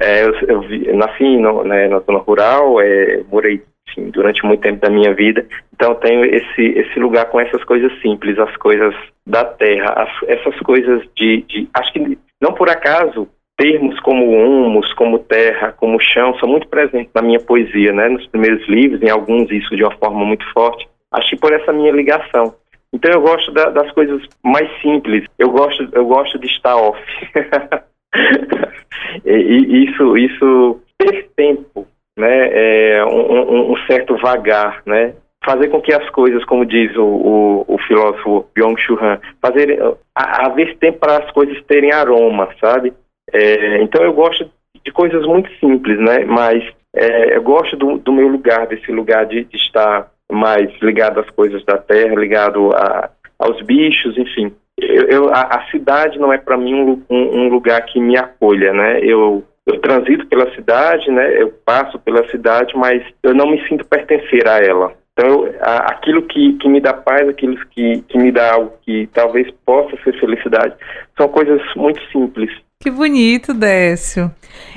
é, 0.00 0.24
eu, 0.24 0.34
eu, 0.42 0.96
nasci 0.96 1.36
no, 1.38 1.64
né, 1.64 1.88
na 1.88 2.00
zona 2.00 2.18
rural, 2.18 2.80
é, 2.80 3.22
morei 3.30 3.62
enfim, 3.88 4.10
durante 4.10 4.44
muito 4.44 4.60
tempo 4.60 4.80
da 4.80 4.90
minha 4.90 5.14
vida. 5.14 5.46
Então 5.74 5.94
tenho 5.96 6.24
esse, 6.24 6.62
esse 6.62 6.98
lugar 6.98 7.26
com 7.26 7.40
essas 7.40 7.62
coisas 7.64 7.92
simples, 8.00 8.38
as 8.38 8.56
coisas 8.56 8.94
da 9.26 9.44
terra, 9.44 9.92
as, 9.96 10.28
essas 10.28 10.58
coisas 10.60 11.02
de, 11.16 11.42
de. 11.42 11.68
Acho 11.74 11.92
que 11.92 12.18
não 12.40 12.52
por 12.52 12.68
acaso 12.68 13.28
termos 13.56 13.98
como 14.00 14.30
humus, 14.30 14.92
como 14.94 15.18
terra, 15.18 15.72
como 15.72 16.00
chão, 16.00 16.36
são 16.38 16.48
muito 16.48 16.66
presentes 16.68 17.12
na 17.14 17.22
minha 17.22 17.38
poesia, 17.38 17.92
né? 17.92 18.08
Nos 18.08 18.26
primeiros 18.26 18.66
livros, 18.68 19.02
em 19.02 19.10
alguns 19.10 19.50
isso 19.50 19.76
de 19.76 19.84
uma 19.84 19.96
forma 19.96 20.24
muito 20.24 20.44
forte. 20.52 20.88
Acho 21.12 21.30
que 21.30 21.36
por 21.36 21.52
essa 21.52 21.72
minha 21.72 21.92
ligação. 21.92 22.54
Então 22.92 23.10
eu 23.10 23.20
gosto 23.20 23.52
da, 23.52 23.70
das 23.70 23.90
coisas 23.92 24.22
mais 24.42 24.68
simples. 24.80 25.24
Eu 25.38 25.50
gosto, 25.50 25.88
eu 25.92 26.06
gosto 26.06 26.38
de 26.38 26.46
estar 26.46 26.76
off. 26.76 27.00
e, 29.24 29.84
isso, 29.84 30.16
isso 30.16 30.80
ter 30.98 31.28
tempo, 31.36 31.86
né? 32.16 32.96
É 32.96 33.04
um, 33.04 33.72
um, 33.72 33.76
certo 33.86 34.16
vagar, 34.18 34.82
né? 34.86 35.14
Fazer 35.44 35.68
com 35.68 35.80
que 35.80 35.92
as 35.92 36.08
coisas, 36.10 36.44
como 36.44 36.64
diz 36.64 36.94
o, 36.96 37.04
o, 37.04 37.64
o 37.66 37.78
filósofo 37.78 38.46
Byung-Chul 38.54 38.98
Han, 39.02 39.18
fazer 39.40 39.80
haver 40.14 40.76
tempo 40.78 40.98
para 40.98 41.18
as 41.18 41.30
coisas 41.32 41.60
terem 41.64 41.92
aroma, 41.92 42.48
sabe? 42.60 42.92
É, 43.32 43.82
então 43.82 44.02
eu 44.04 44.12
gosto 44.12 44.48
de 44.84 44.92
coisas 44.92 45.26
muito 45.26 45.50
simples, 45.58 45.98
né? 45.98 46.24
Mas 46.24 46.62
é, 46.94 47.36
eu 47.36 47.42
gosto 47.42 47.76
do, 47.76 47.98
do, 47.98 48.12
meu 48.12 48.28
lugar, 48.28 48.66
desse 48.66 48.92
lugar 48.92 49.26
de, 49.26 49.44
de, 49.44 49.56
estar 49.56 50.10
mais 50.30 50.70
ligado 50.80 51.20
às 51.20 51.30
coisas 51.30 51.64
da 51.64 51.78
terra, 51.78 52.14
ligado 52.14 52.70
a, 52.74 53.10
aos 53.42 53.60
bichos, 53.62 54.16
enfim. 54.16 54.52
Eu, 54.78 55.04
eu 55.08 55.28
a, 55.28 55.42
a, 55.42 55.70
cidade 55.70 56.18
não 56.18 56.32
é 56.32 56.38
para 56.38 56.56
mim 56.56 56.74
um, 56.74 57.02
um, 57.10 57.40
um, 57.40 57.48
lugar 57.48 57.84
que 57.84 58.00
me 58.00 58.16
acolha, 58.16 58.72
né? 58.72 59.00
Eu, 59.02 59.44
eu 59.66 59.78
transito 59.80 60.26
pela 60.26 60.52
cidade, 60.54 61.10
né? 61.10 61.40
Eu 61.40 61.52
passo 61.64 61.98
pela 61.98 62.26
cidade, 62.30 62.74
mas 62.76 63.02
eu 63.22 63.34
não 63.34 63.50
me 63.50 63.66
sinto 63.68 63.86
pertencer 63.86 64.48
a 64.48 64.58
ela. 64.58 64.92
Então, 65.12 65.44
eu, 65.44 65.54
a, 65.60 65.92
aquilo 65.92 66.22
que, 66.22 66.54
que 66.54 66.68
me 66.68 66.80
dá 66.80 66.94
paz, 66.94 67.28
aquilo 67.28 67.56
que, 67.70 68.02
que 68.08 68.18
me 68.18 68.32
dá 68.32 68.54
algo 68.54 68.72
que 68.82 69.08
talvez 69.12 69.48
possa 69.64 69.96
ser 70.02 70.18
felicidade, 70.18 70.74
são 71.16 71.28
coisas 71.28 71.60
muito 71.76 72.00
simples. 72.10 72.50
Que 72.80 72.90
bonito, 72.90 73.54
Décio. 73.54 74.30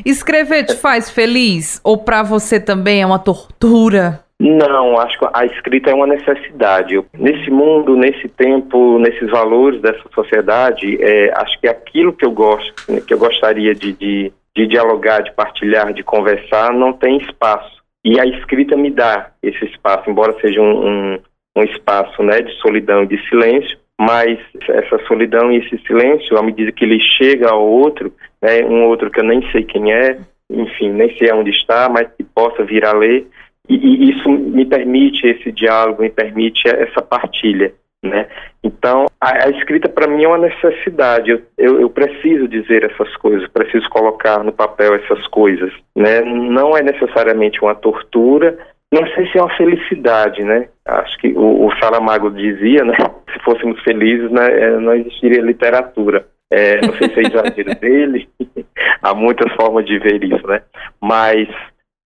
Escrever 0.06 0.66
te 0.66 0.76
faz 0.76 1.10
feliz? 1.10 1.82
Ou 1.84 1.98
para 1.98 2.22
você 2.22 2.60
também 2.60 3.02
é 3.02 3.06
uma 3.06 3.18
tortura? 3.18 4.25
Não, 4.40 5.00
acho 5.00 5.18
que 5.18 5.26
a 5.34 5.46
escrita 5.46 5.92
é 5.92 5.94
uma 5.94 6.08
necessidade. 6.08 7.02
Nesse 7.18 7.50
mundo, 7.50 7.96
nesse 7.96 8.28
tempo, 8.28 9.00
nesses 9.00 9.30
valores 9.30 9.82
dessa 9.82 10.04
sociedade, 10.14 11.02
é, 11.02 11.32
acho 11.38 11.60
que 11.60 11.68
aquilo 11.68 12.12
que 12.12 12.26
eu 12.26 12.32
gosto, 12.32 12.74
que 13.08 13.14
eu 13.14 13.18
gostaria 13.18 13.74
de, 13.74 13.94
de, 13.94 14.34
de 14.56 14.68
dialogar, 14.68 15.22
de 15.22 15.34
partilhar, 15.34 15.94
de 15.94 16.04
conversar, 16.04 16.74
não 16.74 16.92
tem 16.92 17.18
espaço. 17.18 17.82
E 18.04 18.20
a 18.20 18.26
escrita 18.26 18.76
me 18.76 18.92
dá 18.92 19.32
esse 19.42 19.66
espaço, 19.66 20.10
embora 20.10 20.36
seja 20.42 20.62
um, 20.62 20.88
um, 20.88 21.20
um 21.58 21.64
espaço 21.64 22.22
né, 22.22 22.42
de 22.42 22.54
solidão 22.60 23.04
e 23.04 23.08
de 23.08 23.30
silêncio, 23.30 23.78
mas 24.00 24.38
essa 24.68 25.00
solidão 25.08 25.50
e 25.52 25.58
esse 25.58 25.78
silêncio, 25.88 26.38
à 26.38 26.44
medida 26.44 26.74
que 26.74 26.84
ele 26.84 27.00
chega 27.00 27.50
ao 27.50 27.66
outro, 27.66 28.14
né, 28.42 28.64
um 28.66 28.84
outro 28.84 29.10
que 29.10 29.22
eu 29.22 29.24
nem 29.24 29.50
sei 29.52 29.64
quem 29.64 29.94
é, 29.94 30.20
enfim, 30.50 30.90
nem 30.90 31.18
sei 31.18 31.32
onde 31.32 31.52
está, 31.52 31.90
mas 31.90 32.08
que 32.16 32.24
possa 32.24 32.64
vir 32.64 32.86
a 32.86 32.94
ler, 32.94 33.26
e, 33.70 33.76
e 33.76 34.12
isso 34.12 34.30
me 34.30 34.66
permite 34.66 35.26
esse 35.28 35.52
diálogo, 35.52 36.02
me 36.02 36.10
permite 36.10 36.68
essa 36.68 37.02
partilha, 37.02 37.74
né? 38.04 38.28
Então, 38.64 39.06
a, 39.20 39.46
a 39.46 39.50
escrita 39.50 39.90
para 39.90 40.08
mim 40.08 40.24
é 40.24 40.28
uma 40.28 40.38
necessidade. 40.38 41.32
Eu, 41.32 41.42
eu, 41.58 41.82
eu, 41.82 41.90
preciso 41.90 42.48
dizer 42.48 42.84
essas 42.84 43.16
coisas, 43.18 43.48
preciso 43.50 43.90
colocar 43.90 44.44
no 44.44 44.52
papel 44.52 44.96
essas 44.96 45.26
coisas, 45.28 45.72
né? 45.96 46.22
Não 46.22 46.76
é 46.76 46.82
necessariamente 46.82 47.62
uma 47.62 47.76
tortura, 47.76 48.58
não 48.92 49.06
sei 49.14 49.30
se 49.30 49.38
é 49.38 49.42
uma 49.42 49.56
felicidade, 49.58 50.44
né? 50.44 50.70
Acho 50.86 51.18
que 51.18 51.28
o, 51.30 51.66
o 51.66 51.76
Saramago 51.80 52.30
dizia, 52.32 52.84
né? 52.84 52.96
Se 53.34 53.44
fôssemos 53.44 53.82
felizes, 53.84 54.32
né, 54.32 54.48
é, 54.48 54.80
não 54.80 54.94
existiria 54.94 55.42
literatura. 55.42 56.26
É, 56.50 56.80
não 56.80 56.94
sei 56.94 57.10
se 57.10 57.20
é 57.20 57.24
exagero 57.24 57.76
dele, 57.82 58.30
há 59.02 59.14
muitas 59.14 59.52
formas 59.56 59.86
de 59.86 60.00
ver 60.00 60.24
isso, 60.24 60.48
né? 60.48 60.62
Mas 61.02 61.50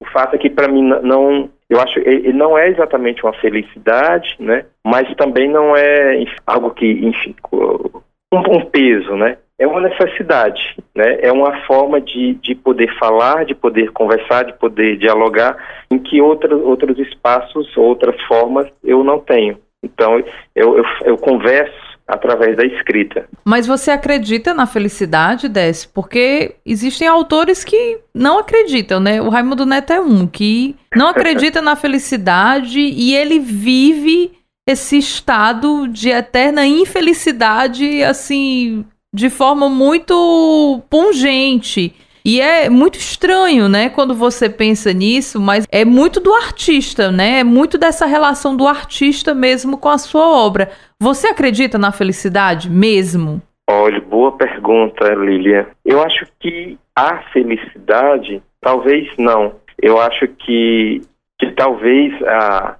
o 0.02 0.06
fato 0.06 0.36
é 0.36 0.40
que 0.40 0.50
para 0.50 0.68
mim 0.68 0.82
não, 0.82 1.50
eu 1.70 1.80
acho, 1.80 2.00
ele 2.00 2.34
não 2.34 2.58
é 2.58 2.70
exatamente 2.70 3.24
uma 3.24 3.34
felicidade, 3.34 4.36
né? 4.40 4.66
Mas 4.84 5.14
também 5.16 5.50
não 5.50 5.76
é 5.76 6.24
algo 6.48 6.72
que, 6.72 6.86
enfim, 6.86 7.36
um, 8.32 8.38
um 8.38 8.66
peso, 8.66 9.16
né? 9.16 9.38
é 9.60 9.68
uma 9.68 9.82
necessidade, 9.82 10.78
né? 10.96 11.20
É 11.22 11.32
uma 11.32 11.54
forma 11.66 12.00
de, 12.00 12.36
de 12.36 12.56
poder 12.56 12.98
falar, 12.98 13.44
de 13.44 13.54
poder 13.54 13.92
conversar, 13.92 14.46
de 14.46 14.54
poder 14.54 14.98
dialogar, 14.98 15.58
em 15.92 16.00
que 16.00 16.22
outros 16.22 16.62
outros 16.64 16.98
espaços, 16.98 17.76
outras 17.76 18.20
formas 18.24 18.68
eu 18.82 19.04
não 19.04 19.20
tenho. 19.20 19.58
Então, 19.84 20.18
eu, 20.56 20.78
eu, 20.78 20.84
eu 21.04 21.18
converso 21.18 21.89
através 22.10 22.58
da 22.58 22.66
escrita. 22.66 23.28
Mas 23.46 23.68
você 23.68 23.92
acredita 23.92 24.54
na 24.54 24.66
felicidade, 24.66 25.48
Décio? 25.48 25.90
Porque 25.94 26.56
existem 26.66 27.08
autores 27.08 27.64
que 27.64 28.00
não 28.14 28.40
acreditam, 28.40 29.00
né? 29.00 29.22
O 29.22 29.30
Raimundo 29.30 29.66
Neto 29.66 29.94
é 29.94 30.02
um 30.02 30.26
que 30.26 30.76
não 30.96 31.08
acredita 31.10 31.62
na 31.62 31.76
felicidade 31.76 32.80
e 32.80 33.16
ele 33.16 33.40
vive 33.40 34.32
esse 34.68 34.98
estado 34.98 35.88
de 35.88 36.10
eterna 36.10 36.66
infelicidade, 36.66 38.04
assim, 38.04 38.86
de 39.14 39.30
forma 39.30 39.70
muito 39.70 40.82
pungente. 40.90 41.94
E 42.24 42.42
é 42.42 42.70
muito 42.70 43.00
estranho, 43.00 43.70
né, 43.70 43.90
quando 43.90 44.14
você 44.14 44.50
pensa 44.50 44.92
nisso, 44.94 45.40
mas 45.40 45.66
é 45.72 45.86
muito 45.86 46.20
do 46.20 46.34
artista, 46.34 47.12
né? 47.12 47.40
É 47.40 47.44
muito 47.44 47.78
dessa 47.78 48.06
relação 48.06 48.56
do 48.56 48.68
artista 48.68 49.34
mesmo 49.34 49.78
com 49.78 49.90
a 49.90 49.98
sua 49.98 50.28
obra. 50.28 50.70
Você 51.02 51.30
acredita 51.30 51.78
na 51.78 51.94
felicidade 51.94 52.70
mesmo? 52.70 53.42
Olha, 53.70 54.02
boa 54.02 54.34
pergunta, 54.34 55.08
Lilia. 55.14 55.70
Eu 55.86 56.04
acho 56.04 56.26
que 56.42 56.78
a 56.94 57.20
felicidade, 57.32 58.44
talvez 58.60 59.08
não. 59.18 59.56
Eu 59.82 59.98
acho 59.98 60.28
que, 60.28 61.00
que 61.40 61.52
talvez 61.52 62.12
a, 62.24 62.76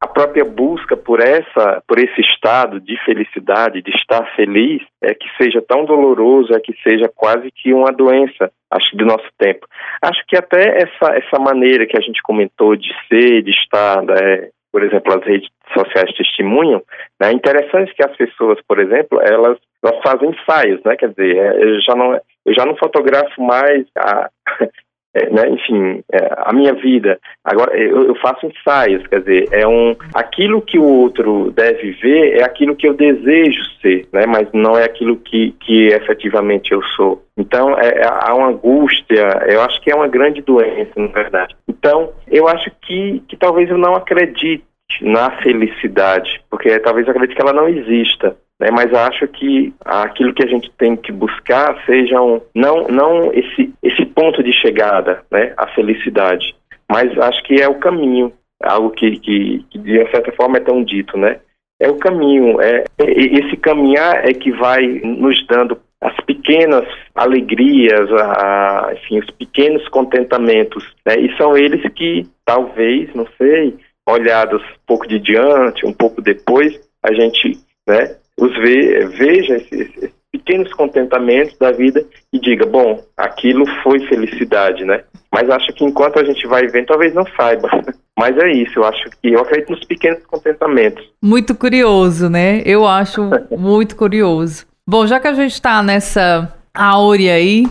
a 0.00 0.06
própria 0.06 0.44
busca 0.44 0.96
por 0.96 1.18
essa, 1.20 1.82
por 1.88 1.98
esse 1.98 2.20
estado 2.20 2.80
de 2.80 2.96
felicidade, 3.04 3.82
de 3.82 3.90
estar 3.90 4.24
feliz, 4.36 4.80
é 5.02 5.12
que 5.12 5.26
seja 5.36 5.60
tão 5.60 5.84
doloroso, 5.84 6.54
é 6.54 6.60
que 6.60 6.74
seja 6.80 7.10
quase 7.12 7.50
que 7.50 7.74
uma 7.74 7.90
doença, 7.90 8.52
acho 8.70 8.96
do 8.96 9.04
nosso 9.04 9.28
tempo. 9.36 9.66
Acho 10.00 10.22
que 10.28 10.36
até 10.36 10.82
essa 10.82 11.16
essa 11.16 11.40
maneira 11.40 11.86
que 11.86 11.98
a 11.98 12.00
gente 12.00 12.22
comentou 12.22 12.76
de 12.76 12.92
ser, 13.08 13.42
de 13.42 13.50
estar, 13.50 14.00
né, 14.02 14.50
por 14.74 14.82
exemplo, 14.82 15.16
as 15.16 15.24
redes 15.24 15.48
sociais 15.72 16.12
testemunham, 16.16 16.82
né, 17.20 17.28
é 17.28 17.32
interessante 17.32 17.94
que 17.94 18.04
as 18.04 18.16
pessoas, 18.16 18.58
por 18.66 18.80
exemplo, 18.80 19.20
elas, 19.22 19.56
elas 19.80 20.02
fazem 20.02 20.30
ensaios, 20.30 20.82
né? 20.84 20.96
Quer 20.96 21.10
dizer, 21.10 21.36
é, 21.36 21.62
eu 21.62 21.80
já 21.80 21.94
não 21.94 22.14
eu 22.44 22.52
já 22.52 22.66
não 22.66 22.76
fotografo 22.76 23.40
mais 23.40 23.86
a, 23.96 24.28
é, 25.14 25.30
né, 25.30 25.48
enfim, 25.48 26.02
é, 26.12 26.28
a 26.38 26.52
minha 26.52 26.74
vida. 26.74 27.18
Agora, 27.44 27.76
eu, 27.76 28.08
eu, 28.08 28.14
faço 28.16 28.46
ensaios, 28.46 29.06
quer 29.06 29.20
dizer, 29.20 29.48
é 29.52 29.66
um, 29.66 29.94
aquilo 30.12 30.60
que 30.60 30.78
o 30.78 30.84
outro 30.84 31.52
deve 31.52 31.92
ver 31.92 32.40
é 32.40 32.44
aquilo 32.44 32.74
que 32.74 32.88
eu 32.88 32.94
desejo 32.94 33.62
ser, 33.80 34.06
né, 34.12 34.26
mas 34.26 34.48
não 34.52 34.76
é 34.76 34.84
aquilo 34.84 35.16
que, 35.16 35.52
que 35.60 35.86
efetivamente 35.88 36.72
eu 36.72 36.82
sou. 36.96 37.22
Então, 37.36 37.78
é, 37.78 38.00
é 38.00 38.06
há 38.06 38.34
uma 38.34 38.48
angústia, 38.48 39.28
eu 39.48 39.62
acho 39.62 39.80
que 39.80 39.90
é 39.90 39.94
uma 39.94 40.08
grande 40.08 40.42
doença, 40.42 40.92
na 40.96 41.06
verdade. 41.06 41.54
Então, 41.68 42.12
eu 42.28 42.48
acho 42.48 42.70
que, 42.82 43.22
que 43.28 43.36
talvez 43.36 43.70
eu 43.70 43.78
não 43.78 43.94
acredite 43.94 44.64
na 45.00 45.30
felicidade, 45.42 46.42
porque 46.50 46.78
talvez 46.80 47.06
eu 47.06 47.12
acredite 47.12 47.36
que 47.36 47.42
ela 47.42 47.52
não 47.52 47.68
exista 47.68 48.36
né, 48.60 48.68
mas 48.72 48.92
acho 48.92 49.26
que 49.28 49.74
aquilo 49.84 50.32
que 50.32 50.44
a 50.44 50.48
gente 50.48 50.70
tem 50.78 50.96
que 50.96 51.10
buscar 51.12 51.82
sejam 51.84 52.42
não 52.54 52.86
não 52.88 53.32
esse 53.32 53.72
esse 53.82 54.06
ponto 54.06 54.42
de 54.42 54.52
chegada, 54.52 55.22
né, 55.30 55.52
a 55.56 55.66
felicidade, 55.68 56.54
mas 56.90 57.16
acho 57.18 57.42
que 57.44 57.60
é 57.60 57.68
o 57.68 57.78
caminho, 57.78 58.32
algo 58.62 58.90
que, 58.90 59.18
que, 59.18 59.64
que 59.70 59.78
de 59.78 60.10
certa 60.10 60.32
forma 60.32 60.58
é 60.58 60.60
tão 60.60 60.82
dito, 60.82 61.16
né? 61.16 61.40
É 61.80 61.88
o 61.90 61.96
caminho, 61.96 62.60
é 62.60 62.84
esse 62.98 63.56
caminhar 63.56 64.28
é 64.28 64.32
que 64.32 64.52
vai 64.52 64.80
nos 65.02 65.44
dando 65.46 65.78
as 66.00 66.14
pequenas 66.24 66.86
alegrias, 67.14 68.10
a, 68.12 68.92
enfim, 68.92 69.18
os 69.18 69.30
pequenos 69.30 69.86
contentamentos, 69.88 70.84
né? 71.04 71.16
E 71.18 71.36
são 71.36 71.56
eles 71.56 71.82
que 71.94 72.28
talvez, 72.44 73.12
não 73.14 73.26
sei, 73.38 73.76
olhados 74.06 74.62
um 74.62 74.86
pouco 74.86 75.08
de 75.08 75.18
diante, 75.18 75.86
um 75.86 75.92
pouco 75.92 76.20
depois, 76.20 76.78
a 77.02 77.12
gente, 77.12 77.58
né, 77.88 78.16
os 78.38 78.52
ve, 78.58 79.06
veja 79.06 79.56
esses, 79.56 79.72
esses, 79.96 80.14
pequenos 80.32 80.72
contentamentos 80.74 81.56
da 81.58 81.70
vida 81.70 82.04
e 82.32 82.40
diga, 82.40 82.66
bom, 82.66 83.00
aquilo 83.16 83.64
foi 83.82 84.00
felicidade, 84.08 84.84
né? 84.84 85.04
Mas 85.32 85.48
acho 85.48 85.72
que 85.72 85.84
enquanto 85.84 86.18
a 86.18 86.24
gente 86.24 86.46
vai 86.46 86.66
vendo, 86.66 86.86
talvez 86.86 87.14
não 87.14 87.24
saiba. 87.36 87.68
Mas 88.18 88.36
é 88.38 88.50
isso, 88.52 88.78
eu 88.78 88.84
acho 88.84 89.04
que 89.22 89.32
eu 89.32 89.40
acredito 89.40 89.70
nos 89.70 89.84
pequenos 89.84 90.24
contentamentos. 90.26 91.04
Muito 91.22 91.54
curioso, 91.54 92.28
né? 92.28 92.62
Eu 92.64 92.86
acho 92.86 93.30
muito 93.56 93.96
curioso. 93.96 94.66
Bom, 94.86 95.06
já 95.06 95.18
que 95.18 95.28
a 95.28 95.34
gente 95.34 95.52
está 95.52 95.82
nessa 95.82 96.52
áurea 96.74 97.34
aí, 97.34 97.64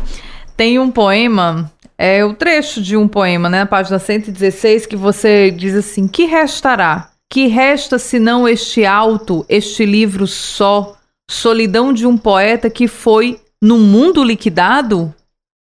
tem 0.58 0.80
um 0.80 0.89
poema 0.89 1.69
é 1.97 2.26
o 2.26 2.34
trecho 2.34 2.82
de 2.82 2.97
um 2.97 3.08
poema, 3.08 3.49
né, 3.49 3.60
na 3.60 3.65
página 3.65 3.99
116, 3.99 4.86
que 4.86 4.95
você 4.95 5.52
diz 5.52 5.76
assim: 5.76 6.08
Que 6.08 6.26
restará? 6.26 7.10
Que 7.33 7.47
resta 7.47 7.97
senão 7.97 8.47
este 8.47 8.85
alto, 8.85 9.43
este 9.49 9.87
livro 9.87 10.27
só, 10.27 10.95
solidão 11.27 11.91
de 11.91 12.05
um 12.05 12.15
poeta 12.15 12.69
que 12.69 12.87
foi 12.87 13.41
no 13.59 13.79
mundo 13.79 14.23
liquidado? 14.23 15.11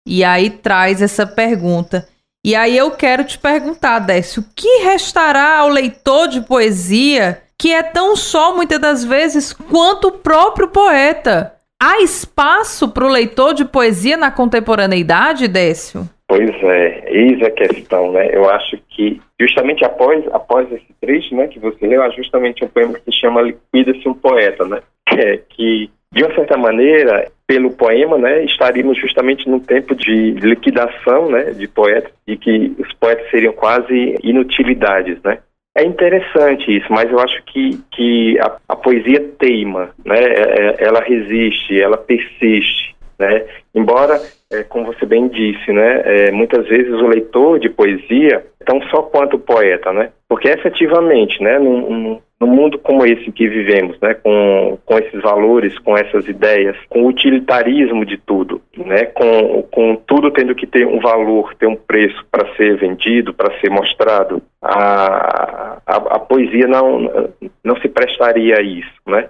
E 0.06 0.22
aí 0.22 0.50
traz 0.50 1.02
essa 1.02 1.26
pergunta. 1.26 2.06
E 2.46 2.54
aí 2.54 2.76
eu 2.76 2.92
quero 2.92 3.24
te 3.24 3.36
perguntar, 3.36 3.98
Décio, 3.98 4.42
o 4.42 4.46
que 4.54 4.84
restará 4.84 5.58
ao 5.58 5.68
leitor 5.68 6.28
de 6.28 6.42
poesia 6.42 7.42
que 7.58 7.72
é 7.72 7.82
tão 7.82 8.14
só 8.14 8.54
muitas 8.54 8.80
das 8.80 9.02
vezes 9.02 9.52
quanto 9.52 10.06
o 10.06 10.12
próprio 10.12 10.68
poeta? 10.68 11.56
Há 11.82 12.00
espaço 12.00 12.88
para 12.88 13.04
o 13.04 13.10
leitor 13.10 13.52
de 13.52 13.64
poesia 13.64 14.16
na 14.16 14.30
contemporaneidade, 14.30 15.48
Décio? 15.48 16.08
Pois 16.28 16.50
é, 16.62 17.04
eis 17.06 17.42
a 17.42 17.50
questão, 17.50 18.12
né? 18.12 18.28
Eu 18.30 18.48
acho 18.50 18.76
que 18.90 19.18
justamente 19.40 19.82
após, 19.82 20.22
após 20.30 20.70
esse 20.70 20.94
trecho, 21.00 21.34
né, 21.34 21.48
que 21.48 21.58
você 21.58 21.86
leu, 21.86 22.02
há 22.02 22.10
justamente 22.10 22.62
um 22.62 22.68
poema 22.68 22.98
que 22.98 23.10
se 23.10 23.18
chama 23.18 23.40
Liquida-se 23.40 24.06
um 24.06 24.12
Poeta, 24.12 24.66
né? 24.66 24.80
Que, 25.08 25.16
é, 25.18 25.36
que, 25.48 25.90
de 26.12 26.22
uma 26.22 26.34
certa 26.34 26.58
maneira, 26.58 27.30
pelo 27.46 27.70
poema, 27.70 28.18
né, 28.18 28.44
estaríamos 28.44 28.98
justamente 28.98 29.48
num 29.48 29.58
tempo 29.58 29.94
de 29.94 30.32
liquidação, 30.32 31.30
né, 31.30 31.44
de 31.52 31.66
poetas, 31.66 32.12
e 32.26 32.36
que 32.36 32.74
os 32.78 32.92
poetas 32.92 33.30
seriam 33.30 33.54
quase 33.54 34.18
inutilidades, 34.22 35.22
né? 35.22 35.38
É 35.74 35.84
interessante 35.84 36.76
isso, 36.76 36.92
mas 36.92 37.10
eu 37.10 37.20
acho 37.20 37.42
que, 37.44 37.78
que 37.90 38.38
a, 38.40 38.56
a 38.68 38.76
poesia 38.76 39.20
teima, 39.38 39.90
né? 40.04 40.18
É, 40.18 40.40
é, 40.42 40.76
ela 40.80 41.00
resiste, 41.00 41.80
ela 41.80 41.96
persiste, 41.96 42.94
né? 43.18 43.44
Embora, 43.74 44.20
é, 44.52 44.62
como 44.62 44.86
você 44.86 45.04
bem 45.04 45.28
disse, 45.28 45.72
né? 45.72 46.02
É, 46.04 46.30
muitas 46.30 46.66
vezes 46.68 46.92
o 46.92 47.06
leitor 47.06 47.58
de 47.58 47.68
poesia 47.68 48.44
tão 48.64 48.80
só 48.90 49.02
quanto 49.02 49.36
o 49.36 49.40
poeta, 49.40 49.92
né? 49.92 50.10
Porque 50.28 50.48
efetivamente, 50.48 51.42
né? 51.42 51.58
Num, 51.58 52.20
num 52.40 52.46
mundo 52.46 52.78
como 52.78 53.04
esse 53.04 53.32
que 53.32 53.48
vivemos, 53.48 53.98
né? 54.00 54.14
Com, 54.14 54.78
com 54.84 54.98
esses 54.98 55.20
valores, 55.20 55.78
com 55.80 55.96
essas 55.96 56.28
ideias, 56.28 56.76
com 56.88 57.02
o 57.02 57.08
utilitarismo 57.08 58.04
de 58.04 58.16
tudo, 58.18 58.60
né? 58.76 59.06
Com, 59.06 59.62
com 59.62 59.96
tudo 59.96 60.30
tendo 60.30 60.54
que 60.54 60.66
ter 60.66 60.86
um 60.86 61.00
valor, 61.00 61.54
ter 61.54 61.66
um 61.66 61.76
preço 61.76 62.24
para 62.30 62.54
ser 62.56 62.76
vendido, 62.76 63.34
para 63.34 63.58
ser 63.58 63.70
mostrado, 63.70 64.42
a, 64.62 65.78
a, 65.86 65.96
a 65.96 66.18
poesia 66.18 66.66
não, 66.66 67.30
não 67.64 67.76
se 67.80 67.88
prestaria 67.88 68.56
a 68.58 68.62
isso, 68.62 69.00
né? 69.06 69.28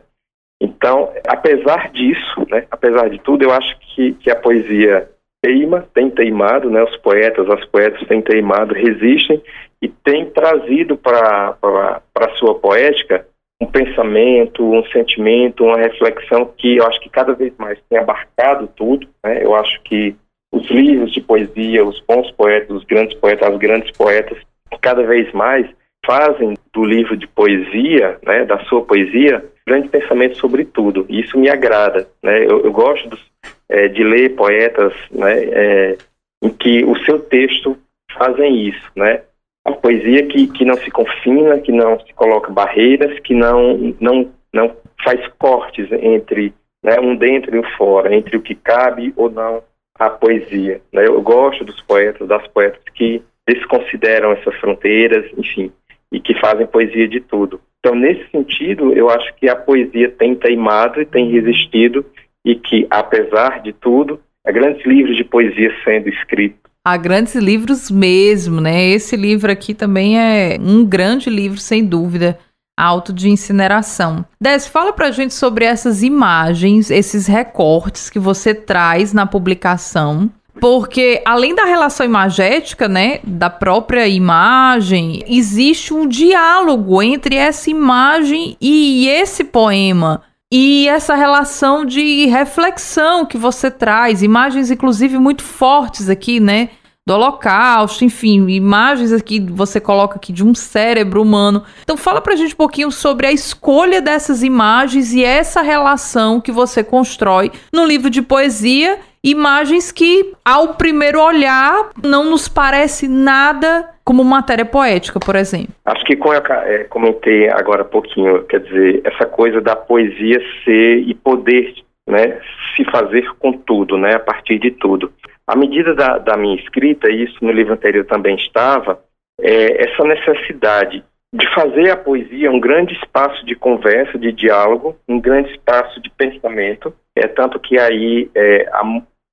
Então, 0.61 1.13
apesar 1.27 1.91
disso, 1.93 2.47
né, 2.51 2.67
apesar 2.71 3.09
de 3.09 3.19
tudo, 3.21 3.45
eu 3.45 3.53
acho 3.53 3.79
que, 3.79 4.13
que 4.15 4.31
a 4.31 4.37
poesia 4.37 5.09
teima, 5.41 5.87
tem 5.95 6.11
teimado, 6.11 6.69
né, 6.69 6.83
os 6.83 6.97
poetas, 6.97 7.49
as 7.49 7.65
poetas 7.67 8.07
têm 8.09 8.21
teimado, 8.21 8.75
resistem 8.75 9.41
e 9.81 9.89
têm 9.89 10.27
trazido 10.31 10.97
para 10.97 11.57
a 11.63 12.29
sua 12.37 12.57
poética 12.57 13.27
um 13.61 13.67
pensamento, 13.67 14.65
um 14.65 14.85
sentimento, 14.87 15.65
uma 15.65 15.79
reflexão 15.79 16.53
que 16.57 16.77
eu 16.77 16.87
acho 16.87 17.01
que 17.01 17.11
cada 17.11 17.35
vez 17.35 17.53
mais 17.59 17.79
tem 17.89 17.99
abarcado 17.99 18.69
tudo. 18.77 19.09
Né? 19.25 19.45
Eu 19.45 19.55
acho 19.55 19.81
que 19.83 20.15
os 20.53 20.69
livros 20.71 21.13
de 21.13 21.21
poesia, 21.21 21.85
os 21.85 22.01
bons 22.07 22.31
poetas, 22.33 22.71
os 22.71 22.85
grandes 22.85 23.17
poetas, 23.19 23.49
as 23.49 23.59
grandes 23.59 23.91
poetas, 23.91 24.39
cada 24.81 25.03
vez 25.03 25.33
mais 25.33 25.69
fazem 26.07 26.55
do 26.73 26.85
livro 26.85 27.17
de 27.17 27.27
poesia, 27.27 28.19
né, 28.25 28.45
da 28.45 28.59
sua 28.61 28.83
poesia, 28.83 29.45
grande 29.69 29.89
pensamento 29.89 30.37
sobre 30.39 30.65
tudo. 30.65 31.07
E 31.09 31.21
isso 31.21 31.39
me 31.39 31.49
agrada. 31.49 32.09
Né? 32.23 32.45
Eu, 32.45 32.65
eu 32.65 32.73
gosto 32.73 33.09
dos, 33.09 33.21
é, 33.69 33.89
de 33.89 34.03
ler 34.03 34.35
poetas 34.35 34.93
né, 35.11 35.45
é, 35.45 35.99
em 36.43 36.49
que 36.49 36.85
o 36.85 36.97
seu 37.05 37.21
texto 37.21 37.77
fazem 38.17 38.69
isso. 38.69 38.91
Né? 38.97 39.23
A 39.65 39.73
poesia 39.73 40.27
que, 40.27 40.47
que 40.49 40.65
não 40.65 40.77
se 40.77 40.91
confina, 40.91 41.61
que 41.61 41.71
não 41.71 42.01
se 42.01 42.13
coloca 42.15 42.51
barreiras, 42.51 43.19
que 43.21 43.35
não, 43.35 43.95
não, 44.01 44.31
não 44.53 44.75
faz 45.05 45.21
cortes 45.39 45.91
entre 45.93 46.55
né, 46.83 46.99
um 47.01 47.15
dentro 47.15 47.55
e 47.55 47.59
um 47.59 47.71
fora, 47.77 48.15
entre 48.15 48.37
o 48.37 48.43
que 48.43 48.55
cabe 48.55 49.13
ou 49.17 49.31
não 49.31 49.63
a 49.99 50.09
poesia. 50.09 50.81
Né? 50.93 51.07
Eu 51.07 51.21
gosto 51.21 51.65
dos 51.65 51.81
poetas, 51.83 52.27
das 52.27 52.47
poetas 52.49 52.83
que 52.95 53.23
desconsideram 53.47 54.33
essas 54.33 54.55
fronteiras, 54.57 55.31
enfim, 55.37 55.73
e 56.13 56.21
que 56.21 56.39
fazem 56.39 56.67
poesia 56.67 57.09
de 57.09 57.21
tudo. 57.21 57.61
Então, 57.81 57.95
nesse 57.95 58.29
sentido, 58.31 58.93
eu 58.93 59.09
acho 59.09 59.35
que 59.37 59.49
a 59.49 59.57
poesia 59.57 60.11
tem 60.11 60.35
teimado 60.35 61.01
e 61.01 61.07
tem 61.07 61.31
resistido 61.31 62.05
e 62.45 62.55
que, 62.55 62.87
apesar 62.91 63.63
de 63.63 63.73
tudo, 63.73 64.21
há 64.47 64.51
grandes 64.51 64.85
livros 64.85 65.17
de 65.17 65.25
poesia 65.25 65.73
sendo 65.85 66.09
escritos. 66.09 66.59
Há 66.85 66.97
grandes 66.97 67.35
livros 67.35 67.91
mesmo, 67.91 68.61
né? 68.61 68.87
Esse 68.87 69.15
livro 69.17 69.53
aqui 69.53 69.75
também 69.75 70.19
é 70.19 70.57
um 70.61 70.85
grande 70.85 71.29
livro, 71.29 71.59
sem 71.59 71.85
dúvida, 71.85 72.39
Auto 72.79 73.13
de 73.13 73.29
Incineração. 73.29 74.25
Des, 74.41 74.67
fala 74.67 74.93
pra 74.93 75.11
gente 75.11 75.35
sobre 75.35 75.65
essas 75.65 76.03
imagens, 76.03 76.91
esses 76.91 77.27
recortes 77.27 78.09
que 78.09 78.19
você 78.19 78.55
traz 78.55 79.13
na 79.13 79.27
publicação 79.27 80.31
porque 80.61 81.23
além 81.25 81.55
da 81.55 81.65
relação 81.65 82.05
imagética, 82.05 82.89
né, 82.89 83.21
da 83.25 83.51
própria 83.51 84.07
imagem, 84.07 85.23
existe 85.27 85.95
um 85.95 86.07
diálogo 86.07 87.03
entre 87.03 87.37
essa 87.37 87.71
imagem 87.71 88.57
e 88.61 89.09
esse 89.09 89.45
poema. 89.45 90.23
E 90.51 90.89
essa 90.89 91.15
relação 91.15 91.85
de 91.85 92.25
reflexão 92.27 93.27
que 93.27 93.37
você 93.37 93.71
traz, 93.71 94.23
imagens 94.23 94.71
inclusive 94.71 95.19
muito 95.19 95.43
fortes 95.43 96.09
aqui, 96.09 96.41
né? 96.41 96.71
Do 97.07 97.15
holocausto, 97.15 98.05
enfim, 98.05 98.49
imagens 98.49 99.13
aqui 99.13 99.41
você 99.41 99.81
coloca 99.81 100.17
aqui 100.17 100.33
de 100.33 100.45
um 100.45 100.55
cérebro 100.55 101.23
humano. 101.23 101.63
Então 101.83 101.97
fala 101.97 102.21
pra 102.21 102.37
gente 102.37 102.55
um 102.55 102.57
pouquinho 102.57 102.91
sobre 102.91 103.27
a 103.27 103.33
escolha 103.33 104.01
dessas 104.01 104.43
imagens 104.43 105.13
e 105.13 105.23
essa 105.23 105.63
relação 105.63 106.41
que 106.41 106.53
você 106.53 106.83
constrói 106.83 107.51
no 107.73 107.85
livro 107.85 108.11
de 108.11 108.21
poesia 108.23 108.99
imagens 109.23 109.93
que, 109.93 110.33
ao 110.45 110.75
primeiro 110.75 111.21
olhar, 111.21 111.91
não 112.03 112.25
nos 112.25 112.49
parece 112.49 113.09
nada 113.09 113.89
como 114.05 114.25
matéria 114.25 114.65
poética, 114.65 115.21
por 115.21 115.37
exemplo. 115.37 115.75
Acho 115.85 116.05
que 116.05 116.17
como 116.17 116.35
eu 116.35 116.43
é, 116.43 116.85
comentei 116.85 117.49
agora 117.51 117.83
há 117.83 117.85
pouquinho, 117.85 118.43
quer 118.45 118.61
dizer, 118.61 119.03
essa 119.05 119.27
coisa 119.27 119.61
da 119.61 119.77
poesia 119.77 120.41
ser 120.65 121.01
e 121.07 121.15
poder 121.15 121.75
né, 122.09 122.41
se 122.75 122.85
fazer 122.91 123.31
com 123.39 123.53
tudo, 123.53 123.99
né, 123.99 124.15
a 124.15 124.21
partir 124.21 124.59
de 124.59 124.71
tudo. 124.71 125.13
À 125.47 125.55
medida 125.55 125.95
da, 125.95 126.19
da 126.19 126.37
minha 126.37 126.57
escrita, 126.57 127.11
e 127.11 127.25
isso 127.25 127.37
no 127.43 127.53
livro 127.53 127.75
anterior 127.75 128.05
também 128.07 128.37
estava, 128.37 128.99
é, 129.41 129.85
essa 129.85 130.05
necessidade 130.05 131.05
de 131.33 131.47
fazer 131.55 131.91
a 131.91 131.97
poesia 131.97 132.51
um 132.51 132.61
grande 132.61 132.95
espaço 132.95 133.45
de 133.45 133.55
conversa, 133.55 134.19
de 134.19 134.33
diálogo, 134.33 134.97
um 135.07 135.21
grande 135.21 135.51
espaço 135.51 136.01
de 136.01 136.11
pensamento. 136.11 136.95
É 137.15 137.27
tanto 137.27 137.61
que 137.61 137.79
aí 137.79 138.31
é, 138.35 138.69
há, 138.73 138.83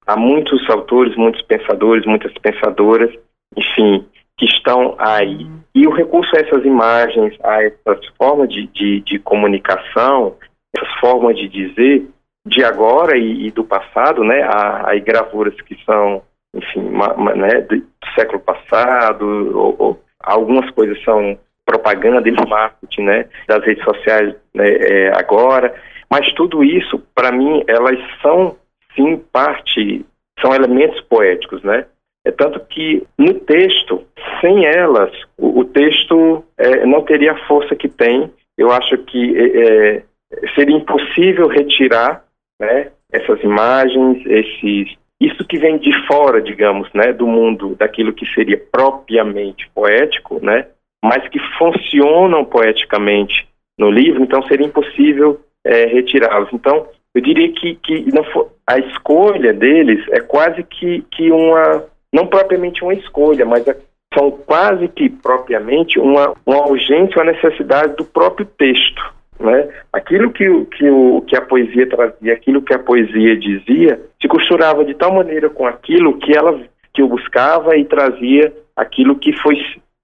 há 0.08 0.18
muitos 0.18 0.70
autores, 0.70 1.16
muitos 1.16 1.42
pensadores, 1.44 2.06
muitas 2.06 2.34
pensadoras, 2.34 3.14
enfim, 3.56 4.06
que 4.38 4.46
estão 4.46 4.96
aí. 5.00 5.48
E 5.74 5.88
o 5.88 5.92
recurso 5.92 6.36
a 6.36 6.42
essas 6.42 6.66
imagens, 6.66 7.38
a 7.44 7.64
essas 7.64 8.06
formas 8.18 8.50
de, 8.50 8.68
de, 8.68 9.02
de 9.02 9.20
comunicação, 9.20 10.36
essas 10.76 10.94
formas 11.00 11.38
de 11.38 11.48
dizer, 11.48 12.08
de 12.46 12.64
agora 12.64 13.18
e, 13.18 13.48
e 13.48 13.52
do 13.52 13.64
passado, 13.64 14.24
né? 14.24 14.42
Há, 14.44 14.92
há 14.92 15.00
gravuras 15.00 15.60
que 15.62 15.78
são, 15.86 16.22
enfim, 16.54 16.90
ma, 16.90 17.14
ma, 17.16 17.34
né, 17.34 17.62
do 17.62 17.82
século 18.14 18.40
passado, 18.40 19.26
ou, 19.58 19.76
ou, 19.80 20.02
algumas 20.22 20.70
coisas 20.72 21.02
são 21.04 21.38
propaganda 21.66 22.30
e 22.30 22.48
marketing, 22.48 23.02
né, 23.02 23.26
das 23.48 23.64
redes 23.66 23.84
sociais 23.84 24.36
né, 24.54 24.70
é, 24.70 25.12
agora, 25.18 25.74
mas 26.10 26.32
tudo 26.34 26.64
isso, 26.64 27.00
para 27.14 27.32
mim, 27.32 27.64
elas 27.68 28.00
são 28.22 28.56
sim 28.96 29.18
parte, 29.34 30.06
são 30.40 30.54
elementos 30.54 31.02
poéticos, 31.02 31.64
né? 31.64 31.86
É 32.26 32.32
tanto 32.32 32.60
que 32.62 33.06
no 33.18 33.34
texto, 33.34 34.04
sem 34.42 34.66
elas, 34.66 35.12
o, 35.38 35.60
o 35.60 35.66
texto 35.66 36.44
é, 36.58 36.86
não 36.86 37.04
teria 37.04 37.34
a 37.34 37.48
força 37.48 37.76
que 37.76 37.88
tem. 37.88 38.32
Eu 38.58 38.72
acho 38.72 38.98
que 39.00 39.38
é, 39.38 39.98
é 39.98 40.04
seria 40.56 40.76
impossível 40.76 41.48
retirar 41.48 42.24
né, 42.60 42.92
essas 43.12 43.42
imagens, 43.44 44.26
esses, 44.26 44.96
isso 45.20 45.46
que 45.48 45.58
vem 45.60 45.78
de 45.78 45.92
fora, 46.08 46.42
digamos, 46.42 46.90
né, 46.94 47.14
do 47.14 47.28
mundo, 47.28 47.76
daquilo 47.76 48.14
que 48.14 48.26
seria 48.34 48.58
propriamente 48.72 49.70
poético, 49.74 50.44
né, 50.44 50.68
mas 51.06 51.28
que 51.30 51.40
funcionam 51.58 52.44
poeticamente 52.44 53.48
no 53.78 53.92
livro, 53.92 54.24
então 54.24 54.42
seria 54.48 54.66
impossível 54.66 55.40
é, 55.64 55.86
retirá-los. 55.86 56.50
Então, 56.52 56.88
eu 57.14 57.22
diria 57.22 57.52
que, 57.54 57.76
que 57.76 58.06
for, 58.34 58.50
a 58.68 58.80
escolha 58.80 59.54
deles 59.54 60.04
é 60.10 60.20
quase 60.20 60.64
que, 60.64 61.04
que 61.12 61.32
uma, 61.32 61.84
não 62.12 62.26
propriamente 62.26 62.84
uma 62.84 62.94
escolha, 62.94 63.46
mas 63.46 63.68
é, 63.68 63.78
são 64.18 64.32
quase 64.32 64.88
que 64.88 65.10
propriamente 65.10 66.00
uma, 66.00 66.34
uma 66.46 66.68
urgência, 66.68 67.22
uma 67.22 67.32
necessidade 67.32 67.96
do 67.96 68.06
próprio 68.06 68.46
texto. 68.58 69.14
Né? 69.40 69.70
Aquilo 69.94 70.32
que, 70.32 70.46
que, 70.78 70.90
o, 70.90 71.22
que 71.22 71.36
a 71.36 71.42
poesia 71.42 71.88
trazia, 71.88 72.34
aquilo 72.34 72.62
que 72.62 72.74
a 72.74 72.80
poesia 72.80 73.38
dizia, 73.38 74.02
se 74.20 74.28
costurava 74.28 74.84
de 74.84 74.96
tal 74.96 75.14
maneira 75.14 75.50
com 75.50 75.68
aquilo 75.68 76.18
que 76.18 76.36
ela 76.36 76.60
que 76.94 77.02
eu 77.02 77.10
buscava 77.10 77.76
e 77.76 77.84
trazia 77.84 78.54
aquilo 78.76 79.18
que 79.18 79.34
foi 79.34 79.56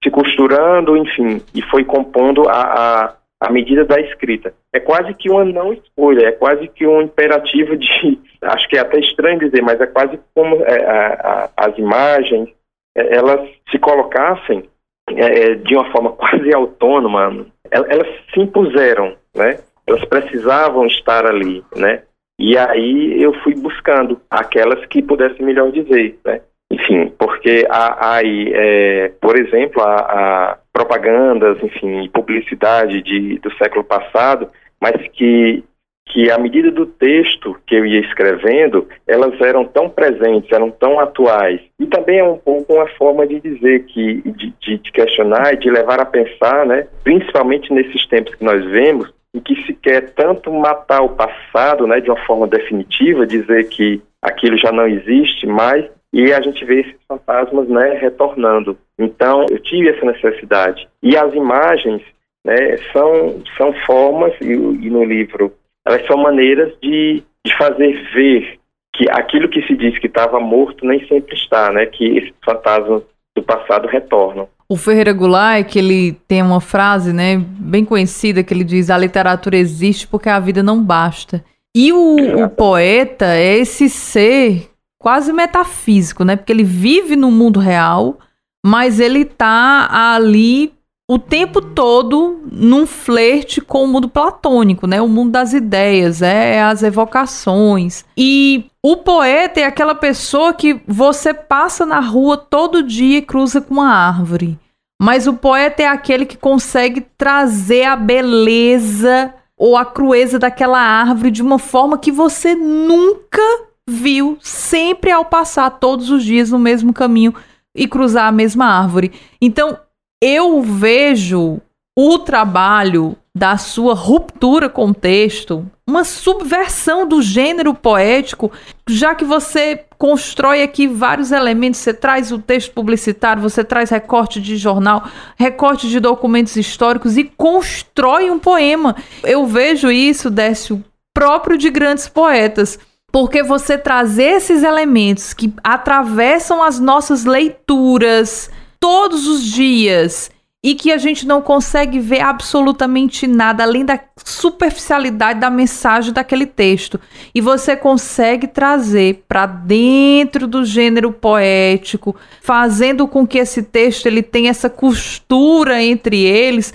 se 0.02 0.10
costurando, 0.10 0.96
enfim, 0.96 1.40
e 1.54 1.62
foi 1.62 1.84
compondo 1.84 2.48
a, 2.48 2.62
a, 2.62 3.14
a 3.40 3.52
medida 3.52 3.84
da 3.84 4.00
escrita. 4.00 4.52
É 4.72 4.80
quase 4.80 5.14
que 5.14 5.30
uma 5.30 5.44
não 5.44 5.72
escolha, 5.72 6.26
é 6.26 6.32
quase 6.32 6.66
que 6.68 6.86
um 6.86 7.02
imperativo 7.02 7.76
de, 7.76 8.18
acho 8.42 8.68
que 8.68 8.76
é 8.76 8.80
até 8.80 8.98
estranho 8.98 9.38
dizer, 9.38 9.62
mas 9.62 9.80
é 9.80 9.86
quase 9.86 10.18
como 10.34 10.56
é, 10.64 10.84
a, 10.84 11.50
as 11.56 11.78
imagens, 11.78 12.48
é, 12.96 13.16
elas 13.16 13.48
se 13.70 13.78
colocassem 13.78 14.64
é, 15.10 15.54
de 15.54 15.74
uma 15.74 15.90
forma 15.92 16.12
quase 16.16 16.52
autônoma, 16.52 17.46
elas 17.70 18.08
se 18.32 18.40
impuseram, 18.40 19.16
né? 19.34 19.58
Elas 19.86 20.04
precisavam 20.04 20.86
estar 20.86 21.26
ali, 21.26 21.64
né? 21.74 22.02
E 22.38 22.56
aí 22.56 23.22
eu 23.22 23.32
fui 23.42 23.54
buscando 23.54 24.20
aquelas 24.30 24.84
que 24.86 25.02
pudessem 25.02 25.44
melhor 25.44 25.70
dizer, 25.70 26.18
né? 26.24 26.40
Enfim, 26.72 27.12
porque 27.18 27.66
há, 27.68 28.16
aí, 28.16 28.50
é, 28.54 29.12
por 29.20 29.38
exemplo, 29.38 29.82
a, 29.82 29.94
a, 29.94 30.58
propagandas, 30.72 31.62
enfim, 31.62 32.08
publicidade 32.08 33.02
de, 33.02 33.38
do 33.40 33.52
século 33.56 33.84
passado, 33.84 34.48
mas 34.80 34.96
que 35.12 35.62
que 36.06 36.30
à 36.30 36.36
medida 36.36 36.70
do 36.70 36.84
texto 36.84 37.56
que 37.66 37.74
eu 37.74 37.86
ia 37.86 38.00
escrevendo, 38.00 38.86
elas 39.06 39.40
eram 39.40 39.64
tão 39.64 39.88
presentes, 39.88 40.50
eram 40.52 40.70
tão 40.70 40.98
atuais. 40.98 41.60
E 41.78 41.86
também 41.86 42.18
é 42.18 42.24
um 42.24 42.36
pouco 42.36 42.74
uma 42.74 42.88
forma 42.98 43.26
de 43.26 43.40
dizer 43.40 43.84
que, 43.84 44.20
de, 44.20 44.52
de, 44.60 44.78
de 44.78 44.92
questionar 44.92 45.54
e 45.54 45.58
de 45.58 45.70
levar 45.70 46.00
a 46.00 46.04
pensar, 46.04 46.66
né, 46.66 46.86
principalmente 47.02 47.72
nesses 47.72 48.04
tempos 48.08 48.34
que 48.34 48.44
nós 48.44 48.62
vemos, 48.64 49.10
em 49.32 49.40
que 49.40 49.54
se 49.64 49.72
quer 49.72 50.10
tanto 50.12 50.52
matar 50.52 51.02
o 51.02 51.10
passado, 51.10 51.86
né, 51.86 52.00
de 52.00 52.10
uma 52.10 52.20
forma 52.26 52.46
definitiva, 52.46 53.26
dizer 53.26 53.68
que 53.68 54.02
aquilo 54.20 54.58
já 54.58 54.70
não 54.70 54.86
existe 54.86 55.46
mais, 55.46 55.86
e 56.12 56.32
a 56.32 56.40
gente 56.40 56.64
vê 56.64 56.80
esses 56.80 56.96
fantasmas, 57.08 57.68
né, 57.68 57.98
retornando. 58.00 58.76
Então, 58.98 59.46
eu 59.50 59.58
tive 59.60 59.88
essa 59.88 60.04
necessidade. 60.04 60.86
E 61.02 61.16
as 61.16 61.32
imagens, 61.34 62.02
né, 62.44 62.76
são, 62.92 63.42
são 63.56 63.72
formas, 63.86 64.32
e, 64.40 64.52
e 64.52 64.90
no 64.90 65.04
livro 65.04 65.52
elas 65.84 66.06
são 66.06 66.16
maneiras 66.16 66.72
de, 66.80 67.22
de 67.44 67.56
fazer 67.56 67.92
ver 68.14 68.58
que 68.94 69.08
aquilo 69.10 69.48
que 69.48 69.62
se 69.66 69.74
diz 69.74 69.98
que 69.98 70.06
estava 70.06 70.38
morto 70.38 70.86
nem 70.86 71.06
sempre 71.06 71.34
está, 71.34 71.72
né? 71.72 71.86
Que 71.86 72.18
esses 72.18 72.32
fantasmas 72.44 73.02
do 73.34 73.42
passado 73.42 73.88
retornam. 73.88 74.48
O 74.68 74.76
Ferreira 74.76 75.12
Goulart, 75.12 75.66
que 75.66 75.78
ele 75.78 76.12
tem 76.28 76.42
uma 76.42 76.60
frase, 76.60 77.12
né, 77.12 77.42
bem 77.58 77.84
conhecida, 77.84 78.42
que 78.42 78.52
ele 78.52 78.64
diz: 78.64 78.90
a 78.90 78.98
literatura 78.98 79.56
existe 79.56 80.06
porque 80.06 80.28
a 80.28 80.38
vida 80.38 80.62
não 80.62 80.82
basta. 80.82 81.44
E 81.74 81.92
o, 81.92 82.44
o 82.44 82.50
poeta 82.50 83.34
é 83.34 83.56
esse 83.58 83.88
ser 83.88 84.68
quase 85.02 85.32
metafísico, 85.32 86.24
né? 86.24 86.36
Porque 86.36 86.52
ele 86.52 86.62
vive 86.62 87.16
no 87.16 87.30
mundo 87.30 87.58
real, 87.58 88.18
mas 88.64 89.00
ele 89.00 89.24
tá 89.24 89.88
ali 89.90 90.72
o 91.10 91.18
tempo 91.18 91.60
todo 91.60 92.40
num 92.50 92.86
flerte 92.86 93.60
com 93.60 93.84
o 93.84 93.88
mundo 93.88 94.08
platônico, 94.08 94.86
né? 94.86 95.02
O 95.02 95.08
mundo 95.08 95.32
das 95.32 95.52
ideias, 95.52 96.22
é, 96.22 96.54
é 96.54 96.62
as 96.62 96.82
evocações. 96.82 98.04
E 98.16 98.64
o 98.82 98.98
poeta 98.98 99.60
é 99.60 99.64
aquela 99.64 99.94
pessoa 99.94 100.54
que 100.54 100.80
você 100.86 101.34
passa 101.34 101.84
na 101.84 102.00
rua 102.00 102.36
todo 102.36 102.82
dia 102.82 103.18
e 103.18 103.22
cruza 103.22 103.60
com 103.60 103.74
uma 103.74 103.92
árvore. 103.92 104.58
Mas 105.02 105.26
o 105.26 105.34
poeta 105.34 105.82
é 105.82 105.86
aquele 105.86 106.24
que 106.24 106.36
consegue 106.36 107.00
trazer 107.18 107.84
a 107.84 107.96
beleza 107.96 109.34
ou 109.58 109.76
a 109.76 109.84
crueza 109.84 110.38
daquela 110.38 110.80
árvore 110.80 111.30
de 111.32 111.42
uma 111.42 111.58
forma 111.58 111.98
que 111.98 112.12
você 112.12 112.54
nunca 112.54 113.42
viu, 113.88 114.38
sempre 114.40 115.10
ao 115.10 115.24
passar 115.24 115.70
todos 115.70 116.10
os 116.10 116.24
dias 116.24 116.50
no 116.50 116.58
mesmo 116.58 116.92
caminho 116.92 117.34
e 117.74 117.86
cruzar 117.88 118.26
a 118.26 118.32
mesma 118.32 118.66
árvore. 118.66 119.12
Então, 119.40 119.78
eu 120.22 120.62
vejo 120.62 121.60
o 121.98 122.18
trabalho 122.18 123.16
da 123.34 123.56
sua 123.56 123.94
ruptura 123.94 124.68
com 124.68 124.90
o 124.90 124.94
texto, 124.94 125.66
uma 125.86 126.04
subversão 126.04 127.06
do 127.06 127.22
gênero 127.22 127.72
poético, 127.72 128.52
já 128.88 129.14
que 129.14 129.24
você 129.24 129.84
constrói 129.96 130.62
aqui 130.62 130.86
vários 130.86 131.32
elementos, 131.32 131.80
você 131.80 131.94
traz 131.94 132.30
o 132.30 132.38
texto 132.38 132.72
publicitário, 132.72 133.42
você 133.42 133.64
traz 133.64 133.88
recorte 133.88 134.40
de 134.40 134.56
jornal, 134.56 135.04
recorte 135.36 135.88
de 135.88 135.98
documentos 135.98 136.56
históricos 136.56 137.16
e 137.16 137.24
constrói 137.24 138.30
um 138.30 138.38
poema. 138.38 138.96
Eu 139.22 139.46
vejo 139.46 139.90
isso, 139.90 140.30
Décio, 140.30 140.84
próprio 141.14 141.56
de 141.56 141.70
grandes 141.70 142.08
poetas. 142.08 142.78
Porque 143.12 143.42
você 143.42 143.76
trazer 143.76 144.36
esses 144.36 144.62
elementos 144.62 145.34
que 145.34 145.52
atravessam 145.62 146.62
as 146.62 146.80
nossas 146.80 147.26
leituras, 147.26 148.50
todos 148.80 149.28
os 149.28 149.44
dias 149.44 150.30
e 150.64 150.76
que 150.76 150.92
a 150.92 150.96
gente 150.96 151.26
não 151.26 151.42
consegue 151.42 151.98
ver 151.98 152.20
absolutamente 152.20 153.26
nada 153.26 153.64
além 153.64 153.84
da 153.84 153.98
superficialidade 154.24 155.40
da 155.40 155.50
mensagem 155.50 156.12
daquele 156.12 156.46
texto. 156.46 157.00
E 157.34 157.40
você 157.40 157.76
consegue 157.76 158.46
trazer 158.46 159.24
para 159.26 159.44
dentro 159.44 160.46
do 160.46 160.64
gênero 160.64 161.12
poético, 161.12 162.14
fazendo 162.40 163.08
com 163.08 163.26
que 163.26 163.38
esse 163.38 163.62
texto 163.62 164.06
ele 164.06 164.22
tenha 164.22 164.50
essa 164.50 164.70
costura 164.70 165.82
entre 165.82 166.20
eles. 166.22 166.72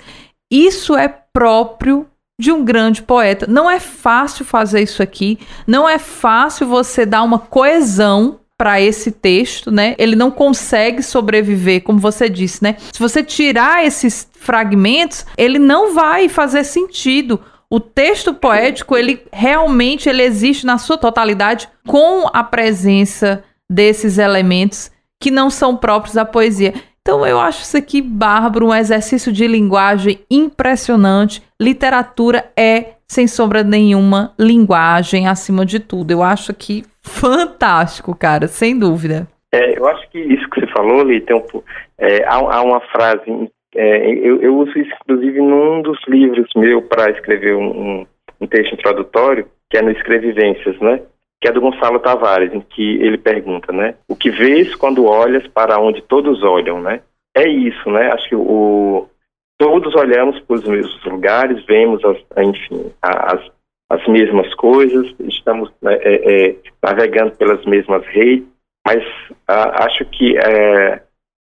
Isso 0.50 0.94
é 0.94 1.08
próprio 1.08 2.06
de 2.40 2.52
um 2.52 2.64
grande 2.64 3.02
poeta. 3.02 3.46
Não 3.48 3.70
é 3.70 3.80
fácil 3.80 4.44
fazer 4.44 4.82
isso 4.82 5.02
aqui, 5.02 5.38
não 5.66 5.88
é 5.88 5.98
fácil 5.98 6.66
você 6.66 7.04
dar 7.04 7.22
uma 7.22 7.38
coesão 7.38 8.40
para 8.56 8.80
esse 8.80 9.12
texto, 9.12 9.70
né? 9.70 9.94
Ele 9.98 10.16
não 10.16 10.30
consegue 10.30 11.02
sobreviver, 11.02 11.82
como 11.82 11.98
você 11.98 12.28
disse, 12.28 12.62
né? 12.62 12.76
Se 12.92 12.98
você 12.98 13.22
tirar 13.22 13.84
esses 13.84 14.28
fragmentos, 14.32 15.24
ele 15.36 15.58
não 15.58 15.94
vai 15.94 16.28
fazer 16.28 16.64
sentido. 16.64 17.40
O 17.70 17.78
texto 17.78 18.34
poético, 18.34 18.96
ele 18.96 19.22
realmente 19.32 20.08
ele 20.08 20.22
existe 20.22 20.66
na 20.66 20.78
sua 20.78 20.98
totalidade 20.98 21.68
com 21.86 22.28
a 22.32 22.42
presença 22.42 23.44
desses 23.70 24.18
elementos 24.18 24.90
que 25.20 25.30
não 25.30 25.50
são 25.50 25.76
próprios 25.76 26.14
da 26.14 26.24
poesia. 26.24 26.74
Então 27.00 27.26
eu 27.26 27.38
acho 27.40 27.62
isso 27.62 27.76
aqui 27.76 28.02
bárbaro, 28.02 28.68
um 28.68 28.74
exercício 28.74 29.32
de 29.32 29.46
linguagem 29.46 30.20
impressionante. 30.30 31.42
Literatura 31.60 32.44
é, 32.56 32.94
sem 33.06 33.26
sombra 33.26 33.64
nenhuma, 33.64 34.32
linguagem 34.38 35.26
acima 35.26 35.66
de 35.66 35.80
tudo. 35.80 36.12
Eu 36.12 36.22
acho 36.22 36.54
que 36.54 36.84
fantástico, 37.02 38.14
cara, 38.14 38.46
sem 38.46 38.78
dúvida. 38.78 39.26
É, 39.52 39.78
eu 39.78 39.86
acho 39.88 40.08
que 40.10 40.18
isso 40.18 40.48
que 40.50 40.60
você 40.60 40.66
falou, 40.68 41.02
Li, 41.02 41.20
tem 41.22 41.34
um, 41.34 41.42
é, 41.98 42.22
há, 42.24 42.34
há, 42.34 42.62
uma 42.62 42.80
frase, 42.80 43.50
é, 43.74 44.10
eu, 44.10 44.40
eu, 44.42 44.56
uso 44.56 44.78
isso 44.78 44.92
inclusive 45.02 45.40
num 45.40 45.82
dos 45.82 45.98
livros 46.06 46.48
meu 46.54 46.82
para 46.82 47.10
escrever 47.10 47.56
um, 47.56 48.06
um, 48.40 48.46
texto 48.46 48.74
introdutório, 48.74 49.48
que 49.70 49.78
é 49.78 49.82
no 49.82 49.90
Escrevivências, 49.90 50.78
né? 50.80 51.00
Que 51.40 51.48
é 51.48 51.52
do 51.52 51.60
Gonçalo 51.60 51.98
Tavares, 52.00 52.52
em 52.52 52.60
que 52.60 52.96
ele 53.02 53.16
pergunta, 53.16 53.72
né? 53.72 53.94
O 54.06 54.14
que 54.14 54.30
vês 54.30 54.74
quando 54.74 55.06
olhas 55.06 55.46
para 55.48 55.80
onde 55.80 56.02
todos 56.02 56.42
olham, 56.42 56.80
né? 56.80 57.00
É 57.34 57.48
isso, 57.48 57.90
né? 57.90 58.12
Acho 58.12 58.28
que 58.28 58.36
o, 58.36 59.08
todos 59.58 59.94
olhamos 59.96 60.38
para 60.40 60.56
os 60.56 60.64
mesmos 60.64 61.04
lugares, 61.04 61.64
vemos, 61.66 62.02
as, 62.04 62.16
enfim, 62.38 62.92
as, 63.02 63.40
as 63.90 64.06
mesmas 64.06 64.54
coisas, 64.54 65.12
estamos 65.20 65.70
né, 65.82 65.98
é, 66.00 66.50
é, 66.50 66.56
navegando 66.82 67.32
pelas 67.36 67.64
mesmas 67.66 68.06
redes, 68.06 68.46
mas 68.86 69.04
a, 69.46 69.84
acho 69.84 70.04
que 70.06 70.38
é, 70.38 71.02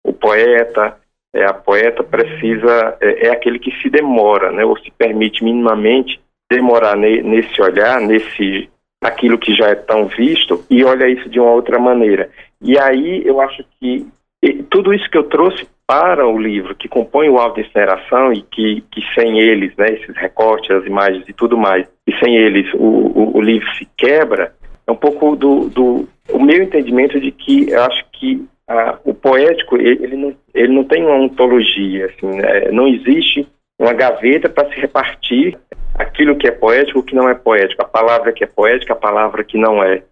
o 0.05 0.13
poeta, 0.13 0.99
é, 1.35 1.45
a 1.47 1.55
poeta 1.55 2.05
precisa, 2.05 2.97
é, 3.01 3.27
é, 3.27 3.31
aquele 3.31 3.59
que 3.59 3.73
se 3.81 3.89
demora, 3.89 4.53
né, 4.53 4.65
ou 4.65 4.79
se 4.79 4.91
permite 4.91 5.43
minimamente 5.43 6.21
demorar 6.51 6.97
ne, 6.97 7.23
nesse 7.23 7.61
olhar, 7.63 8.01
nesse 8.01 8.69
aquilo 9.03 9.39
que 9.39 9.55
já 9.55 9.69
é 9.69 9.75
tão 9.75 10.07
visto, 10.07 10.65
e 10.71 10.83
olha 10.85 11.09
isso 11.09 11.29
de 11.29 11.39
uma 11.39 11.51
outra 11.51 11.79
maneira. 11.79 12.31
E 12.61 12.79
aí 12.79 13.23
eu 13.27 13.41
acho 13.41 13.63
que 13.79 14.07
tudo 14.71 14.93
isso 14.93 15.09
que 15.11 15.17
eu 15.17 15.25
trouxe 15.25 15.67
para 15.87 16.27
o 16.27 16.39
livro, 16.39 16.75
que 16.75 16.89
compõe 16.89 17.29
o 17.29 17.39
áudio 17.39 17.63
de 17.63 17.69
incineração 17.69 18.33
e 18.33 18.43
que, 18.43 18.83
que 18.91 19.03
sem 19.15 19.39
eles, 19.39 19.75
né, 19.77 19.87
esses 19.91 20.17
recortes, 20.17 20.71
as 20.71 20.87
imagens 20.87 21.25
e 21.29 21.33
tudo 21.33 21.59
mais, 21.59 21.87
e 22.07 22.13
sem 22.19 22.37
eles 22.37 22.73
o, 22.75 22.79
o, 22.79 23.37
o 23.37 23.41
livro 23.41 23.69
se 23.75 23.87
quebra, 23.97 24.55
é 24.87 24.93
um 24.93 24.97
pouco 24.97 25.37
do, 25.37 25.69
do 25.69 26.09
o 26.31 26.43
meu 26.43 26.63
entendimento 26.63 27.21
de 27.21 27.31
que 27.31 27.71
eu 27.71 27.83
acho 27.83 28.05
que 28.13 28.45
ah, 28.69 28.99
o 29.05 29.13
poético 29.13 29.77
ele, 29.77 30.17
não, 30.17 30.35
ele 30.55 30.73
não 30.73 30.85
tem 30.85 31.05
uma 31.05 31.17
ontologia, 31.17 32.07
assim, 32.07 32.27
né? 32.27 32.71
não 32.71 32.89
existe 32.89 33.47
uma 33.79 33.93
gaveta 33.93 34.49
para 34.49 34.69
se 34.71 34.81
repartir 34.81 35.59
aquilo 35.95 36.37
que 36.37 36.47
é 36.47 36.51
poético, 36.51 37.01
o 37.01 37.03
que 37.03 37.15
não 37.15 37.29
é 37.29 37.35
poético, 37.35 37.83
a 37.83 37.89
palavra 37.89 38.33
que 38.33 38.43
é 38.43 38.47
poética, 38.47 38.95
a 38.95 38.97
palavra 38.97 39.45
que 39.45 39.59
não 39.59 39.83
é. 39.83 40.03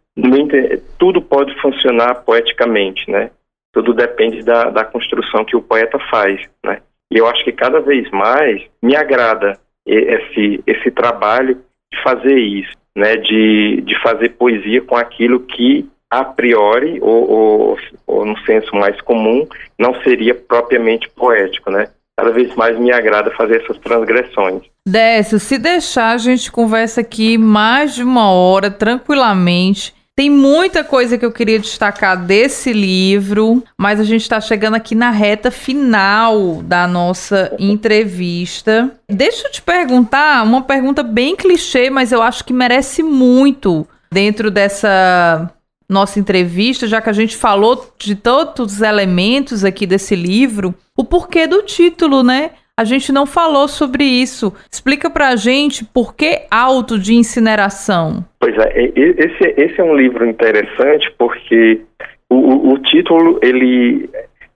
Tudo 0.98 1.22
pode 1.22 1.58
funcionar 1.60 2.16
poeticamente, 2.16 3.10
né? 3.10 3.30
Tudo 3.72 3.94
depende 3.94 4.42
da, 4.42 4.70
da 4.70 4.84
construção 4.84 5.44
que 5.44 5.56
o 5.56 5.62
poeta 5.62 5.98
faz, 6.10 6.40
né? 6.64 6.80
E 7.10 7.18
eu 7.18 7.26
acho 7.26 7.44
que 7.44 7.52
cada 7.52 7.80
vez 7.80 8.10
mais 8.10 8.62
me 8.82 8.96
agrada 8.96 9.58
esse, 9.86 10.62
esse 10.66 10.90
trabalho 10.90 11.56
de 11.92 12.02
fazer 12.02 12.38
isso, 12.38 12.72
né? 12.96 13.16
De, 13.16 13.80
de 13.82 14.00
fazer 14.02 14.30
poesia 14.30 14.82
com 14.82 14.96
aquilo 14.96 15.40
que 15.40 15.88
a 16.10 16.24
priori, 16.24 16.98
ou, 17.00 17.30
ou, 17.30 17.78
ou 18.06 18.24
no 18.26 18.38
senso 18.40 18.74
mais 18.76 19.00
comum, 19.00 19.48
não 19.78 19.94
seria 20.02 20.34
propriamente 20.34 21.08
poético, 21.08 21.70
né? 21.70 21.88
cada 22.16 22.30
vez 22.30 22.54
mais 22.54 22.78
me 22.78 22.92
agrada 22.92 23.30
fazer 23.32 23.62
essas 23.62 23.78
transgressões. 23.78 24.62
Décio, 24.86 25.40
se 25.40 25.58
deixar, 25.58 26.12
a 26.12 26.18
gente 26.18 26.52
conversa 26.52 27.00
aqui 27.00 27.38
mais 27.38 27.94
de 27.94 28.02
uma 28.02 28.30
hora, 28.30 28.70
tranquilamente. 28.70 29.94
Tem 30.14 30.28
muita 30.28 30.84
coisa 30.84 31.16
que 31.16 31.24
eu 31.24 31.32
queria 31.32 31.58
destacar 31.58 32.22
desse 32.22 32.70
livro, 32.70 33.64
mas 33.78 33.98
a 33.98 34.04
gente 34.04 34.20
está 34.20 34.38
chegando 34.42 34.74
aqui 34.74 34.94
na 34.94 35.10
reta 35.10 35.50
final 35.50 36.62
da 36.62 36.86
nossa 36.86 37.54
entrevista. 37.58 38.90
Deixa 39.08 39.46
eu 39.46 39.50
te 39.50 39.62
perguntar 39.62 40.44
uma 40.44 40.60
pergunta 40.60 41.02
bem 41.02 41.34
clichê, 41.34 41.88
mas 41.88 42.12
eu 42.12 42.20
acho 42.20 42.44
que 42.44 42.52
merece 42.52 43.02
muito 43.02 43.86
dentro 44.12 44.50
dessa 44.50 45.50
nossa 45.88 46.20
entrevista, 46.20 46.86
já 46.86 47.00
que 47.00 47.08
a 47.08 47.14
gente 47.14 47.34
falou 47.34 47.92
de 47.98 48.14
todos 48.14 48.74
os 48.74 48.82
elementos 48.82 49.64
aqui 49.64 49.86
desse 49.86 50.14
livro, 50.14 50.74
o 50.96 51.04
porquê 51.04 51.46
do 51.46 51.62
título, 51.62 52.22
né? 52.22 52.50
A 52.78 52.84
gente 52.84 53.12
não 53.12 53.26
falou 53.26 53.68
sobre 53.68 54.02
isso. 54.02 54.52
Explica 54.70 55.10
pra 55.10 55.36
gente 55.36 55.84
por 55.84 56.16
que 56.16 56.46
auto 56.50 56.98
de 56.98 57.14
incineração. 57.14 58.24
Pois 58.40 58.56
é, 58.56 58.92
esse, 58.96 59.54
esse 59.58 59.80
é 59.80 59.84
um 59.84 59.94
livro 59.94 60.26
interessante 60.26 61.12
porque 61.18 61.82
o, 62.30 62.72
o 62.72 62.78
título, 62.78 63.38
ele, 63.42 64.08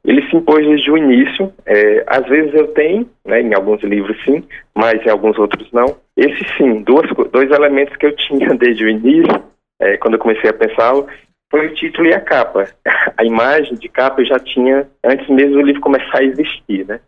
ele 0.03 0.29
se 0.31 0.37
impôs 0.37 0.67
desde 0.67 0.91
o 0.91 0.97
início. 0.97 1.53
É, 1.67 2.05
às 2.07 2.27
vezes 2.27 2.55
eu 2.55 2.69
tenho, 2.69 3.07
né, 3.25 3.43
em 3.43 3.55
alguns 3.55 3.83
livros 3.83 4.17
sim, 4.25 4.43
mas 4.75 5.05
em 5.05 5.11
alguns 5.11 5.39
outros 5.39 5.71
não. 5.71 5.99
Esse 6.17 6.43
sim, 6.57 6.83
duas, 6.83 7.11
dois 7.31 7.51
elementos 7.51 7.95
que 7.97 8.07
eu 8.07 8.17
tinha 8.17 8.49
desde 8.57 8.83
o 8.83 8.89
início, 8.89 9.43
é, 9.79 9.99
quando 9.99 10.14
eu 10.14 10.21
comecei 10.21 10.49
a 10.49 10.55
pensá-lo, 10.55 11.07
foi 11.51 11.67
o 11.67 11.75
título 11.75 12.09
e 12.09 12.14
a 12.14 12.21
capa. 12.21 12.67
A 13.19 13.25
imagem 13.25 13.75
de 13.77 13.89
capa 13.89 14.21
eu 14.21 14.27
já 14.27 14.39
tinha 14.39 14.89
antes 15.05 15.29
mesmo 15.29 15.53
do 15.53 15.62
livro 15.62 15.81
começar 15.81 16.19
a 16.19 16.25
existir, 16.25 16.87
né? 16.87 17.01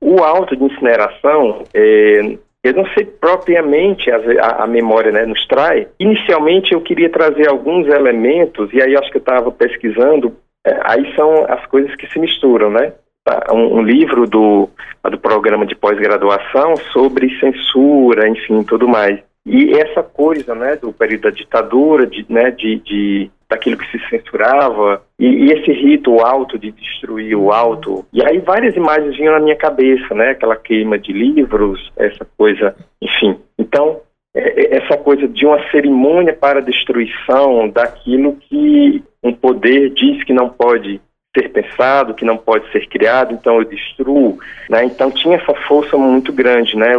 O 0.00 0.22
auto 0.22 0.56
de 0.56 0.64
incineração, 0.64 1.64
é, 1.74 2.38
eu 2.62 2.72
não 2.74 2.86
sei 2.94 3.04
propriamente 3.04 4.10
a, 4.10 4.16
a, 4.16 4.64
a, 4.64 4.66
memória 4.66 5.12
né, 5.12 5.24
nos 5.24 5.46
traz. 5.46 5.86
Inicialmente 5.98 6.72
eu 6.72 6.80
queria 6.80 7.10
trazer 7.10 7.48
alguns 7.48 7.86
elementos, 7.86 8.72
e 8.72 8.82
aí 8.82 8.96
acho 8.96 9.10
que 9.10 9.16
eu 9.16 9.20
estava 9.20 9.50
pesquisando, 9.50 10.36
é, 10.66 10.78
aí 10.84 11.14
são 11.14 11.44
as 11.48 11.64
coisas 11.66 11.94
que 11.96 12.06
se 12.08 12.18
misturam, 12.18 12.70
né? 12.70 12.92
Tá, 13.24 13.46
um, 13.52 13.78
um 13.78 13.82
livro 13.82 14.26
do, 14.26 14.68
do 15.10 15.18
programa 15.18 15.66
de 15.66 15.74
pós-graduação 15.74 16.76
sobre 16.92 17.38
censura, 17.38 18.28
enfim, 18.28 18.62
tudo 18.62 18.88
mais. 18.88 19.20
E 19.46 19.72
essa 19.74 20.02
coisa, 20.02 20.54
né, 20.54 20.76
do 20.76 20.92
período 20.92 21.22
da 21.22 21.30
ditadura, 21.30 22.06
de, 22.06 22.24
né, 22.28 22.50
de, 22.50 22.76
de 22.80 23.30
daquilo 23.48 23.78
que 23.78 23.90
se 23.90 23.98
censurava, 24.10 25.02
e, 25.18 25.26
e, 25.26 25.52
esse 25.52 25.72
rito 25.72 26.20
alto 26.20 26.58
de 26.58 26.70
destruir 26.70 27.34
o 27.34 27.50
alto. 27.50 28.04
E 28.12 28.22
aí 28.22 28.38
várias 28.40 28.76
imagens 28.76 29.16
vinham 29.16 29.32
na 29.32 29.40
minha 29.40 29.56
cabeça, 29.56 30.14
né, 30.14 30.30
aquela 30.30 30.54
queima 30.54 30.98
de 30.98 31.12
livros, 31.12 31.90
essa 31.96 32.26
coisa, 32.36 32.76
enfim. 33.00 33.38
Então, 33.58 34.02
é, 34.34 34.40
é, 34.40 34.76
essa 34.76 34.96
coisa 34.96 35.26
de 35.26 35.46
uma 35.46 35.58
cerimônia 35.70 36.34
para 36.34 36.60
destruição 36.60 37.68
daquilo 37.68 38.36
que 38.36 39.02
um 39.22 39.32
poder 39.32 39.90
diz 39.90 40.22
que 40.24 40.32
não 40.32 40.48
pode 40.50 41.00
ser 41.36 41.48
pensado, 41.50 42.14
que 42.14 42.24
não 42.24 42.36
pode 42.36 42.70
ser 42.70 42.86
criado, 42.88 43.32
então 43.32 43.58
eu 43.58 43.64
destruo, 43.64 44.38
né? 44.68 44.84
Então 44.84 45.10
tinha 45.10 45.36
essa 45.36 45.54
força 45.66 45.96
muito 45.96 46.32
grande, 46.32 46.76
né? 46.76 46.94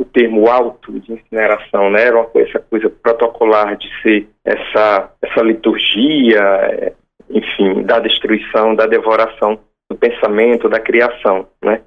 O 0.00 0.04
termo 0.06 0.48
alto 0.48 0.98
de 0.98 1.12
incineração, 1.12 1.90
né? 1.90 2.06
Era 2.06 2.16
uma 2.16 2.24
coisa, 2.24 2.48
essa 2.48 2.58
coisa 2.58 2.88
protocolar 2.88 3.76
de 3.76 3.86
ser 4.00 4.26
essa, 4.42 5.12
essa 5.20 5.42
liturgia, 5.42 6.40
é, 6.40 6.92
enfim, 7.28 7.82
da 7.82 7.98
destruição, 7.98 8.74
da 8.74 8.86
devoração 8.86 9.60
do 9.90 9.96
pensamento, 9.96 10.70
da 10.70 10.80
criação, 10.80 11.46
né? 11.62 11.82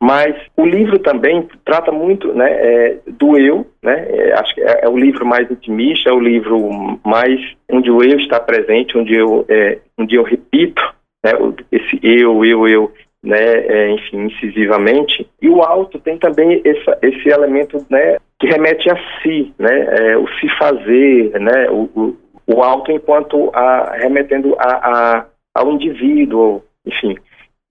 Mas 0.00 0.34
o 0.56 0.64
livro 0.64 0.98
também 1.00 1.46
trata 1.62 1.92
muito 1.92 2.32
né, 2.32 2.50
é, 2.50 2.98
do 3.06 3.38
eu, 3.38 3.66
né? 3.82 4.06
É, 4.08 4.32
acho 4.32 4.54
que 4.54 4.62
é, 4.62 4.80
é, 4.84 4.88
o 4.88 4.96
livro 4.96 5.26
mais 5.26 5.50
intimista, 5.50 6.08
é 6.08 6.12
o 6.14 6.18
livro 6.18 6.98
mais 7.04 7.38
onde 7.70 7.90
o 7.90 8.02
eu 8.02 8.18
está 8.18 8.40
presente, 8.40 8.96
onde 8.96 9.14
eu, 9.14 9.44
é, 9.50 9.78
onde 9.98 10.14
eu 10.14 10.22
repito 10.22 10.82
né, 11.22 11.32
esse 11.70 12.00
eu, 12.02 12.42
eu, 12.42 12.66
eu 12.66 12.92
né, 13.22 13.38
é, 13.38 13.90
enfim, 13.90 14.26
incisivamente. 14.26 15.28
E 15.40 15.48
o 15.48 15.62
alto 15.62 15.98
tem 15.98 16.18
também 16.18 16.60
esse, 16.64 16.84
esse 17.02 17.28
elemento, 17.28 17.84
né, 17.90 18.16
que 18.38 18.46
remete 18.46 18.90
a 18.90 18.96
si, 19.20 19.52
né, 19.58 19.86
é, 19.98 20.16
o 20.16 20.26
se 20.38 20.48
fazer, 20.58 21.38
né, 21.38 21.70
o, 21.70 21.90
o, 21.94 22.16
o 22.46 22.62
alto 22.62 22.90
enquanto 22.90 23.50
a, 23.54 23.96
remetendo 23.96 24.56
a, 24.58 24.68
a, 24.68 25.26
ao 25.54 25.70
indivíduo, 25.72 26.62
enfim. 26.86 27.16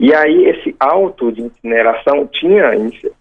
E 0.01 0.15
aí 0.15 0.45
esse 0.45 0.73
alto 0.79 1.29
de 1.29 1.41
incineração 1.41 2.25
tinha 2.27 2.71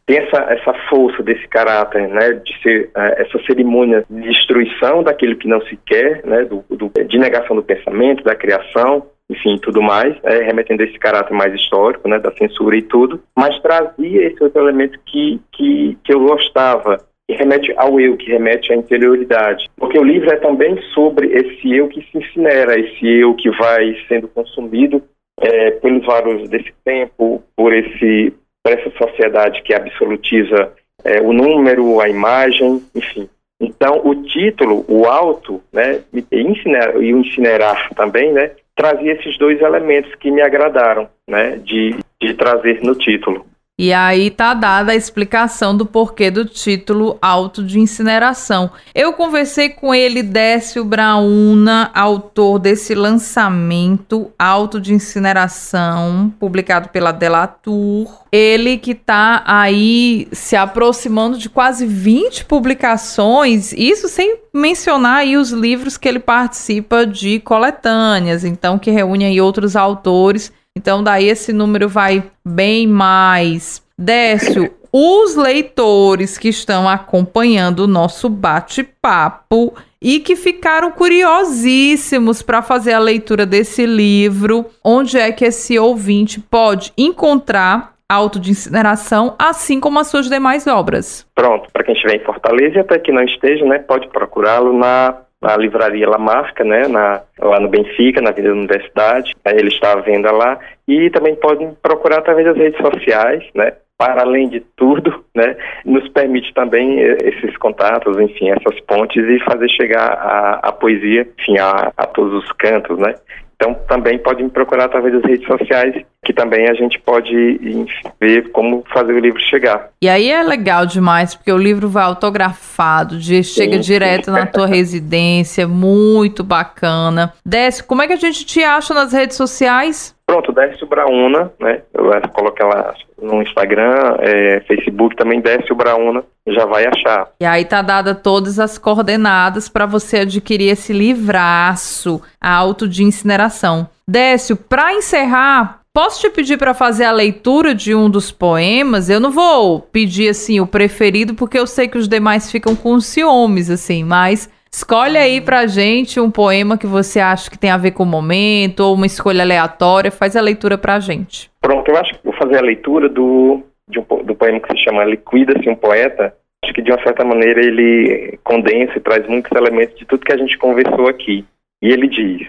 tem 0.07 0.19
essa, 0.19 0.43
essa 0.49 0.73
força 0.89 1.21
desse 1.25 1.47
caráter, 1.49 2.07
né, 2.09 2.35
de 2.35 2.63
ser 2.63 2.85
uh, 2.97 3.21
essa 3.21 3.37
cerimônia 3.47 4.05
de 4.09 4.21
destruição 4.21 5.03
daquilo 5.03 5.37
que 5.37 5.49
não 5.49 5.61
se 5.63 5.77
quer, 5.85 6.25
né, 6.25 6.45
do, 6.45 6.65
do, 6.71 6.89
de 7.05 7.19
negação 7.19 7.57
do 7.57 7.65
pensamento, 7.65 8.23
da 8.23 8.37
criação, 8.37 9.05
enfim, 9.31 9.59
tudo 9.59 9.83
mais, 9.83 10.17
é, 10.25 10.43
remetendo 10.43 10.83
a 10.83 10.87
esse 10.87 10.99
caráter 10.99 11.35
mais 11.35 11.55
histórico, 11.55 12.09
né, 12.09 12.19
da 12.19 12.33
censura 12.33 12.77
e 12.77 12.83
tudo, 12.83 13.21
mas 13.37 13.61
trazia 13.61 14.27
esse 14.27 14.43
outro 14.43 14.63
elemento 14.63 14.99
que, 15.05 15.41
que, 15.53 15.99
que 16.03 16.15
eu 16.15 16.21
gostava, 16.21 16.99
que 17.29 17.37
remete 17.37 17.73
ao 17.77 18.01
eu, 18.01 18.17
que 18.17 18.31
remete 18.31 18.73
à 18.73 18.77
interioridade. 18.77 19.69
Porque 19.77 19.99
o 19.99 20.05
livro 20.05 20.31
é 20.33 20.37
também 20.37 20.81
sobre 20.95 21.27
esse 21.29 21.75
eu 21.75 21.89
que 21.89 22.01
se 22.11 22.19
incinera, 22.19 22.79
esse 22.81 23.07
eu 23.07 23.35
que 23.35 23.51
vai 23.51 23.95
sendo 24.09 24.29
consumido 24.29 25.03
é, 25.41 25.73
pelos 25.73 26.05
valores 26.07 26.49
desse 26.49 26.73
tempo, 26.83 27.43
por, 27.55 27.73
esse, 27.75 28.33
por 28.63 28.73
essa 28.73 28.91
sociedade 28.97 29.63
que 29.63 29.75
absolutiza 29.75 30.73
é, 31.05 31.21
o 31.21 31.33
número, 31.33 32.01
a 32.01 32.09
imagem, 32.09 32.83
enfim. 32.95 33.29
Então, 33.61 34.01
o 34.05 34.15
título, 34.23 34.85
o 34.89 35.05
alto, 35.07 35.61
né, 35.73 36.01
incinerar, 36.31 37.03
e 37.03 37.11
incinerar 37.11 37.91
também, 37.95 38.33
né, 38.33 38.53
trazia 38.79 39.13
esses 39.13 39.37
dois 39.37 39.61
elementos 39.61 40.15
que 40.15 40.31
me 40.31 40.41
agradaram, 40.41 41.09
né, 41.27 41.57
de, 41.57 41.97
de 42.21 42.35
trazer 42.35 42.81
no 42.81 42.95
título. 42.95 43.45
E 43.81 43.93
aí 43.93 44.29
tá 44.29 44.55
dada 44.55 44.91
a 44.91 44.97
explicação 44.97 45.77
do 45.77 45.87
porquê 45.87 46.33
do 46.33 46.45
título 46.45 47.17
Auto 47.23 47.63
de 47.63 47.79
Incineração. 47.79 48.73
Eu 48.93 49.13
conversei 49.13 49.69
com 49.69 49.95
ele, 49.95 50.21
Décio 50.21 50.85
Brauna, 50.85 51.89
autor 51.95 52.59
desse 52.59 52.93
lançamento 52.93 54.33
Auto 54.37 54.81
de 54.81 54.93
Incineração, 54.93 56.35
publicado 56.41 56.89
pela 56.89 57.13
Delatur. 57.13 58.09
Ele 58.33 58.79
que 58.79 58.97
tá 58.97 59.45
aí 59.47 60.27
se 60.33 60.57
aproximando 60.57 61.39
de 61.39 61.49
quase 61.49 61.87
20 61.87 62.47
publicações, 62.47 63.73
isso 63.73 64.09
sem 64.09 64.41
mencionar 64.53 65.19
aí 65.19 65.37
os 65.37 65.53
livros 65.53 65.97
que 65.97 66.09
ele 66.09 66.19
participa 66.19 67.07
de 67.07 67.39
coletâneas, 67.39 68.45
então 68.45 68.77
que 68.77 68.91
reúne 68.91 69.25
aí 69.25 69.41
outros 69.41 69.77
autores 69.77 70.53
então, 70.79 71.03
daí 71.03 71.29
esse 71.29 71.53
número 71.53 71.89
vai 71.89 72.23
bem 72.47 72.87
mais. 72.87 73.83
Décio, 73.99 74.73
os 74.93 75.35
leitores 75.35 76.39
que 76.39 76.49
estão 76.49 76.89
acompanhando 76.89 77.81
o 77.81 77.87
nosso 77.89 78.29
bate-papo 78.29 79.75
e 80.01 80.21
que 80.21 80.37
ficaram 80.37 80.93
curiosíssimos 80.93 82.43
para 82.43 82.63
fazer 82.63 82.93
a 82.93 83.01
leitura 83.01 83.45
desse 83.45 83.85
livro, 83.85 84.67
onde 84.85 85.19
é 85.19 85.33
que 85.33 85.45
esse 85.45 85.77
ouvinte 85.77 86.39
pode 86.39 86.93
encontrar 86.97 87.95
auto 88.09 88.39
de 88.39 88.53
incineração, 88.53 89.35
assim 89.37 89.81
como 89.81 89.99
as 89.99 90.07
suas 90.07 90.31
demais 90.31 90.65
obras. 90.69 91.27
Pronto, 91.35 91.69
para 91.73 91.83
quem 91.83 91.95
estiver 91.95 92.15
em 92.15 92.25
Fortaleza 92.25 92.77
e 92.77 92.79
até 92.79 93.01
que 93.01 93.11
não 93.11 93.25
esteja, 93.25 93.65
né, 93.65 93.81
pode 93.81 94.09
procurá-lo 94.09 94.73
na 94.73 95.23
na 95.41 95.57
livraria 95.57 96.09
Lamarca, 96.09 96.65
né, 96.65 96.89
na, 96.89 97.23
lá 97.39 97.61
no 97.61 97.69
Benfica, 97.69 98.21
na 98.21 98.31
Avenida 98.31 98.53
da 98.53 98.59
Universidade. 98.59 99.35
Ele 99.45 99.69
está 99.69 99.93
à 99.93 100.01
venda 100.01 100.31
lá. 100.33 100.59
E 100.87 101.11
também 101.11 101.35
podem 101.37 101.75
procurar 101.83 102.19
através 102.19 102.47
das 102.47 102.57
redes 102.57 102.81
sociais, 102.81 103.45
né, 103.55 103.73
para 103.97 104.23
além 104.23 104.49
de 104.49 104.61
tudo, 104.77 105.25
né, 105.35 105.57
nos 105.85 106.09
permite 106.11 106.55
também 106.55 107.01
eh, 107.01 107.17
esses 107.21 107.57
contatos, 107.59 108.17
enfim, 108.19 108.51
essas 108.51 108.79
pontes 108.83 109.25
e 109.25 109.41
fazer 109.41 109.69
chegar 109.71 110.13
a, 110.13 110.61
a 110.63 110.73
poesia, 110.73 111.27
enfim, 111.39 111.59
a, 111.59 111.93
a 111.97 112.07
todos 112.07 112.45
os 112.45 112.53
cantos, 112.53 112.97
né. 112.99 113.15
Então 113.61 113.75
também 113.89 114.17
podem 114.21 114.45
me 114.45 114.51
procurar 114.51 114.85
através 114.85 115.15
das 115.15 115.25
redes 115.25 115.45
sociais, 115.45 115.93
que 116.25 116.33
também 116.33 116.69
a 116.69 116.75
gente 116.75 116.97
pode 117.01 117.87
ver 118.21 118.53
como 118.53 118.85
fazer 118.95 119.13
o 119.13 119.19
livro 119.19 119.41
chegar. 119.41 119.91
E 120.01 120.09
aí 120.09 120.31
é 120.31 120.41
legal 120.45 120.87
demais, 120.87 121.35
porque 121.35 121.51
o 121.51 121.59
livro 121.59 121.89
vai 121.89 122.05
autografado, 122.05 123.21
chega 123.21 123.43
sim, 123.43 123.81
direto 123.81 124.27
sim. 124.27 124.31
na 124.31 124.47
tua 124.47 124.67
residência, 124.69 125.67
muito 125.67 126.45
bacana. 126.45 127.33
Décio, 127.45 127.85
como 127.85 128.01
é 128.01 128.07
que 128.07 128.13
a 128.13 128.17
gente 128.17 128.47
te 128.47 128.63
acha 128.63 128.95
nas 128.95 129.13
redes 129.13 129.37
sociais? 129.37 130.17
Pronto, 130.29 130.53
Décio 130.53 130.87
Brauna, 130.87 131.51
né? 131.59 131.81
Eu 131.95 132.11
coloquei 132.35 132.67
lá 132.67 132.93
no 133.21 133.41
Instagram, 133.41 134.19
é, 134.19 134.61
Facebook 134.69 135.17
também, 135.17 135.41
Décio 135.41 135.75
Brauna, 135.75 136.23
já 136.47 136.67
vai 136.67 136.85
achar. 136.87 137.31
E 137.41 137.47
aí 137.47 137.65
tá 137.65 137.81
dada 137.81 138.15
todas 138.15 138.59
as 138.59 138.77
coordenadas 138.77 139.71
para 139.71 139.87
você 139.87 140.19
adquirir 140.19 140.69
esse 140.69 140.93
livraço 140.93 142.21
alto 142.39 142.87
de 142.87 143.05
incineração. 143.05 143.89
Décio, 144.07 144.55
para 144.55 144.93
encerrar, 144.93 145.81
posso 145.95 146.21
te 146.21 146.29
pedir 146.29 146.59
para 146.59 146.75
fazer 146.75 147.07
a 147.07 147.11
leitura 147.11 147.75
de 147.75 147.95
um 147.95 148.11
dos 148.11 148.31
poemas? 148.31 149.09
Eu 149.09 149.21
não 149.21 149.31
vou 149.31 149.81
pedir 149.81 150.29
assim 150.29 150.61
o 150.61 150.67
preferido, 150.67 151.33
porque 151.33 151.59
eu 151.59 151.67
sei 151.67 151.89
que 151.89 151.97
os 151.97 152.07
demais 152.07 152.53
ficam 152.53 152.77
com 152.77 153.01
ciúmes, 153.01 153.71
assim, 153.71 154.05
mas 154.05 154.51
Escolhe 154.71 155.17
aí 155.17 155.41
pra 155.41 155.67
gente 155.67 156.21
um 156.21 156.31
poema 156.31 156.77
que 156.77 156.87
você 156.87 157.19
acha 157.19 157.51
que 157.51 157.59
tem 157.59 157.71
a 157.71 157.79
ver 157.79 157.93
com 157.93 158.03
o 158.03 158.07
momento, 158.07 158.81
ou 158.81 158.95
uma 158.95 159.07
escolha 159.07 159.43
aleatória, 159.43 160.11
faz 160.11 160.37
a 160.37 160.41
leitura 160.41 160.77
pra 160.77 161.01
gente. 161.01 161.51
Pronto, 161.61 161.91
eu 161.91 161.97
acho 161.97 162.15
que 162.15 162.25
vou 162.25 162.35
fazer 162.35 162.59
a 162.59 162.63
leitura 162.63 163.09
do, 163.09 163.63
um, 163.97 164.25
do 164.25 164.35
poema 164.35 164.61
que 164.61 164.77
se 164.77 164.85
chama 164.85 165.05
Liquida-se 165.05 165.69
um 165.69 165.75
Poeta. 165.75 166.35
Acho 166.63 166.75
que 166.75 166.83
de 166.83 166.91
uma 166.91 167.03
certa 167.03 167.25
maneira 167.25 167.61
ele 167.61 168.39
condensa 168.45 168.93
e 168.97 169.01
traz 169.01 169.27
muitos 169.27 169.51
elementos 169.53 169.97
de 169.99 170.05
tudo 170.05 170.25
que 170.25 170.33
a 170.33 170.37
gente 170.37 170.59
conversou 170.59 171.09
aqui. 171.09 171.45
E 171.83 171.89
ele 171.89 172.09
diz: 172.09 172.49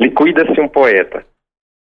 Liquida-se 0.00 0.60
um 0.60 0.68
poeta. 0.68 1.26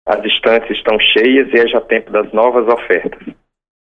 As 0.07 0.23
distâncias 0.23 0.77
estão 0.77 0.99
cheias 0.99 1.49
e 1.53 1.59
é 1.59 1.69
já 1.69 1.81
tempo 1.81 2.11
das 2.11 2.31
novas 2.33 2.67
ofertas. 2.69 3.35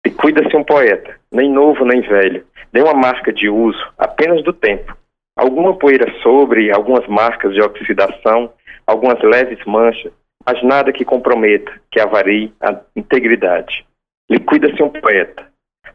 Liquida-se 0.06 0.56
um 0.56 0.64
poeta, 0.64 1.16
nem 1.32 1.52
novo 1.52 1.86
nem 1.86 2.02
velho, 2.02 2.46
nem 2.74 2.84
uma 2.84 2.94
marca 2.94 3.32
de 3.34 3.50
uso, 3.50 3.80
apenas 3.98 4.44
do 4.44 4.54
tempo 4.54 4.96
alguma 5.42 5.74
poeira 5.74 6.06
sobre, 6.22 6.72
algumas 6.72 7.08
marcas 7.08 7.54
de 7.56 7.62
oxidação, 7.62 8.54
algumas 8.86 9.20
leves 9.24 9.58
manchas, 9.66 10.14
mas 10.46 10.62
nada 10.62 10.94
que 10.94 11.04
comprometa, 11.04 11.72
que 11.92 12.00
avarie 12.00 12.54
a 12.62 12.80
integridade. 12.96 13.84
Liquida-se 14.30 14.82
um 14.84 14.90
poeta, 14.90 15.48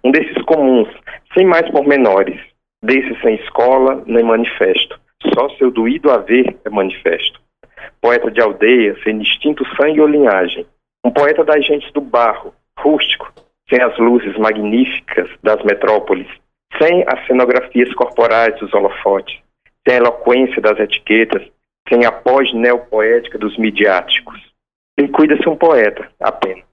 um 0.02 0.10
desses 0.10 0.42
comuns, 0.42 0.88
sem 1.32 1.46
mais 1.46 1.70
pormenores, 1.70 2.40
desses 2.82 3.20
sem 3.20 3.36
escola 3.36 4.02
nem 4.06 4.24
manifesto, 4.24 4.98
só 5.32 5.48
seu 5.50 5.70
doído 5.70 6.10
haver 6.10 6.56
é 6.64 6.70
manifesto. 6.70 7.40
Poeta 8.00 8.30
de 8.30 8.40
aldeia, 8.40 8.96
sem 9.04 9.18
distinto 9.18 9.64
sangue 9.76 10.00
ou 10.00 10.08
linhagem, 10.08 10.66
um 11.04 11.10
poeta 11.10 11.44
das 11.44 11.64
gentes 11.64 11.90
do 11.92 12.00
barro, 12.00 12.52
rústico, 12.80 13.32
sem 13.68 13.80
as 13.80 13.96
luzes 13.96 14.36
magníficas 14.38 15.30
das 15.42 15.62
metrópoles, 15.64 16.28
sem 16.78 17.04
as 17.06 17.26
cenografias 17.26 17.92
corporais 17.94 18.58
dos 18.58 18.72
holofotes, 18.74 19.38
sem 19.86 19.96
a 19.96 19.98
eloquência 19.98 20.60
das 20.60 20.78
etiquetas, 20.78 21.42
sem 21.88 22.04
a 22.04 22.12
pós-neopoética 22.12 23.38
dos 23.38 23.56
midiáticos. 23.56 24.40
Ele 24.96 25.08
cuida-se 25.08 25.48
um 25.48 25.56
poeta, 25.56 26.08
apenas. 26.20 26.64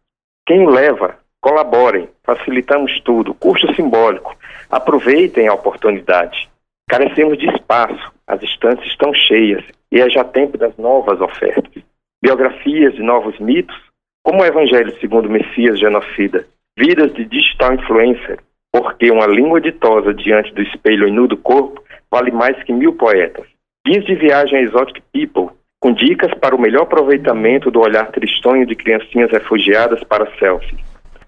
Quem 0.45 0.69
leva, 0.69 1.17
colaborem, 1.39 2.09
facilitamos 2.23 2.99
tudo, 3.01 3.33
custo 3.33 3.73
simbólico, 3.75 4.35
aproveitem 4.69 5.47
a 5.47 5.53
oportunidade. 5.53 6.49
Carecemos 6.89 7.37
de 7.37 7.47
espaço, 7.47 8.11
as 8.27 8.41
instâncias 8.41 8.87
estão 8.87 9.13
cheias 9.13 9.63
e 9.91 10.01
é 10.01 10.09
já 10.09 10.23
tempo 10.23 10.57
das 10.57 10.75
novas 10.77 11.21
ofertas. 11.21 11.83
Biografias 12.21 12.95
de 12.95 13.03
novos 13.03 13.37
mitos, 13.39 13.75
como 14.23 14.41
o 14.41 14.45
Evangelho 14.45 14.97
segundo 14.99 15.27
o 15.27 15.31
Messias 15.31 15.79
genocida, 15.79 16.47
vidas 16.77 17.13
de 17.13 17.25
digital 17.25 17.73
influencer, 17.73 18.39
porque 18.73 19.11
uma 19.11 19.27
língua 19.27 19.61
ditosa 19.61 20.11
diante 20.15 20.51
do 20.55 20.63
espelho 20.63 21.13
nu 21.13 21.27
do 21.27 21.37
corpo 21.37 21.83
vale 22.09 22.31
mais 22.31 22.61
que 22.63 22.73
mil 22.73 22.93
poetas. 22.93 23.45
Guias 23.85 24.03
de 24.05 24.15
viagem 24.15 24.57
a 24.57 24.61
Exotic 24.63 25.03
People, 25.13 25.55
com 25.79 25.93
dicas 25.93 26.33
para 26.39 26.55
o 26.55 26.59
melhor 26.59 26.83
aproveitamento 26.83 27.69
do 27.69 27.79
olhar 27.79 28.11
tristonho 28.11 28.65
de 28.65 28.75
criancinhas 28.75 29.29
refugiadas 29.31 30.03
para 30.03 30.31
selfies. 30.39 30.79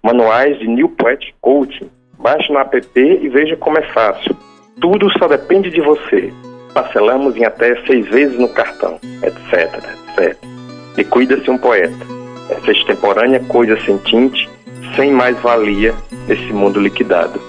Manuais 0.02 0.58
de 0.58 0.68
New 0.68 0.89
Poet 0.89 1.34
Coaching. 1.39 1.89
Baixe 2.18 2.52
no 2.52 2.60
app 2.60 2.82
e 2.96 3.30
veja 3.30 3.56
como 3.58 3.78
é 3.78 3.84
fácil. 3.93 4.36
Tudo 4.82 5.12
só 5.20 5.28
depende 5.28 5.70
de 5.70 5.82
você. 5.82 6.34
Parcelamos 6.74 7.36
em 7.36 7.46
até 7.46 7.76
seis 7.86 8.08
vezes 8.08 8.39
no 8.39 8.50
cartão, 8.50 9.00
etc, 9.22 9.74
etc. 10.18 10.38
E 10.98 11.04
cuida-se 11.04 11.50
um 11.52 11.58
poeta. 11.58 12.06
Essa 12.50 12.72
extemporânea 12.72 13.39
coisa 13.41 13.78
sem 13.82 13.98
tinte 14.00 14.50
sem 14.96 15.12
mais 15.12 15.40
valia 15.40 15.96
nesse 16.28 16.52
mundo 16.54 16.80
liquidado. 16.80 17.40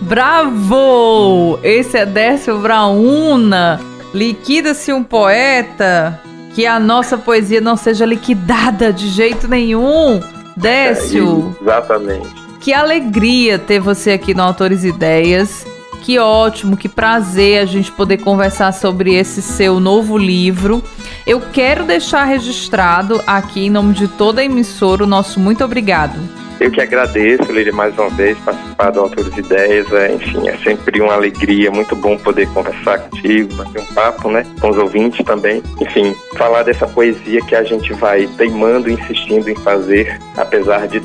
Bravo! 0.00 1.58
Esse 1.62 1.98
é 1.98 2.06
Décio 2.06 2.58
Brauna. 2.58 3.80
Liquida-se 4.14 4.92
um 4.92 5.02
poeta. 5.02 6.20
Que 6.54 6.66
a 6.66 6.80
nossa 6.80 7.18
poesia 7.18 7.60
não 7.60 7.76
seja 7.76 8.06
liquidada 8.06 8.92
de 8.92 9.08
jeito 9.08 9.46
nenhum. 9.46 10.20
Décio. 10.56 11.54
É, 11.60 11.62
exatamente. 11.62 12.28
Que 12.60 12.72
alegria 12.72 13.58
ter 13.58 13.80
você 13.80 14.12
aqui 14.12 14.34
no 14.34 14.42
Autores 14.42 14.82
Ideias. 14.82 15.66
Que 16.02 16.18
ótimo, 16.18 16.76
que 16.76 16.88
prazer 16.88 17.60
a 17.60 17.66
gente 17.66 17.92
poder 17.92 18.18
conversar 18.18 18.72
sobre 18.72 19.14
esse 19.14 19.42
seu 19.42 19.78
novo 19.78 20.16
livro. 20.16 20.82
Eu 21.26 21.40
quero 21.52 21.84
deixar 21.84 22.24
registrado 22.24 23.20
aqui 23.26 23.66
em 23.66 23.70
nome 23.70 23.92
de 23.92 24.08
toda 24.08 24.40
a 24.40 24.44
emissora 24.44 25.04
o 25.04 25.06
nosso 25.06 25.38
muito 25.38 25.62
obrigado 25.62 26.18
eu 26.60 26.70
que 26.70 26.80
agradeço, 26.80 27.50
Lili, 27.52 27.70
mais 27.70 27.96
uma 27.98 28.10
vez, 28.10 28.36
participar 28.38 28.90
do 28.90 29.00
Autores 29.00 29.36
Ideias. 29.36 29.92
É, 29.92 30.12
enfim, 30.14 30.48
é 30.48 30.56
sempre 30.58 31.00
uma 31.00 31.14
alegria, 31.14 31.70
muito 31.70 31.94
bom 31.94 32.16
poder 32.18 32.48
conversar 32.48 32.98
contigo, 32.98 33.54
bater 33.54 33.80
um 33.80 33.86
papo, 33.94 34.30
né? 34.30 34.44
Com 34.60 34.70
os 34.70 34.76
ouvintes 34.76 35.24
também. 35.24 35.62
Enfim, 35.80 36.14
falar 36.36 36.64
dessa 36.64 36.86
poesia 36.86 37.40
que 37.42 37.54
a 37.54 37.62
gente 37.62 37.92
vai 37.94 38.26
teimando, 38.36 38.90
insistindo 38.90 39.48
em 39.48 39.56
fazer, 39.56 40.18
apesar 40.36 40.86
de 40.88 41.00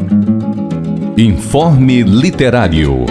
Informe 1.17 2.03
Literário. 2.03 3.05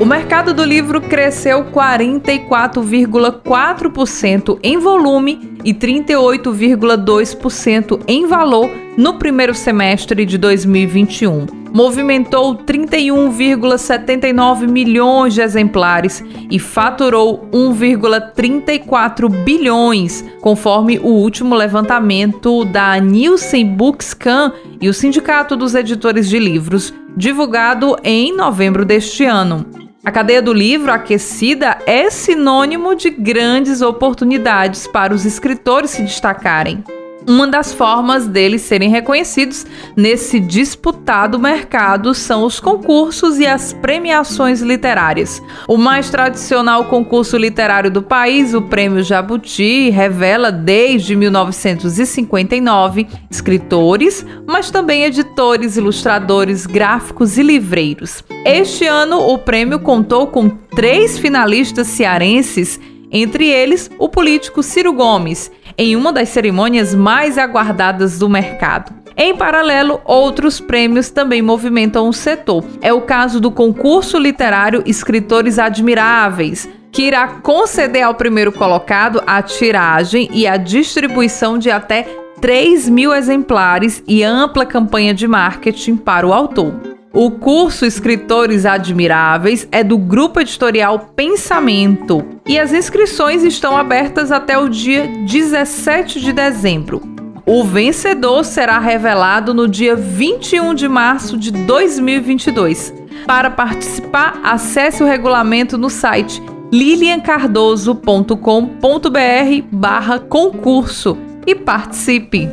O 0.00 0.04
mercado 0.04 0.52
do 0.52 0.64
livro 0.64 1.00
cresceu 1.00 1.66
44,4% 1.66 4.58
em 4.60 4.76
volume 4.76 5.54
e 5.64 5.72
38,2% 5.72 8.00
em 8.08 8.26
valor 8.26 8.68
no 8.96 9.14
primeiro 9.14 9.54
semestre 9.54 10.26
de 10.26 10.36
2021. 10.36 11.46
Movimentou 11.72 12.56
31,79 12.56 14.68
milhões 14.68 15.34
de 15.34 15.40
exemplares 15.40 16.24
e 16.50 16.58
faturou 16.58 17.48
1,34 17.52 19.28
bilhões, 19.44 20.24
conforme 20.40 20.98
o 20.98 21.06
último 21.08 21.54
levantamento 21.54 22.64
da 22.64 22.98
Nielsen 22.98 23.64
Bookscan 23.66 24.52
e 24.80 24.88
o 24.88 24.94
Sindicato 24.94 25.54
dos 25.56 25.76
Editores 25.76 26.28
de 26.28 26.40
Livros, 26.40 26.92
divulgado 27.16 27.96
em 28.02 28.36
novembro 28.36 28.84
deste 28.84 29.24
ano. 29.24 29.83
A 30.04 30.12
cadeia 30.12 30.42
do 30.42 30.52
livro 30.52 30.92
aquecida 30.92 31.78
é 31.86 32.10
sinônimo 32.10 32.94
de 32.94 33.08
grandes 33.08 33.80
oportunidades 33.80 34.86
para 34.86 35.14
os 35.14 35.24
escritores 35.24 35.92
se 35.92 36.02
destacarem. 36.02 36.84
Uma 37.26 37.46
das 37.46 37.72
formas 37.72 38.26
deles 38.26 38.60
serem 38.62 38.90
reconhecidos 38.90 39.66
nesse 39.96 40.38
disputado 40.38 41.38
mercado 41.38 42.12
são 42.12 42.44
os 42.44 42.60
concursos 42.60 43.38
e 43.38 43.46
as 43.46 43.72
premiações 43.72 44.60
literárias. 44.60 45.42
O 45.66 45.78
mais 45.78 46.10
tradicional 46.10 46.84
concurso 46.84 47.38
literário 47.38 47.90
do 47.90 48.02
país, 48.02 48.52
o 48.52 48.60
Prêmio 48.60 49.02
Jabuti, 49.02 49.88
revela 49.88 50.52
desde 50.52 51.16
1959 51.16 53.06
escritores, 53.30 54.24
mas 54.46 54.70
também 54.70 55.04
editores, 55.04 55.78
ilustradores, 55.78 56.66
gráficos 56.66 57.38
e 57.38 57.42
livreiros. 57.42 58.22
Este 58.44 58.86
ano, 58.86 59.18
o 59.30 59.38
prêmio 59.38 59.78
contou 59.78 60.26
com 60.26 60.50
três 60.50 61.18
finalistas 61.18 61.86
cearenses 61.86 62.78
entre 63.10 63.48
eles 63.48 63.90
o 63.96 64.08
político 64.08 64.62
Ciro 64.62 64.92
Gomes, 64.92 65.50
em 65.76 65.96
uma 65.96 66.12
das 66.12 66.28
cerimônias 66.28 66.94
mais 66.94 67.38
aguardadas 67.38 68.18
do 68.18 68.28
mercado. 68.28 68.92
Em 69.16 69.36
paralelo, 69.36 70.00
outros 70.04 70.58
prêmios 70.58 71.08
também 71.10 71.40
movimentam 71.40 72.08
o 72.08 72.12
setor. 72.12 72.64
É 72.82 72.92
o 72.92 73.02
caso 73.02 73.40
do 73.40 73.50
concurso 73.50 74.18
literário 74.18 74.82
Escritores 74.84 75.58
Admiráveis, 75.58 76.68
que 76.90 77.02
irá 77.02 77.28
conceder 77.28 78.02
ao 78.02 78.14
primeiro 78.14 78.50
colocado 78.50 79.22
a 79.26 79.40
tiragem 79.40 80.28
e 80.32 80.46
a 80.46 80.56
distribuição 80.56 81.58
de 81.58 81.70
até 81.70 82.06
3 82.40 82.88
mil 82.88 83.14
exemplares 83.14 84.02
e 84.06 84.22
ampla 84.22 84.66
campanha 84.66 85.14
de 85.14 85.28
marketing 85.28 85.96
para 85.96 86.26
o 86.26 86.32
autor. 86.32 86.93
O 87.16 87.30
curso 87.30 87.86
Escritores 87.86 88.66
Admiráveis 88.66 89.68
é 89.70 89.84
do 89.84 89.96
grupo 89.96 90.40
editorial 90.40 91.10
Pensamento 91.14 92.26
e 92.44 92.58
as 92.58 92.72
inscrições 92.72 93.44
estão 93.44 93.76
abertas 93.76 94.32
até 94.32 94.58
o 94.58 94.68
dia 94.68 95.06
17 95.24 96.20
de 96.20 96.32
dezembro. 96.32 97.00
O 97.46 97.62
vencedor 97.62 98.44
será 98.44 98.80
revelado 98.80 99.54
no 99.54 99.68
dia 99.68 99.94
21 99.94 100.74
de 100.74 100.88
março 100.88 101.38
de 101.38 101.52
2022. 101.52 102.92
Para 103.28 103.48
participar, 103.48 104.40
acesse 104.42 105.00
o 105.00 105.06
regulamento 105.06 105.78
no 105.78 105.88
site 105.88 106.42
liliancardoso.com.br 106.72 109.62
barra 109.70 110.18
concurso 110.18 111.16
e 111.46 111.54
participe. 111.54 112.48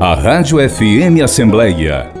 A 0.00 0.14
Rádio 0.14 0.58
FM 0.68 1.22
Assembleia 1.22 2.20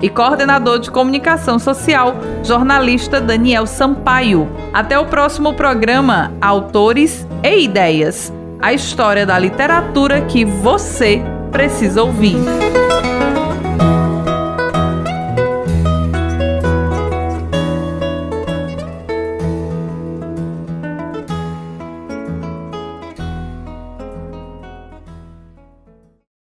e 0.00 0.08
coordenador 0.08 0.78
de 0.78 0.90
comunicação 0.90 1.58
social, 1.58 2.16
jornalista 2.42 3.20
Daniel 3.20 3.66
Sampaio. 3.66 4.48
Até 4.72 4.98
o 4.98 5.06
próximo 5.06 5.54
programa 5.54 6.32
Autores 6.40 7.26
e 7.42 7.64
Ideias 7.64 8.32
a 8.60 8.72
história 8.72 9.24
da 9.24 9.38
literatura 9.38 10.20
que 10.22 10.44
você 10.44 11.22
precisa 11.50 12.02
ouvir. 12.02 12.36